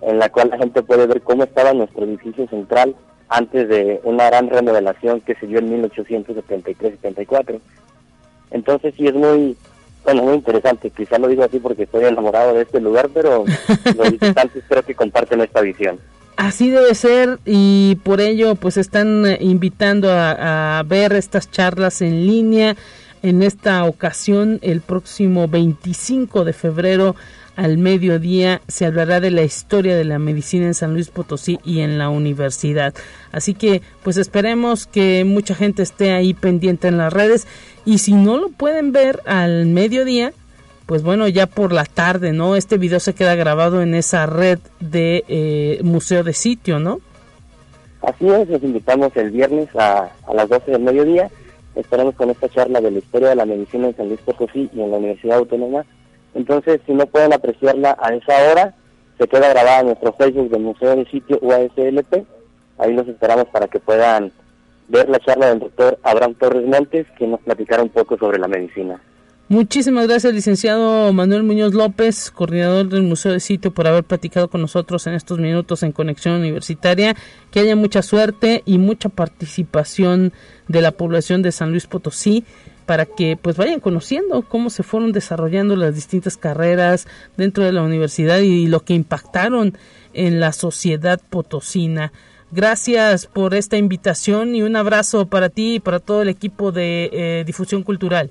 en 0.00 0.18
la 0.18 0.28
cual 0.28 0.50
la 0.50 0.58
gente 0.58 0.82
puede 0.82 1.06
ver 1.06 1.22
cómo 1.22 1.44
estaba 1.44 1.72
nuestro 1.72 2.04
edificio 2.04 2.48
central 2.48 2.96
antes 3.28 3.68
de 3.68 4.00
una 4.02 4.26
gran 4.26 4.50
remodelación 4.50 5.20
que 5.20 5.36
se 5.36 5.46
dio 5.46 5.60
en 5.60 5.82
1873-74. 5.84 7.60
Entonces 8.50 8.92
sí 8.96 9.06
es 9.06 9.14
muy, 9.14 9.56
bueno, 10.04 10.24
muy 10.24 10.34
interesante. 10.34 10.90
Quizá 10.90 11.18
lo 11.18 11.28
digo 11.28 11.44
así 11.44 11.60
porque 11.60 11.84
estoy 11.84 12.04
enamorado 12.04 12.54
de 12.54 12.62
este 12.62 12.80
lugar, 12.80 13.08
pero 13.14 13.44
los 13.96 14.10
visitantes 14.10 14.64
creo 14.68 14.82
que 14.82 14.96
comparten 14.96 15.40
esta 15.40 15.60
visión. 15.60 15.98
Así 16.36 16.70
debe 16.70 16.94
ser 16.94 17.38
y 17.44 17.98
por 18.02 18.20
ello 18.20 18.54
pues 18.54 18.76
están 18.76 19.26
eh, 19.26 19.38
invitando 19.40 20.08
a, 20.10 20.82
ver 20.86 21.12
estas 21.12 21.50
charlas 21.50 22.02
en 22.02 22.26
línea 22.26 22.76
en 23.22 23.42
esta 23.42 23.84
ocasión 23.84 24.58
el 24.62 24.80
próximo 24.80 25.46
25 25.46 26.44
de 26.44 26.52
febrero 26.52 27.14
al 27.54 27.76
mediodía 27.76 28.62
se 28.66 28.86
hablará 28.86 29.20
de 29.20 29.30
la 29.30 29.42
historia 29.42 29.94
de 29.94 30.04
la 30.04 30.18
medicina 30.18 30.66
en 30.66 30.74
San 30.74 30.94
Luis 30.94 31.10
Potosí 31.10 31.60
y 31.64 31.80
en 31.80 31.98
la 31.98 32.08
universidad. 32.08 32.94
Así 33.30 33.52
que 33.52 33.82
pues 34.02 34.16
esperemos 34.16 34.86
que 34.86 35.24
mucha 35.24 35.54
gente 35.54 35.82
esté 35.82 36.12
ahí 36.12 36.32
pendiente 36.32 36.88
en 36.88 36.96
las 36.96 37.12
redes 37.12 37.46
y 37.84 37.98
si 37.98 38.14
no 38.14 38.38
lo 38.38 38.48
pueden 38.48 38.92
ver 38.92 39.20
al 39.26 39.66
mediodía 39.66 40.32
pues 40.86 41.02
bueno, 41.02 41.28
ya 41.28 41.46
por 41.46 41.72
la 41.72 41.84
tarde, 41.84 42.32
¿no? 42.32 42.56
Este 42.56 42.78
video 42.78 43.00
se 43.00 43.14
queda 43.14 43.34
grabado 43.34 43.82
en 43.82 43.94
esa 43.94 44.26
red 44.26 44.58
de 44.80 45.24
eh, 45.28 45.80
museo 45.82 46.22
de 46.22 46.32
sitio, 46.32 46.78
¿no? 46.78 47.00
Así 48.02 48.28
es, 48.28 48.48
les 48.48 48.62
invitamos 48.62 49.16
el 49.16 49.30
viernes 49.30 49.68
a, 49.76 50.10
a 50.26 50.34
las 50.34 50.48
12 50.48 50.72
del 50.72 50.82
mediodía. 50.82 51.30
Estaremos 51.76 52.14
con 52.16 52.30
esta 52.30 52.48
charla 52.48 52.80
de 52.80 52.90
la 52.90 52.98
historia 52.98 53.28
de 53.30 53.36
la 53.36 53.46
medicina 53.46 53.86
en 53.86 53.96
San 53.96 54.08
Luis 54.08 54.20
Potosí 54.20 54.68
y 54.74 54.80
en 54.80 54.90
la 54.90 54.98
Universidad 54.98 55.38
Autónoma. 55.38 55.84
Entonces, 56.34 56.80
si 56.86 56.92
no 56.92 57.06
pueden 57.06 57.32
apreciarla 57.32 57.96
a 58.00 58.14
esa 58.14 58.50
hora, 58.50 58.74
se 59.18 59.28
queda 59.28 59.48
grabada 59.50 59.80
en 59.80 59.86
nuestro 59.86 60.12
Facebook 60.14 60.50
del 60.50 60.62
Museo 60.62 60.96
de 60.96 61.04
Sitio 61.06 61.38
UASLP. 61.40 62.26
Ahí 62.78 62.92
los 62.92 63.06
esperamos 63.06 63.46
para 63.46 63.68
que 63.68 63.78
puedan 63.78 64.32
ver 64.88 65.08
la 65.08 65.18
charla 65.20 65.46
del 65.46 65.60
doctor 65.60 65.98
Abraham 66.02 66.34
Torres 66.34 66.66
Montes, 66.66 67.06
que 67.16 67.26
nos 67.26 67.40
platicará 67.40 67.82
un 67.82 67.90
poco 67.90 68.18
sobre 68.18 68.38
la 68.38 68.48
medicina. 68.48 69.00
Muchísimas 69.48 70.06
gracias, 70.06 70.32
licenciado 70.32 71.12
Manuel 71.12 71.42
Muñoz 71.42 71.74
López, 71.74 72.30
coordinador 72.30 72.88
del 72.88 73.02
Museo 73.02 73.32
de 73.32 73.40
Sitio, 73.40 73.70
por 73.70 73.86
haber 73.86 74.04
platicado 74.04 74.48
con 74.48 74.62
nosotros 74.62 75.06
en 75.06 75.12
estos 75.12 75.38
minutos 75.38 75.82
en 75.82 75.92
Conexión 75.92 76.36
Universitaria. 76.36 77.16
Que 77.50 77.60
haya 77.60 77.76
mucha 77.76 78.02
suerte 78.02 78.62
y 78.64 78.78
mucha 78.78 79.10
participación 79.10 80.32
de 80.68 80.80
la 80.80 80.92
población 80.92 81.42
de 81.42 81.52
San 81.52 81.70
Luis 81.70 81.86
Potosí 81.86 82.44
para 82.86 83.04
que 83.06 83.36
pues 83.36 83.56
vayan 83.56 83.80
conociendo 83.80 84.42
cómo 84.42 84.70
se 84.70 84.82
fueron 84.82 85.12
desarrollando 85.12 85.76
las 85.76 85.94
distintas 85.94 86.36
carreras 86.36 87.06
dentro 87.36 87.64
de 87.64 87.72
la 87.72 87.82
universidad 87.82 88.38
y 88.38 88.66
lo 88.66 88.84
que 88.84 88.94
impactaron 88.94 89.76
en 90.14 90.40
la 90.40 90.52
sociedad 90.52 91.20
potosina. 91.30 92.12
Gracias 92.50 93.26
por 93.26 93.54
esta 93.54 93.76
invitación 93.76 94.54
y 94.54 94.62
un 94.62 94.76
abrazo 94.76 95.26
para 95.26 95.48
ti 95.48 95.76
y 95.76 95.80
para 95.80 96.00
todo 96.00 96.22
el 96.22 96.28
equipo 96.28 96.72
de 96.72 97.10
eh, 97.12 97.44
difusión 97.46 97.82
cultural. 97.82 98.30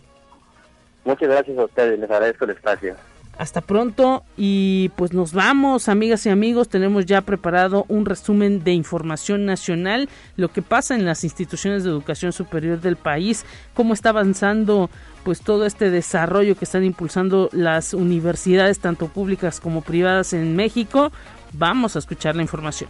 Muchas 1.03 1.29
gracias 1.29 1.57
a 1.57 1.65
ustedes, 1.65 1.99
les 1.99 2.09
agradezco 2.09 2.45
el 2.45 2.51
espacio. 2.51 2.95
Hasta 3.37 3.61
pronto 3.61 4.23
y 4.37 4.91
pues 4.97 5.13
nos 5.13 5.33
vamos, 5.33 5.89
amigas 5.89 6.25
y 6.25 6.29
amigos. 6.29 6.69
Tenemos 6.69 7.05
ya 7.05 7.21
preparado 7.21 7.85
un 7.87 8.05
resumen 8.05 8.63
de 8.63 8.73
información 8.73 9.45
nacional, 9.45 10.09
lo 10.35 10.49
que 10.49 10.61
pasa 10.61 10.95
en 10.95 11.05
las 11.05 11.23
instituciones 11.23 11.83
de 11.83 11.89
educación 11.89 12.33
superior 12.33 12.81
del 12.81 12.97
país, 12.97 13.45
cómo 13.73 13.93
está 13.93 14.09
avanzando 14.09 14.91
pues 15.23 15.41
todo 15.41 15.65
este 15.65 15.89
desarrollo 15.89 16.55
que 16.55 16.65
están 16.65 16.83
impulsando 16.83 17.49
las 17.51 17.93
universidades 17.93 18.79
tanto 18.79 19.07
públicas 19.07 19.59
como 19.59 19.81
privadas 19.81 20.33
en 20.33 20.55
México 20.55 21.11
Vamos 21.53 21.95
a 21.95 21.99
escuchar 21.99 22.35
la 22.35 22.41
información. 22.41 22.89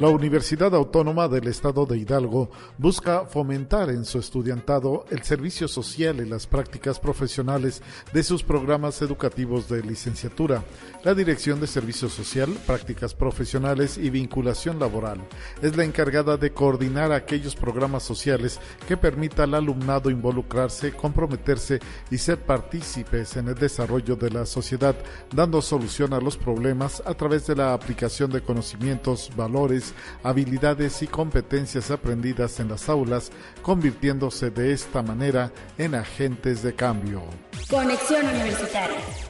La 0.00 0.10
Universidad 0.10 0.76
Autónoma 0.76 1.26
del 1.26 1.48
Estado 1.48 1.84
de 1.84 1.98
Hidalgo 1.98 2.50
busca 2.78 3.26
fomentar 3.26 3.90
en 3.90 4.04
su 4.04 4.20
estudiantado 4.20 5.04
el 5.10 5.24
servicio 5.24 5.66
social 5.66 6.20
y 6.24 6.28
las 6.28 6.46
prácticas 6.46 7.00
profesionales 7.00 7.82
de 8.12 8.22
sus 8.22 8.44
programas 8.44 9.02
educativos 9.02 9.68
de 9.68 9.82
licenciatura. 9.82 10.62
La 11.02 11.14
Dirección 11.14 11.58
de 11.58 11.66
Servicio 11.66 12.08
Social, 12.08 12.56
Prácticas 12.64 13.12
Profesionales 13.12 13.98
y 13.98 14.10
Vinculación 14.10 14.78
Laboral 14.78 15.18
es 15.62 15.76
la 15.76 15.82
encargada 15.82 16.36
de 16.36 16.52
coordinar 16.52 17.10
aquellos 17.10 17.56
programas 17.56 18.04
sociales 18.04 18.60
que 18.86 18.96
permita 18.96 19.42
al 19.42 19.54
alumnado 19.54 20.10
involucrarse, 20.10 20.92
comprometerse 20.92 21.80
y 22.08 22.18
ser 22.18 22.38
partícipes 22.38 23.36
en 23.36 23.48
el 23.48 23.56
desarrollo 23.56 24.14
de 24.14 24.30
la 24.30 24.46
sociedad, 24.46 24.94
dando 25.34 25.60
solución 25.60 26.14
a 26.14 26.20
los 26.20 26.36
problemas 26.36 27.02
a 27.04 27.14
través 27.14 27.48
de 27.48 27.56
la 27.56 27.74
aplicación 27.74 28.30
de 28.30 28.42
conocimientos, 28.42 29.32
valores, 29.36 29.87
habilidades 30.22 31.02
y 31.02 31.06
competencias 31.06 31.90
aprendidas 31.90 32.60
en 32.60 32.68
las 32.68 32.88
aulas, 32.88 33.30
convirtiéndose 33.62 34.50
de 34.50 34.72
esta 34.72 35.02
manera 35.02 35.52
en 35.76 35.94
agentes 35.94 36.62
de 36.62 36.74
cambio. 36.74 37.22
Conexión 37.68 38.26
Universitaria. 38.26 39.27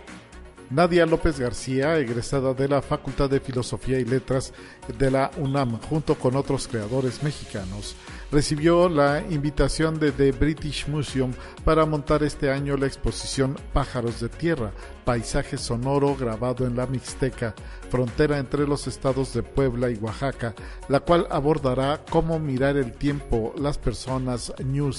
Nadia 0.71 1.07
López 1.07 1.41
García, 1.41 1.97
egresada 1.99 2.53
de 2.53 2.69
la 2.69 2.83
Facultad 2.83 3.31
de 3.31 3.41
Filosofía 3.41 3.99
y 4.01 4.05
Letras 4.05 4.53
de 4.99 5.11
la 5.11 5.31
UNAM, 5.39 5.81
junto 5.81 6.15
con 6.17 6.37
otros 6.37 6.69
creadores 6.69 7.23
mexicanos, 7.23 7.97
recibió 8.31 8.91
la 8.91 9.23
invitación 9.31 9.99
de 9.99 10.13
The 10.13 10.33
British 10.33 10.87
Museum 10.87 11.33
para 11.65 11.87
montar 11.87 12.23
este 12.23 12.51
año 12.51 12.77
la 12.77 12.87
exposición 12.87 13.57
Pájaros 13.73 14.21
de 14.21 14.29
Tierra, 14.29 14.73
paisaje 15.07 15.57
sonoro 15.57 16.15
grabado 16.15 16.67
en 16.67 16.77
la 16.77 16.87
Mixteca, 16.87 17.55
frontera 17.89 18.39
entre 18.39 18.67
los 18.67 18.87
estados 18.87 19.33
de 19.33 19.43
Puebla 19.43 19.89
y 19.89 19.97
Oaxaca, 19.97 20.55
la 20.91 21.01
cual 21.01 21.27
abordará 21.31 22.05
cómo 22.11 22.39
mirar 22.39 22.77
el 22.77 22.93
tiempo, 22.93 23.55
las 23.57 23.79
personas 23.79 24.53
New. 24.63 24.93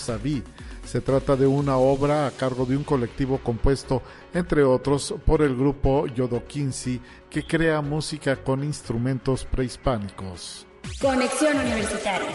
Se 0.89 1.01
trata 1.01 1.35
de 1.35 1.45
una 1.45 1.77
obra 1.77 2.25
a 2.25 2.31
cargo 2.31 2.65
de 2.65 2.75
un 2.75 2.83
colectivo 2.83 3.37
compuesto, 3.43 4.01
entre 4.33 4.63
otros, 4.63 5.13
por 5.23 5.43
el 5.43 5.55
grupo 5.55 6.07
Yodoquinsi, 6.07 6.99
que 7.29 7.45
crea 7.45 7.79
música 7.81 8.37
con 8.37 8.63
instrumentos 8.63 9.45
prehispánicos. 9.45 10.65
Conexión 10.99 11.57
Universitaria 11.57 12.33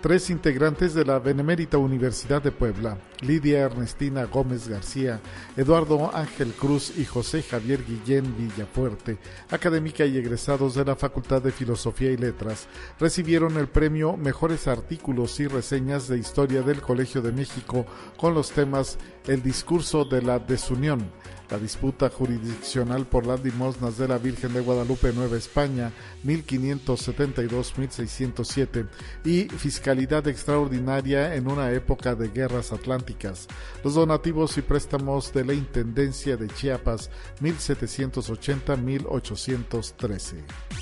tres 0.00 0.30
integrantes 0.30 0.94
de 0.94 1.04
la 1.04 1.18
Benemérita 1.18 1.76
Universidad 1.76 2.42
de 2.42 2.52
Puebla, 2.52 2.96
Lidia 3.20 3.60
Ernestina 3.60 4.24
Gómez 4.24 4.66
García, 4.66 5.20
Eduardo 5.56 6.10
Ángel 6.14 6.52
Cruz 6.52 6.96
y 6.96 7.04
José 7.04 7.42
Javier 7.42 7.84
Guillén 7.84 8.34
Villafuerte, 8.36 9.18
académica 9.50 10.06
y 10.06 10.16
egresados 10.16 10.74
de 10.74 10.86
la 10.86 10.96
Facultad 10.96 11.42
de 11.42 11.52
Filosofía 11.52 12.12
y 12.12 12.16
Letras, 12.16 12.66
recibieron 12.98 13.58
el 13.58 13.68
premio 13.68 14.16
Mejores 14.16 14.68
Artículos 14.68 15.38
y 15.38 15.46
Reseñas 15.46 16.08
de 16.08 16.18
Historia 16.18 16.62
del 16.62 16.80
Colegio 16.80 17.20
de 17.20 17.32
México 17.32 17.84
con 18.16 18.32
los 18.32 18.52
temas 18.52 18.98
El 19.26 19.42
discurso 19.42 20.06
de 20.06 20.22
la 20.22 20.38
desunión, 20.38 21.12
la 21.50 21.58
disputa 21.58 22.08
jurisdiccional 22.08 23.04
por 23.06 23.26
las 23.26 23.44
limosnas 23.44 23.98
de 23.98 24.08
la 24.08 24.16
Virgen 24.16 24.54
de 24.54 24.60
Guadalupe 24.60 25.12
Nueva 25.12 25.36
España 25.36 25.92
1572-1607 26.24 28.88
y 29.24 29.42
fiscalidad 29.44 30.26
extraordinaria 30.26 31.34
en 31.34 31.50
una 31.50 31.70
época 31.72 32.14
de 32.14 32.28
guerras 32.28 32.72
atlánticas, 32.72 33.46
los 33.84 33.92
donativos 33.94 34.56
y 34.56 34.62
préstamos 34.62 35.34
de 35.34 35.44
la 35.44 35.52
Intendencia 35.52 36.38
de 36.38 36.48
Chiapas 36.48 37.10
1780-1813. 37.42 40.36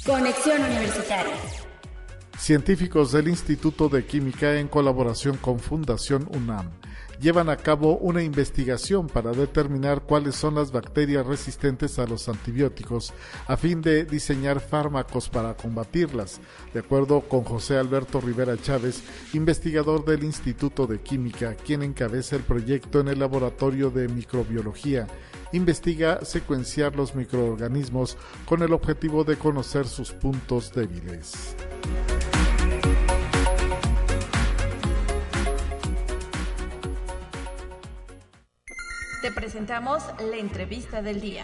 Conexión 0.07 0.63
Universitaria. 0.63 1.35
Científicos 2.39 3.11
del 3.11 3.27
Instituto 3.27 3.89
de 3.89 4.07
Química 4.07 4.61
en 4.61 4.69
colaboración 4.69 5.37
con 5.39 5.59
Fundación 5.59 6.29
UNAM 6.33 6.71
llevan 7.21 7.49
a 7.49 7.57
cabo 7.57 7.97
una 7.99 8.23
investigación 8.23 9.09
para 9.09 9.33
determinar 9.33 10.03
cuáles 10.03 10.37
son 10.37 10.55
las 10.55 10.73
bacterias 10.73 11.27
resistentes 11.27 11.99
a 11.99 12.07
los 12.07 12.29
antibióticos 12.29 13.13
a 13.47 13.57
fin 13.57 13.83
de 13.83 14.05
diseñar 14.05 14.61
fármacos 14.61 15.29
para 15.29 15.55
combatirlas. 15.55 16.41
De 16.73 16.81
acuerdo 16.81 17.21
con 17.23 17.45
José 17.45 17.77
Alberto 17.77 18.21
Rivera 18.21 18.57
Chávez, 18.57 19.03
investigador 19.33 20.05
del 20.05 20.25
Instituto 20.25 20.87
de 20.87 21.01
Química, 21.01 21.55
quien 21.55 21.83
encabeza 21.83 22.37
el 22.37 22.43
proyecto 22.43 23.01
en 23.01 23.09
el 23.09 23.19
Laboratorio 23.19 23.91
de 23.91 24.09
Microbiología, 24.09 25.07
investiga 25.53 26.25
secuenciar 26.25 26.95
los 26.95 27.15
microorganismos 27.15 28.17
con 28.45 28.63
el 28.63 28.73
objetivo 28.73 29.25
de 29.25 29.37
conocer 29.37 29.87
sus 29.87 30.13
puntos 30.13 30.73
débiles. 30.73 31.57
Presentamos 39.39 40.03
la 40.19 40.37
entrevista 40.37 41.01
del 41.01 41.21
día. 41.21 41.43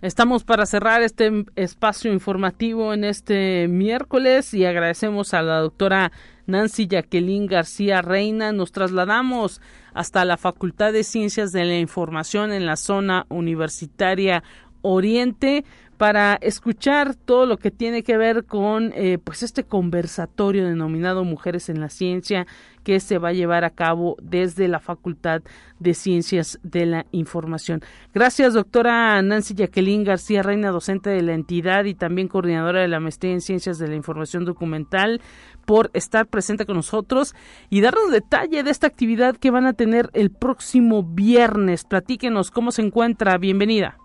Estamos 0.00 0.42
para 0.42 0.64
cerrar 0.64 1.02
este 1.02 1.44
espacio 1.54 2.10
informativo 2.10 2.94
en 2.94 3.04
este 3.04 3.68
miércoles 3.68 4.54
y 4.54 4.64
agradecemos 4.64 5.34
a 5.34 5.42
la 5.42 5.58
doctora 5.58 6.12
Nancy 6.46 6.86
Jacqueline 6.86 7.46
García 7.46 8.00
Reina. 8.00 8.52
Nos 8.52 8.72
trasladamos 8.72 9.60
hasta 9.92 10.24
la 10.24 10.38
Facultad 10.38 10.94
de 10.94 11.04
Ciencias 11.04 11.52
de 11.52 11.66
la 11.66 11.78
Información 11.78 12.52
en 12.52 12.64
la 12.64 12.76
zona 12.76 13.26
universitaria 13.28 14.42
Oriente 14.80 15.66
para 16.02 16.34
escuchar 16.40 17.14
todo 17.14 17.46
lo 17.46 17.58
que 17.58 17.70
tiene 17.70 18.02
que 18.02 18.16
ver 18.16 18.44
con 18.44 18.92
eh, 18.96 19.18
pues 19.22 19.44
este 19.44 19.62
conversatorio 19.62 20.66
denominado 20.66 21.22
Mujeres 21.22 21.68
en 21.68 21.80
la 21.80 21.90
Ciencia 21.90 22.48
que 22.82 22.98
se 22.98 23.18
va 23.18 23.28
a 23.28 23.32
llevar 23.32 23.62
a 23.62 23.70
cabo 23.70 24.16
desde 24.20 24.66
la 24.66 24.80
Facultad 24.80 25.42
de 25.78 25.94
Ciencias 25.94 26.58
de 26.64 26.86
la 26.86 27.06
Información. 27.12 27.82
Gracias, 28.12 28.54
doctora 28.54 29.22
Nancy 29.22 29.54
Jacqueline 29.54 30.02
García 30.02 30.42
Reina, 30.42 30.72
docente 30.72 31.08
de 31.08 31.22
la 31.22 31.34
entidad 31.34 31.84
y 31.84 31.94
también 31.94 32.26
coordinadora 32.26 32.80
de 32.80 32.88
la 32.88 32.98
maestría 32.98 33.34
en 33.34 33.40
Ciencias 33.40 33.78
de 33.78 33.86
la 33.86 33.94
Información 33.94 34.44
Documental, 34.44 35.20
por 35.64 35.92
estar 35.94 36.26
presente 36.26 36.66
con 36.66 36.74
nosotros 36.74 37.36
y 37.70 37.80
darnos 37.80 38.10
detalle 38.10 38.64
de 38.64 38.70
esta 38.72 38.88
actividad 38.88 39.36
que 39.36 39.52
van 39.52 39.66
a 39.66 39.74
tener 39.74 40.10
el 40.14 40.32
próximo 40.32 41.04
viernes. 41.04 41.84
Platíquenos 41.84 42.50
cómo 42.50 42.72
se 42.72 42.82
encuentra. 42.82 43.38
Bienvenida 43.38 44.01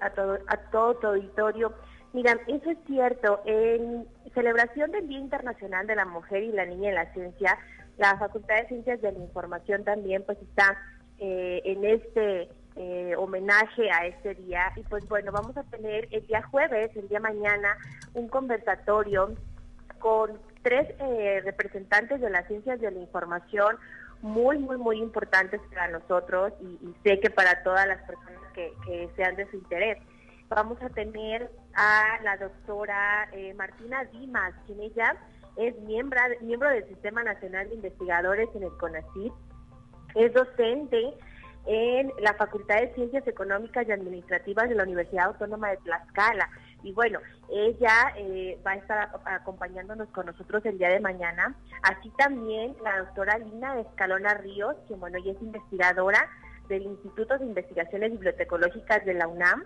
a 0.00 0.10
todo, 0.10 0.38
a 0.46 0.56
todo 0.70 0.94
tu 0.96 1.06
auditorio. 1.06 1.72
Mira, 2.12 2.38
eso 2.46 2.70
es 2.70 2.78
cierto. 2.86 3.40
En 3.44 4.06
celebración 4.34 4.90
del 4.90 5.08
Día 5.08 5.18
Internacional 5.18 5.86
de 5.86 5.96
la 5.96 6.04
Mujer 6.04 6.42
y 6.42 6.52
la 6.52 6.66
Niña 6.66 6.90
en 6.90 6.94
la 6.94 7.12
Ciencia, 7.12 7.58
la 7.98 8.16
Facultad 8.18 8.56
de 8.56 8.68
Ciencias 8.68 9.00
de 9.00 9.12
la 9.12 9.18
Información 9.18 9.84
también 9.84 10.22
pues 10.24 10.38
está 10.42 10.76
eh, 11.18 11.62
en 11.64 11.84
este 11.84 12.48
eh, 12.76 13.14
homenaje 13.16 13.90
a 13.90 14.06
este 14.06 14.34
día. 14.34 14.72
Y 14.76 14.82
pues 14.82 15.06
bueno, 15.08 15.32
vamos 15.32 15.56
a 15.56 15.62
tener 15.64 16.08
el 16.10 16.26
día 16.26 16.42
jueves, 16.42 16.90
el 16.96 17.08
día 17.08 17.20
mañana, 17.20 17.76
un 18.14 18.28
conversatorio 18.28 19.34
con 19.98 20.38
tres 20.62 20.88
eh, 20.98 21.40
representantes 21.44 22.20
de 22.20 22.30
las 22.30 22.46
ciencias 22.48 22.80
de 22.80 22.90
la 22.90 22.98
información, 22.98 23.76
muy, 24.20 24.58
muy, 24.58 24.76
muy 24.76 24.98
importantes 24.98 25.60
para 25.70 25.88
nosotros 25.88 26.52
y, 26.60 26.94
sé 27.02 27.20
que 27.20 27.30
para 27.30 27.62
todas 27.62 27.86
las 27.86 28.00
personas 28.02 28.41
que, 28.52 28.72
sean 29.16 29.36
de 29.36 29.50
su 29.50 29.56
interés. 29.56 29.98
Vamos 30.48 30.80
a 30.82 30.90
tener 30.90 31.50
a 31.74 32.20
la 32.22 32.36
doctora 32.36 33.28
eh, 33.32 33.54
Martina 33.54 34.04
Dimas, 34.04 34.52
quien 34.66 34.80
ella 34.80 35.16
es 35.56 35.78
miembro, 35.80 36.20
miembro 36.40 36.68
del 36.70 36.86
Sistema 36.88 37.22
Nacional 37.22 37.68
de 37.68 37.76
Investigadores 37.76 38.48
en 38.54 38.64
el 38.64 38.76
CONACYT, 38.78 39.32
es 40.14 40.32
docente 40.32 41.14
en 41.66 42.12
la 42.20 42.34
Facultad 42.34 42.76
de 42.80 42.92
Ciencias 42.94 43.26
Económicas 43.26 43.86
y 43.86 43.92
Administrativas 43.92 44.68
de 44.68 44.74
la 44.74 44.82
Universidad 44.82 45.26
Autónoma 45.26 45.70
de 45.70 45.76
Tlaxcala. 45.78 46.48
Y 46.82 46.92
bueno, 46.92 47.20
ella 47.50 48.12
eh, 48.16 48.58
va 48.66 48.72
a 48.72 48.76
estar 48.76 49.10
acompañándonos 49.24 50.08
con 50.08 50.26
nosotros 50.26 50.64
el 50.66 50.78
día 50.78 50.88
de 50.88 51.00
mañana. 51.00 51.54
Así 51.82 52.10
también 52.18 52.74
la 52.82 52.98
doctora 52.98 53.38
Lina 53.38 53.78
Escalona 53.78 54.34
Ríos, 54.34 54.74
que 54.88 54.94
bueno, 54.94 55.18
ella 55.18 55.32
es 55.32 55.42
investigadora 55.42 56.28
del 56.72 56.84
Instituto 56.84 57.36
de 57.36 57.44
Investigaciones 57.44 58.12
Bibliotecológicas 58.12 59.04
de 59.04 59.12
la 59.12 59.28
UNAM 59.28 59.62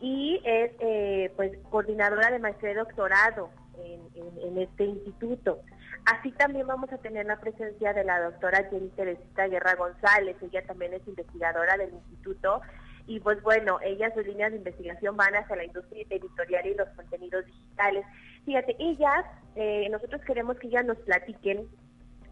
y 0.00 0.38
es 0.44 0.70
eh, 0.80 1.32
pues 1.34 1.56
coordinadora 1.70 2.30
de 2.30 2.38
maestría 2.38 2.72
y 2.72 2.74
doctorado 2.74 3.48
en, 3.82 4.58
este 4.58 4.84
instituto. 4.84 5.60
Así 6.04 6.32
también 6.32 6.66
vamos 6.66 6.92
a 6.92 6.98
tener 6.98 7.26
la 7.26 7.38
presencia 7.38 7.92
de 7.92 8.04
la 8.04 8.20
doctora 8.20 8.68
Jenny 8.70 8.88
Teresita 8.90 9.48
Guerra 9.48 9.74
González, 9.74 10.36
ella 10.42 10.62
también 10.66 10.94
es 10.94 11.06
investigadora 11.06 11.76
del 11.76 11.92
instituto 11.94 12.60
y 13.06 13.20
pues 13.20 13.42
bueno, 13.42 13.78
ellas 13.82 14.12
sus 14.14 14.26
líneas 14.26 14.50
de 14.52 14.58
investigación 14.58 15.16
van 15.16 15.34
hacia 15.36 15.56
la 15.56 15.64
industria 15.64 16.04
editorial 16.10 16.66
y 16.66 16.74
los 16.74 16.88
contenidos 16.90 17.46
digitales. 17.46 18.04
Fíjate, 18.44 18.76
ellas, 18.78 19.24
eh, 19.54 19.88
nosotros 19.90 20.20
queremos 20.26 20.58
que 20.58 20.68
ellas 20.68 20.84
nos 20.84 20.98
platiquen 20.98 21.68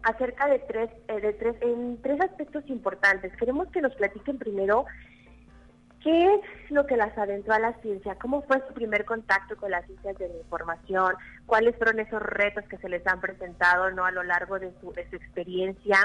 acerca 0.05 0.47
de 0.47 0.59
tres, 0.59 0.89
eh, 1.07 1.19
de 1.19 1.33
tres, 1.33 1.55
en 1.61 2.01
tres 2.01 2.21
aspectos 2.21 2.63
importantes. 2.67 3.35
Queremos 3.37 3.67
que 3.69 3.81
nos 3.81 3.93
platiquen 3.95 4.37
primero 4.37 4.85
¿Qué 6.05 6.35
es 6.35 6.41
lo 6.69 6.85
que 6.85 6.97
las 6.97 7.17
adentró 7.17 7.55
a 7.55 7.59
la 7.59 7.73
ciencia? 7.81 8.13
¿Cómo 8.21 8.43
fue 8.43 8.61
su 8.67 8.75
primer 8.75 9.05
contacto 9.05 9.57
con 9.57 9.71
las 9.71 9.87
ciencias 9.87 10.15
de 10.19 10.29
la 10.29 10.35
información? 10.35 11.15
¿Cuáles 11.47 11.75
fueron 11.77 11.99
esos 11.99 12.21
retos 12.21 12.63
que 12.65 12.77
se 12.77 12.89
les 12.89 13.01
han 13.07 13.19
presentado 13.19 13.89
¿no? 13.89 14.05
a 14.05 14.11
lo 14.11 14.21
largo 14.21 14.59
de 14.59 14.71
su, 14.79 14.93
de 14.93 15.09
su 15.09 15.15
experiencia? 15.15 15.97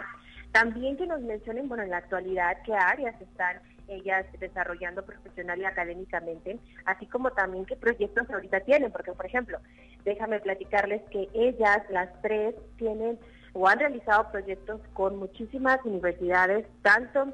También 0.53 0.97
que 0.97 1.07
nos 1.07 1.21
mencionen, 1.21 1.69
bueno, 1.69 1.83
en 1.83 1.91
la 1.91 1.99
actualidad, 1.99 2.63
qué 2.65 2.73
áreas 2.73 3.21
están 3.21 3.61
ellas 3.89 4.25
desarrollando 4.39 5.05
profesional 5.05 5.61
y 5.61 5.67
académicamente, 5.67 6.59
así 6.87 7.05
como 7.05 7.33
también 7.33 7.67
qué 7.67 7.77
proyectos 7.77 8.31
ahorita 8.31 8.61
tienen, 8.61 8.91
porque 8.91 9.13
por 9.13 9.27
ejemplo, 9.27 9.59
déjame 10.05 10.41
platicarles 10.41 11.03
que 11.11 11.29
ellas, 11.35 11.83
las 11.91 12.09
tres, 12.23 12.55
tienen 12.79 13.19
o 13.53 13.67
han 13.69 13.79
realizado 13.79 14.31
proyectos 14.31 14.81
con 14.95 15.17
muchísimas 15.19 15.85
universidades, 15.85 16.67
tanto 16.83 17.33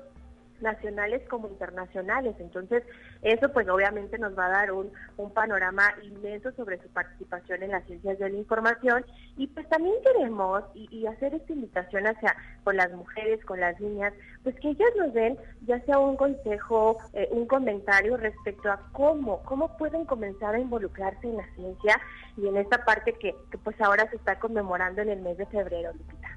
nacionales 0.60 1.22
como 1.28 1.48
internacionales. 1.48 2.34
Entonces, 2.38 2.82
eso 3.22 3.52
pues 3.52 3.68
obviamente 3.68 4.18
nos 4.18 4.36
va 4.38 4.46
a 4.46 4.50
dar 4.50 4.72
un, 4.72 4.90
un 5.16 5.32
panorama 5.32 5.84
inmenso 6.02 6.52
sobre 6.52 6.80
su 6.80 6.88
participación 6.88 7.62
en 7.62 7.70
las 7.72 7.84
ciencias 7.84 8.18
de 8.18 8.30
la 8.30 8.36
información 8.36 9.04
y 9.36 9.46
pues 9.48 9.68
también 9.68 9.94
queremos 10.02 10.64
y, 10.74 11.06
hacer 11.06 11.34
esta 11.34 11.52
invitación 11.52 12.06
hacia 12.06 12.34
con 12.64 12.76
las 12.76 12.90
mujeres, 12.92 13.44
con 13.44 13.60
las 13.60 13.78
niñas, 13.80 14.12
pues 14.42 14.58
que 14.60 14.70
ellas 14.70 14.88
nos 14.96 15.14
den 15.14 15.38
ya 15.66 15.80
sea 15.84 15.98
un 15.98 16.16
consejo, 16.16 16.98
eh, 17.12 17.28
un 17.30 17.46
comentario 17.46 18.16
respecto 18.16 18.70
a 18.70 18.80
cómo, 18.92 19.42
cómo 19.44 19.76
pueden 19.76 20.04
comenzar 20.04 20.54
a 20.54 20.58
involucrarse 20.58 21.28
en 21.28 21.36
la 21.36 21.46
ciencia 21.54 22.00
y 22.36 22.48
en 22.48 22.56
esta 22.56 22.84
parte 22.84 23.12
que, 23.12 23.34
que 23.50 23.58
pues 23.58 23.80
ahora 23.80 24.08
se 24.10 24.16
está 24.16 24.38
conmemorando 24.38 25.02
en 25.02 25.10
el 25.10 25.20
mes 25.20 25.38
de 25.38 25.46
febrero, 25.46 25.92
Lupita. 25.92 26.35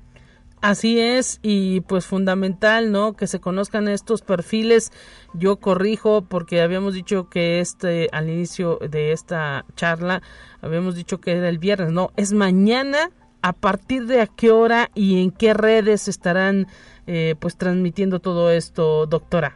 Así 0.62 1.00
es, 1.00 1.40
y 1.42 1.80
pues 1.82 2.06
fundamental, 2.06 2.92
¿no? 2.92 3.14
Que 3.14 3.28
se 3.28 3.40
conozcan 3.40 3.88
estos 3.88 4.22
perfiles. 4.22 4.92
Yo 5.34 5.58
corrijo 5.58 6.24
porque 6.24 6.62
habíamos 6.62 6.94
dicho 6.94 7.30
que 7.30 7.62
este, 7.62 8.10
al 8.12 8.30
inicio 8.30 8.78
de 8.78 9.14
esta 9.14 9.64
charla, 9.76 10.22
habíamos 10.62 10.96
dicho 10.96 11.22
que 11.22 11.32
era 11.32 11.48
el 11.48 11.60
viernes, 11.60 11.92
no, 11.92 12.12
es 12.18 12.34
mañana. 12.34 13.12
¿A 13.42 13.54
partir 13.54 14.06
de 14.06 14.20
a 14.20 14.28
qué 14.28 14.52
hora 14.52 14.90
y 14.94 15.24
en 15.24 15.32
qué 15.32 15.54
redes 15.54 16.10
estarán 16.10 16.68
eh, 17.08 17.36
pues 17.40 17.56
transmitiendo 17.56 18.20
todo 18.20 18.52
esto, 18.52 19.06
doctora? 19.06 19.56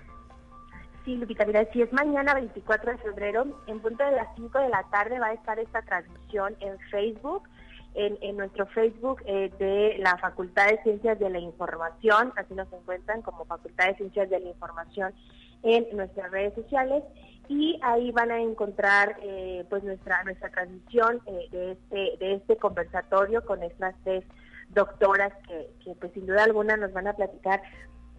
Sí, 1.03 1.17
Lupita, 1.17 1.45
mira, 1.45 1.69
si 1.73 1.81
es 1.81 1.91
mañana 1.91 2.33
24 2.33 2.93
de 2.93 2.97
febrero, 2.99 3.61
en 3.67 3.81
punto 3.81 4.05
de 4.05 4.11
las 4.11 4.33
5 4.37 4.57
de 4.57 4.69
la 4.69 4.83
tarde 4.83 5.19
va 5.19 5.27
a 5.27 5.33
estar 5.33 5.59
esta 5.59 5.81
transmisión 5.81 6.55
en 6.61 6.79
Facebook 6.91 7.43
en, 7.95 8.37
nuestro 8.37 8.65
Facebook 8.67 9.21
eh, 9.25 9.51
de 9.59 9.97
la 9.99 10.17
Facultad 10.17 10.67
de 10.67 10.81
Ciencias 10.83 11.19
de 11.19 11.29
la 11.29 11.39
Información, 11.39 12.33
así 12.35 12.53
nos 12.53 12.71
encuentran 12.73 13.21
como 13.21 13.45
Facultad 13.45 13.87
de 13.87 13.95
Ciencias 13.95 14.29
de 14.29 14.39
la 14.39 14.49
Información 14.49 15.13
en 15.63 15.85
nuestras 15.95 16.31
redes 16.31 16.53
sociales. 16.55 17.03
Y 17.49 17.77
ahí 17.83 18.11
van 18.11 18.31
a 18.31 18.39
encontrar 18.39 19.17
eh, 19.21 19.65
pues 19.69 19.83
nuestra 19.83 20.23
nuestra 20.23 20.49
transmisión 20.49 21.21
eh, 21.25 21.47
de 21.51 21.71
este 21.73 22.17
de 22.17 22.33
este 22.35 22.55
conversatorio 22.55 23.45
con 23.45 23.61
estas 23.63 23.95
tres 24.03 24.23
doctoras 24.69 25.33
que, 25.47 25.67
que 25.83 25.93
pues 25.95 26.13
sin 26.13 26.25
duda 26.25 26.45
alguna 26.45 26.77
nos 26.77 26.93
van 26.93 27.07
a 27.07 27.13
platicar 27.13 27.61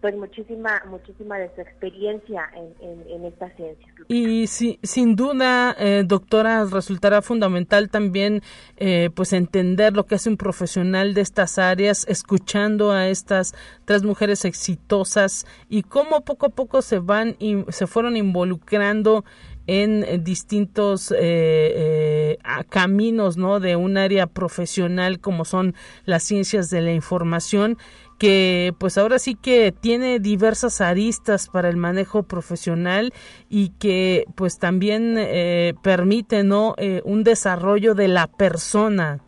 pues 0.05 0.17
muchísima 0.17 0.83
muchísima 0.87 1.39
de 1.39 1.49
su 1.55 1.61
experiencia 1.61 2.47
en, 2.53 3.25
esta 3.25 3.49
ciencia. 3.55 3.87
Y 4.07 4.45
si, 4.45 4.77
sin 4.83 5.15
duda, 5.15 5.75
eh, 5.79 6.03
doctora, 6.05 6.63
resultará 6.65 7.23
fundamental 7.23 7.89
también 7.89 8.43
eh, 8.77 9.09
pues 9.15 9.33
entender 9.33 9.93
lo 9.93 10.05
que 10.05 10.13
hace 10.13 10.29
un 10.29 10.37
profesional 10.37 11.15
de 11.15 11.21
estas 11.21 11.57
áreas, 11.57 12.05
escuchando 12.07 12.91
a 12.91 13.07
estas 13.07 13.55
tres 13.85 14.03
mujeres 14.03 14.45
exitosas 14.45 15.47
y 15.69 15.81
cómo 15.81 16.21
poco 16.21 16.45
a 16.45 16.49
poco 16.49 16.83
se 16.83 16.99
van 16.99 17.35
se 17.69 17.87
fueron 17.87 18.15
involucrando 18.15 19.25
en 19.67 20.23
distintos 20.23 21.11
eh, 21.11 21.17
eh, 21.19 22.37
caminos 22.69 23.37
no 23.37 23.59
de 23.59 23.75
un 23.75 23.97
área 23.97 24.27
profesional 24.27 25.19
como 25.19 25.43
son 25.43 25.73
las 26.05 26.23
ciencias 26.23 26.69
de 26.69 26.81
la 26.81 26.93
información 26.93 27.77
que 28.17 28.73
pues 28.79 28.97
ahora 28.97 29.19
sí 29.19 29.35
que 29.35 29.71
tiene 29.71 30.19
diversas 30.19 30.81
aristas 30.81 31.49
para 31.49 31.69
el 31.69 31.77
manejo 31.77 32.23
profesional 32.23 33.13
y 33.49 33.69
que 33.77 34.25
pues 34.35 34.57
también 34.57 35.15
eh, 35.17 35.73
permite 35.83 36.43
no 36.43 36.75
eh, 36.77 37.01
un 37.03 37.23
desarrollo 37.23 37.93
de 37.93 38.07
la 38.07 38.27
persona. 38.27 39.19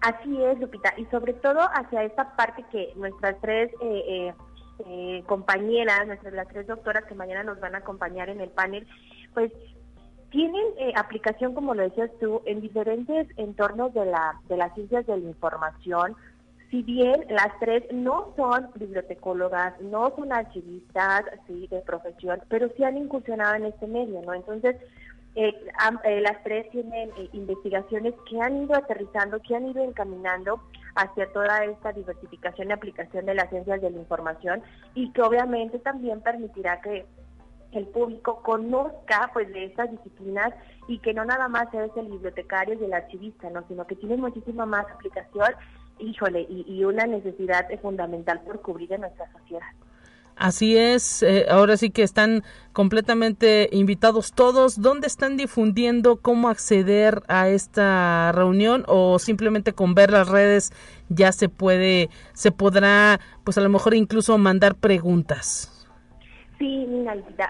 Así 0.00 0.42
es 0.42 0.58
Lupita. 0.58 0.92
Y 0.96 1.06
sobre 1.06 1.32
todo 1.34 1.60
hacia 1.60 2.02
esta 2.02 2.36
parte 2.36 2.64
que 2.70 2.92
nuestras 2.96 3.40
tres 3.40 3.70
eh, 3.80 5.22
compañeras 5.26 6.06
nuestras 6.08 6.34
las 6.34 6.48
tres 6.48 6.66
doctoras 6.66 7.04
que 7.04 7.14
mañana 7.14 7.44
nos 7.44 7.60
van 7.60 7.76
a 7.76 7.78
acompañar 7.78 8.28
en 8.28 8.40
el 8.40 8.50
panel 8.50 8.88
pues 9.32 9.52
tienen 10.30 10.64
aplicación 10.96 11.54
como 11.54 11.74
lo 11.74 11.84
decías 11.84 12.10
tú 12.18 12.42
en 12.44 12.60
diferentes 12.60 13.28
entornos 13.36 13.94
de 13.94 14.04
la 14.04 14.40
de 14.48 14.56
las 14.56 14.74
ciencias 14.74 15.06
de 15.06 15.16
la 15.16 15.28
información 15.28 16.16
si 16.74 16.82
bien 16.82 17.24
las 17.28 17.56
tres 17.60 17.84
no 17.92 18.32
son 18.34 18.68
bibliotecólogas, 18.74 19.80
no 19.80 20.12
son 20.16 20.32
archivistas 20.32 21.22
sí, 21.46 21.68
de 21.68 21.78
profesión, 21.82 22.42
pero 22.48 22.68
sí 22.76 22.82
han 22.82 22.96
incursionado 22.96 23.54
en 23.54 23.66
este 23.66 23.86
medio, 23.86 24.20
¿no? 24.22 24.34
Entonces, 24.34 24.74
eh, 25.36 25.54
eh, 26.02 26.20
las 26.20 26.42
tres 26.42 26.68
tienen 26.70 27.10
eh, 27.16 27.28
investigaciones 27.32 28.14
que 28.28 28.40
han 28.40 28.64
ido 28.64 28.74
aterrizando, 28.74 29.40
que 29.40 29.54
han 29.54 29.68
ido 29.68 29.84
encaminando 29.84 30.60
hacia 30.96 31.32
toda 31.32 31.64
esta 31.64 31.92
diversificación 31.92 32.70
y 32.70 32.72
aplicación 32.72 33.24
de 33.26 33.34
las 33.34 33.50
ciencias 33.50 33.80
de 33.80 33.90
la 33.90 33.98
información 33.98 34.60
y 34.96 35.12
que 35.12 35.22
obviamente 35.22 35.78
también 35.78 36.22
permitirá 36.22 36.80
que 36.80 37.06
el 37.70 37.86
público 37.86 38.42
conozca 38.42 39.30
pues 39.32 39.52
de 39.52 39.66
estas 39.66 39.92
disciplinas 39.92 40.52
y 40.88 40.98
que 40.98 41.14
no 41.14 41.24
nada 41.24 41.46
más 41.46 41.72
es 41.72 41.90
el 41.96 42.06
bibliotecario 42.06 42.74
y 42.74 42.84
el 42.84 42.94
archivista, 42.94 43.48
¿no? 43.50 43.64
sino 43.68 43.86
que 43.86 43.94
tiene 43.94 44.16
muchísima 44.16 44.66
más 44.66 44.86
aplicación 44.90 45.54
híjole, 45.98 46.46
y, 46.48 46.84
una 46.84 47.06
necesidad 47.06 47.66
fundamental 47.80 48.40
por 48.42 48.60
cubrir 48.60 48.92
en 48.92 49.02
nuestra 49.02 49.30
sociedad. 49.32 49.66
Así 50.36 50.76
es, 50.76 51.22
eh, 51.22 51.46
ahora 51.48 51.76
sí 51.76 51.90
que 51.90 52.02
están 52.02 52.42
completamente 52.72 53.68
invitados 53.70 54.32
todos. 54.32 54.80
¿Dónde 54.80 55.06
están 55.06 55.36
difundiendo 55.36 56.16
cómo 56.16 56.48
acceder 56.48 57.22
a 57.28 57.48
esta 57.48 58.32
reunión 58.32 58.84
o 58.88 59.20
simplemente 59.20 59.72
con 59.72 59.94
ver 59.94 60.10
las 60.10 60.28
redes 60.28 60.72
ya 61.08 61.30
se 61.30 61.48
puede, 61.48 62.10
se 62.32 62.50
podrá, 62.50 63.20
pues 63.44 63.58
a 63.58 63.60
lo 63.60 63.68
mejor 63.68 63.94
incluso 63.94 64.36
mandar 64.36 64.74
preguntas? 64.74 65.70
Sí, 66.58 66.88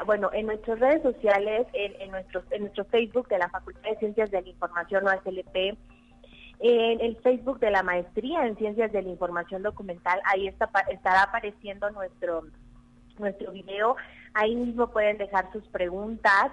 bueno, 0.06 0.30
en 0.32 0.46
nuestras 0.46 0.78
redes 0.78 1.02
sociales, 1.02 1.66
en, 1.72 2.00
en, 2.00 2.10
nuestro, 2.10 2.42
en 2.50 2.62
nuestro 2.62 2.84
Facebook 2.86 3.28
de 3.28 3.38
la 3.38 3.48
Facultad 3.48 3.90
de 3.90 3.96
Ciencias 3.96 4.30
de 4.30 4.42
la 4.42 4.48
Información 4.48 5.06
o 5.06 5.10
ACLP, 5.10 5.78
en 6.66 7.00
el 7.02 7.16
Facebook 7.16 7.60
de 7.60 7.70
la 7.70 7.82
Maestría 7.82 8.46
en 8.46 8.56
Ciencias 8.56 8.90
de 8.90 9.02
la 9.02 9.10
Información 9.10 9.62
Documental, 9.62 10.18
ahí 10.24 10.48
estará 10.48 11.22
apareciendo 11.22 11.90
nuestro, 11.90 12.44
nuestro 13.18 13.52
video. 13.52 13.96
Ahí 14.32 14.56
mismo 14.56 14.90
pueden 14.90 15.18
dejar 15.18 15.52
sus 15.52 15.62
preguntas, 15.68 16.52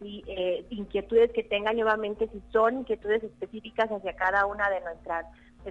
y 0.00 0.24
eh, 0.26 0.66
inquietudes 0.70 1.30
que 1.30 1.44
tengan. 1.44 1.76
Nuevamente, 1.76 2.28
si 2.32 2.42
son 2.50 2.78
inquietudes 2.78 3.22
específicas 3.22 3.88
hacia 3.88 4.16
cada 4.16 4.46
una 4.46 4.68
de 4.68 4.80
nuestras 4.80 5.26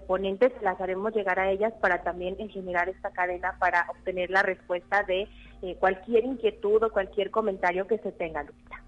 ponentes, 0.08 0.54
las 0.62 0.80
haremos 0.80 1.14
llegar 1.14 1.38
a 1.38 1.52
ellas 1.52 1.74
para 1.82 2.02
también 2.02 2.38
generar 2.50 2.88
esta 2.88 3.12
cadena 3.12 3.58
para 3.60 3.88
obtener 3.90 4.30
la 4.30 4.42
respuesta 4.42 5.04
de 5.04 5.28
eh, 5.64 5.76
cualquier 5.82 6.24
inquietud 6.24 6.82
o 6.82 6.92
cualquier 6.92 7.30
comentario 7.30 7.88
que 7.88 7.98
se 7.98 8.14
tenga, 8.14 8.42
Lupita 8.44 8.82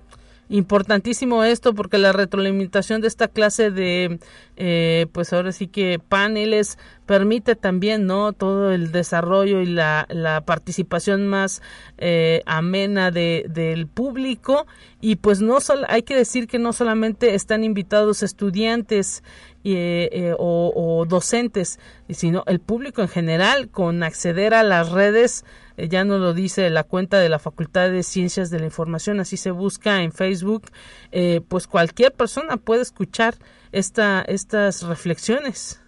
importantísimo 0.50 1.44
esto 1.44 1.74
porque 1.74 1.98
la 1.98 2.14
retroalimentación 2.14 3.02
de 3.02 3.08
esta 3.08 3.28
clase 3.28 3.72
de 3.72 4.20
eh, 4.56 5.08
pues 5.12 5.34
ahora 5.34 5.52
sí 5.52 5.68
que 5.68 6.00
paneles 6.00 6.78
permite 7.06 7.56
también 7.56 8.06
no 8.06 8.34
todo 8.34 8.72
el 8.72 8.92
desarrollo 8.92 9.62
y 9.62 9.66
la, 9.66 10.06
la 10.10 10.42
participación 10.42 11.28
más 11.28 11.62
eh, 11.98 12.42
amena 12.46 13.12
de, 13.12 13.46
del 13.50 13.88
público. 13.88 14.66
Y 15.02 15.18
pues 15.18 15.42
no 15.42 15.60
solo 15.60 15.86
hay 15.90 16.04
que 16.04 16.16
decir 16.16 16.48
que 16.48 16.60
no 16.60 16.72
solamente 16.72 17.36
están 17.36 17.64
invitados 17.64 18.24
estudiantes 18.24 19.24
eh, 19.64 20.36
o, 20.38 20.74
o, 20.76 21.06
docentes 21.06 21.80
sino 22.10 22.44
el 22.48 22.60
público 22.60 23.02
en 23.02 23.08
general 23.08 23.70
con 23.70 24.04
acceder 24.04 24.54
a 24.54 24.64
las 24.64 24.92
redes 24.92 25.46
eh, 25.78 25.88
ya 25.88 26.04
nos 26.04 26.20
lo 26.20 26.34
dice 26.34 26.70
la 26.70 26.84
cuenta 26.84 27.20
de 27.20 27.30
la 27.30 27.40
Facultad 27.40 27.90
de 27.90 28.04
Ciencias 28.04 28.50
de 28.50 28.60
la 28.60 28.66
Información, 28.66 29.20
así 29.20 29.38
se 29.38 29.52
busca 29.52 30.02
en 30.02 30.12
Facebook, 30.12 30.64
eh, 31.12 31.42
pues 31.48 31.68
cualquier 31.68 32.14
persona 32.14 32.58
puede 32.58 32.82
escuchar 32.82 33.36
esta, 33.72 34.22
estas 34.22 34.84
reflexiones. 34.84 35.80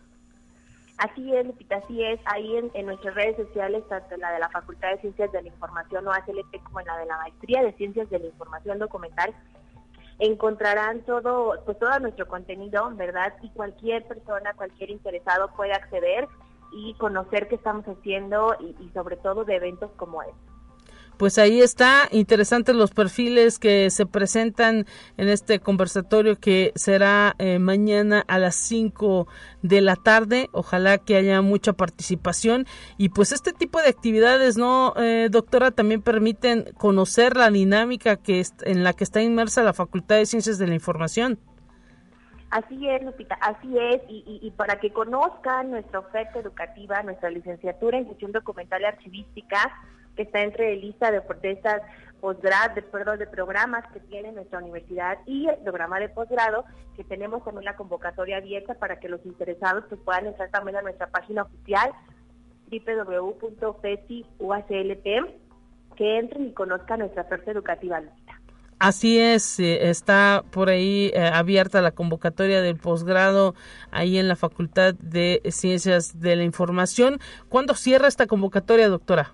Así 0.97 1.35
es, 1.35 1.45
Lupita, 1.45 1.75
así 1.75 2.01
es. 2.03 2.19
Ahí 2.25 2.55
en, 2.73 2.85
nuestras 2.85 3.13
redes 3.15 3.35
sociales, 3.35 3.83
tanto 3.89 4.15
la 4.15 4.31
de 4.31 4.39
la 4.39 4.49
Facultad 4.49 4.91
de 4.91 5.01
Ciencias 5.01 5.31
de 5.31 5.41
la 5.41 5.49
Información 5.49 6.07
o 6.07 6.11
ACLP 6.11 6.63
como 6.63 6.79
en 6.79 6.87
la 6.87 6.97
de 6.97 7.05
la 7.05 7.17
Maestría 7.17 7.63
de 7.63 7.73
Ciencias 7.73 8.09
de 8.09 8.19
la 8.19 8.27
Información 8.27 8.79
Documental, 8.79 9.35
encontrarán 10.19 11.01
todo, 11.01 11.61
pues 11.65 11.77
todo 11.77 11.99
nuestro 11.99 12.27
contenido, 12.27 12.89
¿verdad? 12.95 13.33
Y 13.41 13.49
cualquier 13.49 14.07
persona, 14.07 14.53
cualquier 14.53 14.89
interesado 14.91 15.49
puede 15.55 15.73
acceder 15.73 16.27
y 16.71 16.93
conocer 16.95 17.47
qué 17.47 17.55
estamos 17.55 17.85
haciendo 17.85 18.55
y, 18.59 18.75
y 18.83 18.89
sobre 18.93 19.17
todo 19.17 19.45
de 19.45 19.55
eventos 19.55 19.91
como 19.97 20.21
este 20.23 20.54
pues 21.17 21.37
ahí 21.37 21.61
está, 21.61 22.07
interesantes 22.11 22.75
los 22.75 22.91
perfiles 22.91 23.59
que 23.59 23.89
se 23.89 24.05
presentan 24.05 24.85
en 25.17 25.29
este 25.29 25.59
conversatorio 25.59 26.39
que 26.39 26.71
será 26.75 27.35
eh, 27.39 27.59
mañana 27.59 28.23
a 28.27 28.39
las 28.39 28.55
5 28.55 29.27
de 29.61 29.81
la 29.81 29.95
tarde. 29.95 30.49
Ojalá 30.51 30.97
que 30.97 31.15
haya 31.15 31.41
mucha 31.41 31.73
participación 31.73 32.65
y 32.97 33.09
pues 33.09 33.31
este 33.31 33.53
tipo 33.53 33.81
de 33.81 33.89
actividades, 33.89 34.57
¿no, 34.57 34.93
eh, 34.97 35.29
doctora? 35.31 35.71
También 35.71 36.01
permiten 36.01 36.65
conocer 36.77 37.35
la 37.35 37.49
dinámica 37.49 38.17
que 38.17 38.43
en 38.63 38.83
la 38.83 38.93
que 38.93 39.03
está 39.03 39.21
inmersa 39.21 39.63
la 39.63 39.73
Facultad 39.73 40.17
de 40.17 40.25
Ciencias 40.25 40.57
de 40.57 40.67
la 40.67 40.75
Información. 40.75 41.39
Así 42.51 42.87
es, 42.87 43.03
Lupita, 43.03 43.35
así 43.41 43.77
es, 43.77 44.01
y, 44.07 44.39
y, 44.41 44.51
para 44.51 44.79
que 44.79 44.93
conozcan 44.93 45.71
nuestra 45.71 45.99
oferta 45.99 46.39
educativa, 46.39 47.03
nuestra 47.03 47.29
licenciatura 47.29 47.97
en 47.97 48.07
gestión 48.07 48.31
documental 48.31 48.81
y 48.81 48.85
archivística, 48.85 49.73
que 50.15 50.23
está 50.23 50.41
entre 50.41 50.75
lista 50.75 51.11
de, 51.11 51.21
de 51.41 51.51
estas 51.51 51.81
de, 52.33 52.81
perdón, 52.81 53.19
de 53.19 53.27
programas 53.27 53.85
que 53.93 53.99
tiene 53.99 54.31
nuestra 54.31 54.57
universidad 54.59 55.19
y 55.27 55.47
el 55.47 55.57
programa 55.57 55.99
de 55.99 56.09
posgrado, 56.09 56.65
que 56.95 57.03
tenemos 57.03 57.43
también 57.43 57.65
la 57.65 57.75
convocatoria 57.75 58.37
abierta 58.37 58.73
para 58.73 58.99
que 58.99 59.09
los 59.09 59.23
interesados 59.25 59.83
pues, 59.89 60.01
puedan 60.03 60.25
entrar 60.27 60.49
también 60.49 60.77
a 60.77 60.81
nuestra 60.81 61.05
página 61.07 61.43
oficial 61.43 61.91
www.fesiuaclp, 62.71 65.05
que 65.95 66.17
entren 66.17 66.47
y 66.47 66.53
conozcan 66.53 66.99
nuestra 66.99 67.21
oferta 67.21 67.51
educativa. 67.51 68.01
Así 68.79 69.19
es, 69.19 69.59
eh, 69.59 69.89
está 69.89 70.43
por 70.51 70.69
ahí 70.69 71.11
eh, 71.13 71.29
abierta 71.31 71.81
la 71.81 71.91
convocatoria 71.91 72.61
del 72.61 72.77
posgrado 72.77 73.53
ahí 73.91 74.17
en 74.17 74.27
la 74.27 74.35
Facultad 74.35 74.95
de 74.95 75.41
Ciencias 75.49 76.19
de 76.19 76.35
la 76.35 76.43
Información. 76.43 77.19
¿Cuándo 77.49 77.75
cierra 77.75 78.07
esta 78.07 78.25
convocatoria, 78.27 78.89
doctora? 78.89 79.33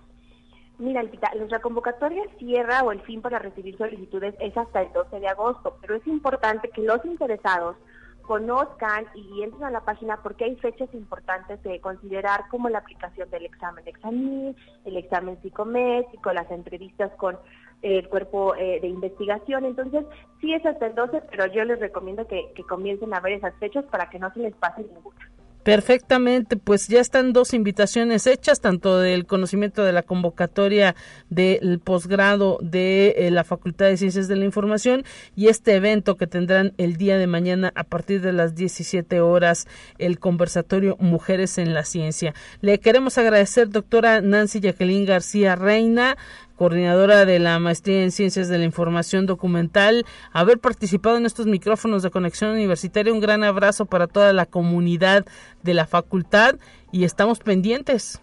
Mira, 0.82 1.03
nuestra 1.38 1.61
convocatoria 1.61 2.23
cierra 2.39 2.82
o 2.82 2.91
el 2.91 3.01
fin 3.01 3.21
para 3.21 3.38
recibir 3.38 3.77
solicitudes 3.77 4.34
es 4.39 4.57
hasta 4.57 4.82
el 4.82 4.91
12 4.91 5.19
de 5.19 5.27
agosto, 5.27 5.77
pero 5.79 5.93
es 5.93 6.07
importante 6.07 6.69
que 6.69 6.82
los 6.82 7.05
interesados 7.05 7.77
conozcan 8.23 9.05
y 9.13 9.43
entren 9.43 9.63
a 9.63 9.69
la 9.69 9.82
página 9.82 10.17
porque 10.23 10.45
hay 10.45 10.55
fechas 10.55 10.91
importantes 10.95 11.61
de 11.61 11.79
considerar 11.82 12.47
como 12.49 12.67
la 12.67 12.79
aplicación 12.79 13.29
del 13.29 13.45
examen 13.45 13.86
de 13.86 13.91
examen, 13.91 14.55
el 14.86 14.97
examen 14.97 15.39
psicométrico, 15.43 16.34
las 16.34 16.49
entrevistas 16.49 17.11
con 17.17 17.38
el 17.84 18.09
cuerpo 18.09 18.55
eh, 18.55 18.79
de 18.82 18.88
investigación. 18.88 19.65
Entonces, 19.65 20.03
sí 20.39 20.51
es 20.51 20.65
hasta 20.65 20.88
el 20.88 20.95
12, 20.95 21.21
pero 21.29 21.45
yo 21.45 21.63
les 21.63 21.79
recomiendo 21.79 22.25
que, 22.25 22.53
que 22.55 22.63
comiencen 22.63 23.13
a 23.13 23.19
ver 23.19 23.34
esas 23.34 23.53
fechas 23.59 23.86
para 23.86 24.09
que 24.09 24.17
no 24.17 24.34
se 24.34 24.39
les 24.39 24.55
pase 24.55 24.82
ninguna. 24.82 25.30
Perfectamente, 25.64 26.57
pues 26.57 26.88
ya 26.88 26.99
están 26.99 27.34
dos 27.34 27.53
invitaciones 27.53 28.26
hechas, 28.26 28.62
tanto 28.62 28.99
del 28.99 29.28
conocimiento 29.28 29.84
de 29.84 29.91
la 29.91 30.01
convocatoria 30.01 30.95
del 31.30 31.80
posgrado 31.80 32.57
de 32.64 33.09
eh, 33.18 33.32
la 33.32 33.43
Facultad 33.43 33.86
de 33.86 33.97
Ciencias 33.97 34.28
de 34.28 34.38
la 34.38 34.45
Información 34.45 35.03
y 35.36 35.49
este 35.49 35.76
evento 35.76 36.18
que 36.18 36.26
tendrán 36.26 36.74
el 36.78 36.97
día 36.97 37.20
de 37.20 37.28
mañana 37.28 37.72
a 37.76 37.84
partir 37.84 38.22
de 38.22 38.34
las 38.34 38.55
17 38.55 39.22
horas, 39.22 39.68
el 39.99 40.18
conversatorio 40.18 40.97
Mujeres 40.99 41.59
en 41.59 41.76
la 41.76 41.86
Ciencia. 41.86 42.34
Le 42.62 42.80
queremos 42.80 43.20
agradecer, 43.20 43.70
doctora 43.70 44.20
Nancy 44.22 44.62
Jacqueline 44.62 45.05
García 45.05 45.55
Reina, 45.55 46.18
coordinadora 46.55 47.25
de 47.25 47.39
la 47.39 47.59
Maestría 47.59 48.03
en 48.03 48.11
Ciencias 48.11 48.47
de 48.49 48.57
la 48.57 48.65
Información 48.65 49.25
Documental, 49.25 50.05
haber 50.31 50.59
participado 50.59 51.17
en 51.17 51.25
estos 51.25 51.47
micrófonos 51.47 52.03
de 52.03 52.11
conexión 52.11 52.51
universitaria. 52.51 53.13
Un 53.13 53.19
gran 53.19 53.43
abrazo 53.43 53.85
para 53.85 54.07
toda 54.07 54.33
la 54.33 54.45
comunidad 54.45 55.25
de 55.63 55.73
la 55.73 55.85
facultad 55.85 56.55
y 56.91 57.03
estamos 57.03 57.39
pendientes. 57.39 58.21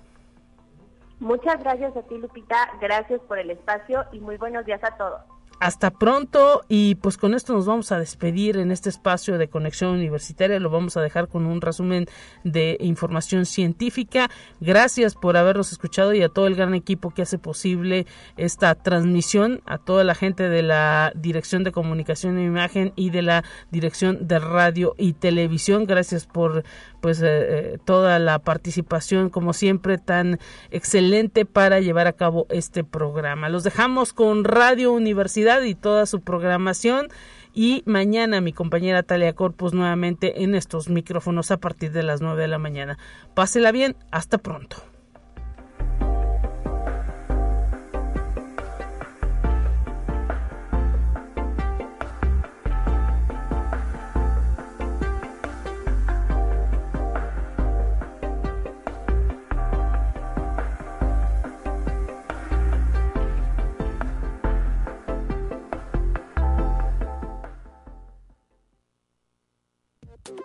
Muchas 1.21 1.59
gracias 1.61 1.97
a 1.97 2.03
ti, 2.03 2.17
Lupita. 2.17 2.57
Gracias 2.81 3.21
por 3.23 3.39
el 3.39 3.51
espacio 3.51 4.05
y 4.13 4.21
muy 4.21 4.37
buenos 4.37 4.65
días 4.65 4.83
a 4.85 4.97
todos. 4.97 5.38
Hasta 5.61 5.91
pronto 5.91 6.63
y 6.69 6.95
pues 6.97 7.17
con 7.17 7.35
esto 7.35 7.53
nos 7.53 7.67
vamos 7.67 7.91
a 7.91 7.99
despedir 7.99 8.59
en 8.59 8.71
este 8.71 8.89
espacio 8.89 9.39
de 9.39 9.49
conexión 9.49 9.91
universitaria. 9.91 10.61
Lo 10.61 10.71
vamos 10.71 10.97
a 10.97 11.01
dejar 11.01 11.27
con 11.27 11.47
un 11.47 11.61
resumen 11.61 12.07
de 12.45 12.77
información 12.81 13.45
científica. 13.45 14.31
Gracias 14.61 15.17
por 15.17 15.37
habernos 15.37 15.73
escuchado 15.73 16.15
y 16.15 16.23
a 16.23 16.29
todo 16.29 16.47
el 16.47 16.55
gran 16.55 16.75
equipo 16.75 17.11
que 17.11 17.23
hace 17.23 17.39
posible 17.39 18.07
esta 18.37 18.77
transmisión, 18.77 19.61
a 19.67 19.79
toda 19.79 20.05
la 20.05 20.15
gente 20.15 20.49
de 20.49 20.63
la 20.63 21.13
Dirección 21.17 21.65
de 21.65 21.73
Comunicación 21.73 22.39
e 22.39 22.45
Imagen 22.45 22.93
y 22.95 23.11
de 23.11 23.23
la 23.23 23.43
Dirección 23.73 24.29
de 24.29 24.39
Radio 24.39 24.95
y 24.97 25.15
Televisión. 25.15 25.87
Gracias 25.87 26.27
por 26.27 26.63
pues 27.01 27.21
eh, 27.23 27.27
eh, 27.29 27.79
toda 27.85 28.19
la 28.19 28.39
participación 28.39 29.31
como 29.31 29.53
siempre 29.53 29.99
tan 29.99 30.39
excelente 30.71 31.45
para 31.45 31.81
llevar 31.81 32.07
a 32.07 32.13
cabo 32.13 32.47
este 32.51 32.85
programa. 32.85 33.49
Los 33.49 33.65
dejamos 33.65 34.13
con 34.13 34.45
Radio 34.45 34.93
Universidad 34.93 35.63
y 35.63 35.75
toda 35.75 36.07
su 36.07 36.21
programación 36.21 37.09
y 37.55 37.83
mañana 37.87 38.41
mi 38.41 38.53
compañera 38.53 39.03
Talia 39.03 39.33
Corpus 39.35 39.75
nuevamente 39.75 40.43
en 40.43 40.55
estos 40.55 40.89
micrófonos 40.89 41.51
a 41.51 41.57
partir 41.57 41.93
de 41.93 42.03
las 42.03 42.21
9 42.21 42.41
de 42.41 42.49
la 42.49 42.59
mañana. 42.59 42.99
Pásela 43.35 43.73
bien, 43.73 43.97
hasta 44.11 44.39
pronto. 44.39 44.77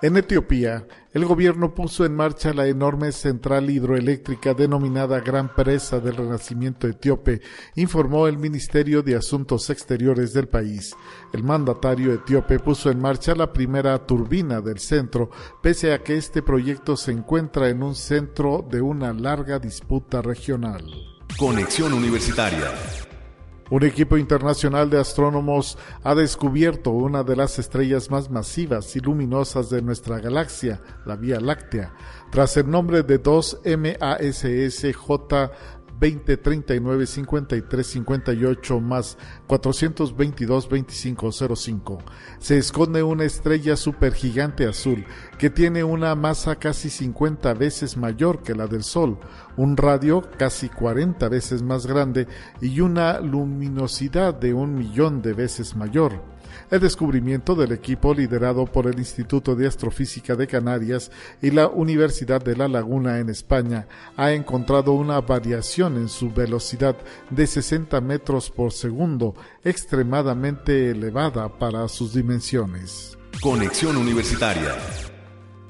En 0.00 0.16
Etiopía, 0.16 0.86
el 1.12 1.24
gobierno 1.24 1.74
puso 1.74 2.04
en 2.04 2.14
marcha 2.14 2.54
la 2.54 2.68
enorme 2.68 3.10
central 3.10 3.68
hidroeléctrica 3.68 4.54
denominada 4.54 5.18
Gran 5.18 5.52
Presa 5.52 5.98
del 5.98 6.14
Renacimiento 6.14 6.86
Etíope, 6.86 7.40
informó 7.74 8.28
el 8.28 8.38
Ministerio 8.38 9.02
de 9.02 9.16
Asuntos 9.16 9.70
Exteriores 9.70 10.32
del 10.32 10.46
país. 10.46 10.94
El 11.32 11.42
mandatario 11.42 12.12
etíope 12.12 12.60
puso 12.60 12.92
en 12.92 13.00
marcha 13.00 13.34
la 13.34 13.52
primera 13.52 13.98
turbina 14.06 14.60
del 14.60 14.78
centro, 14.78 15.30
pese 15.60 15.92
a 15.92 16.04
que 16.04 16.16
este 16.16 16.42
proyecto 16.42 16.96
se 16.96 17.10
encuentra 17.10 17.68
en 17.68 17.82
un 17.82 17.96
centro 17.96 18.64
de 18.70 18.80
una 18.80 19.12
larga 19.12 19.58
disputa 19.58 20.22
regional. 20.22 20.84
Conexión 21.36 21.92
Universitaria. 21.92 22.70
Un 23.70 23.84
equipo 23.84 24.16
internacional 24.16 24.88
de 24.88 24.98
astrónomos 24.98 25.76
ha 26.02 26.14
descubierto 26.14 26.90
una 26.90 27.22
de 27.22 27.36
las 27.36 27.58
estrellas 27.58 28.10
más 28.10 28.30
masivas 28.30 28.96
y 28.96 29.00
luminosas 29.00 29.68
de 29.68 29.82
nuestra 29.82 30.20
galaxia, 30.20 30.80
la 31.04 31.16
Vía 31.16 31.38
Láctea, 31.38 31.92
tras 32.30 32.56
el 32.56 32.70
nombre 32.70 33.02
de 33.02 33.18
2 33.18 33.60
MASSJ 33.64 35.50
20 35.98 36.36
39 36.36 37.06
53 37.06 37.86
58 37.86 38.80
más 38.80 39.18
422 39.46 40.68
25 40.68 41.32
05. 41.56 41.98
Se 42.38 42.58
esconde 42.58 43.02
una 43.02 43.24
estrella 43.24 43.76
supergigante 43.76 44.66
azul 44.66 45.04
que 45.38 45.50
tiene 45.50 45.84
una 45.84 46.14
masa 46.14 46.56
casi 46.56 46.90
50 46.90 47.54
veces 47.54 47.96
mayor 47.96 48.42
que 48.42 48.54
la 48.54 48.66
del 48.66 48.82
Sol, 48.82 49.18
un 49.56 49.76
radio 49.76 50.22
casi 50.38 50.68
40 50.68 51.28
veces 51.28 51.62
más 51.62 51.86
grande 51.86 52.26
y 52.60 52.80
una 52.80 53.20
luminosidad 53.20 54.34
de 54.34 54.54
un 54.54 54.74
millón 54.74 55.22
de 55.22 55.32
veces 55.32 55.74
mayor. 55.76 56.37
El 56.70 56.80
descubrimiento 56.80 57.54
del 57.54 57.72
equipo 57.72 58.12
liderado 58.12 58.66
por 58.66 58.86
el 58.86 58.98
Instituto 58.98 59.56
de 59.56 59.66
Astrofísica 59.66 60.36
de 60.36 60.46
Canarias 60.46 61.10
y 61.40 61.50
la 61.50 61.66
Universidad 61.66 62.42
de 62.42 62.56
La 62.56 62.68
Laguna 62.68 63.20
en 63.20 63.30
España 63.30 63.86
ha 64.16 64.32
encontrado 64.32 64.92
una 64.92 65.18
variación 65.22 65.96
en 65.96 66.08
su 66.08 66.30
velocidad 66.30 66.96
de 67.30 67.46
60 67.46 68.00
metros 68.02 68.50
por 68.50 68.72
segundo, 68.72 69.34
extremadamente 69.64 70.90
elevada 70.90 71.48
para 71.48 71.88
sus 71.88 72.12
dimensiones. 72.12 73.16
Conexión 73.40 73.96
Universitaria 73.96 74.76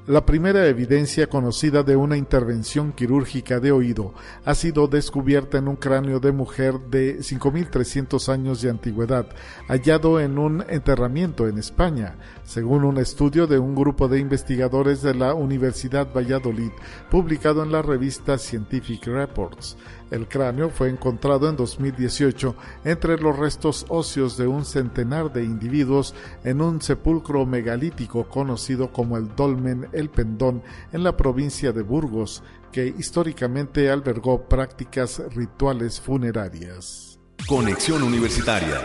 La 0.09 0.25
primera 0.25 0.65
evidencia 0.65 1.27
conocida 1.27 1.83
de 1.83 1.95
una 1.95 2.17
intervención 2.17 2.93
quirúrgica 2.93 3.59
de 3.59 3.71
oído 3.71 4.15
ha 4.43 4.55
sido 4.55 4.87
descubierta 4.87 5.59
en 5.59 5.67
un 5.67 5.75
cráneo 5.75 6.19
de 6.19 6.31
mujer 6.31 6.79
de 6.89 7.19
5.300 7.19 8.27
años 8.29 8.63
de 8.63 8.71
antigüedad, 8.71 9.27
hallado 9.67 10.19
en 10.19 10.39
un 10.39 10.65
enterramiento 10.67 11.47
en 11.47 11.59
España, 11.59 12.15
según 12.43 12.85
un 12.85 12.97
estudio 12.97 13.45
de 13.45 13.59
un 13.59 13.75
grupo 13.75 14.07
de 14.07 14.17
investigadores 14.17 15.03
de 15.03 15.13
la 15.13 15.35
Universidad 15.35 16.11
Valladolid, 16.11 16.71
publicado 17.11 17.61
en 17.61 17.71
la 17.71 17.83
revista 17.83 18.39
Scientific 18.39 19.05
Reports. 19.05 19.77
El 20.11 20.27
cráneo 20.27 20.69
fue 20.69 20.89
encontrado 20.89 21.49
en 21.49 21.55
2018 21.55 22.55
entre 22.83 23.17
los 23.17 23.37
restos 23.37 23.85
óseos 23.89 24.37
de 24.37 24.47
un 24.47 24.65
centenar 24.65 25.31
de 25.31 25.43
individuos 25.43 26.15
en 26.43 26.61
un 26.61 26.81
sepulcro 26.81 27.45
megalítico 27.45 28.27
conocido 28.27 28.91
como 28.91 29.17
el 29.17 29.35
Dolmen 29.35 29.87
El 29.91 30.09
Pendón 30.09 30.63
en 30.91 31.03
la 31.03 31.15
provincia 31.15 31.71
de 31.71 31.83
Burgos, 31.83 32.43
que 32.71 32.87
históricamente 32.87 33.89
albergó 33.89 34.47
prácticas 34.47 35.21
rituales 35.35 35.99
funerarias. 36.01 37.19
Conexión 37.47 38.03
Universitaria 38.03 38.81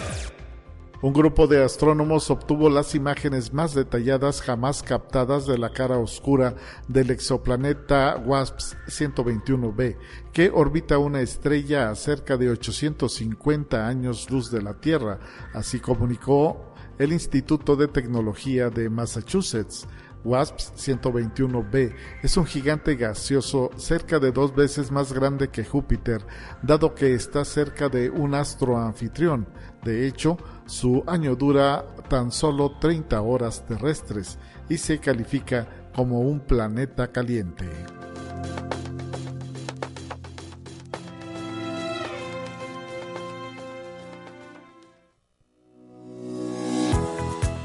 un 1.04 1.12
grupo 1.12 1.46
de 1.46 1.62
astrónomos 1.62 2.30
obtuvo 2.30 2.70
las 2.70 2.94
imágenes 2.94 3.52
más 3.52 3.74
detalladas 3.74 4.40
jamás 4.40 4.82
captadas 4.82 5.46
de 5.46 5.58
la 5.58 5.68
cara 5.68 5.98
oscura 5.98 6.54
del 6.88 7.10
exoplaneta 7.10 8.16
WASP 8.24 8.58
121b, 8.88 9.98
que 10.32 10.48
orbita 10.48 10.96
una 10.96 11.20
estrella 11.20 11.90
a 11.90 11.94
cerca 11.94 12.38
de 12.38 12.48
850 12.48 13.86
años 13.86 14.30
luz 14.30 14.50
de 14.50 14.62
la 14.62 14.80
Tierra, 14.80 15.20
así 15.52 15.78
comunicó 15.78 16.72
el 16.98 17.12
Instituto 17.12 17.76
de 17.76 17.88
Tecnología 17.88 18.70
de 18.70 18.88
Massachusetts. 18.88 19.86
WASP 20.24 20.58
121b 20.58 21.94
es 22.22 22.36
un 22.36 22.46
gigante 22.46 22.96
gaseoso 22.96 23.70
cerca 23.76 24.18
de 24.18 24.32
dos 24.32 24.54
veces 24.54 24.90
más 24.90 25.12
grande 25.12 25.48
que 25.48 25.64
Júpiter, 25.64 26.24
dado 26.62 26.94
que 26.94 27.14
está 27.14 27.44
cerca 27.44 27.88
de 27.88 28.10
un 28.10 28.34
astro 28.34 28.78
anfitrión. 28.78 29.46
De 29.84 30.06
hecho, 30.06 30.38
su 30.66 31.04
año 31.06 31.36
dura 31.36 31.84
tan 32.08 32.32
solo 32.32 32.78
30 32.80 33.20
horas 33.20 33.64
terrestres 33.66 34.38
y 34.68 34.78
se 34.78 34.98
califica 34.98 35.90
como 35.94 36.20
un 36.20 36.40
planeta 36.40 37.12
caliente. 37.12 37.68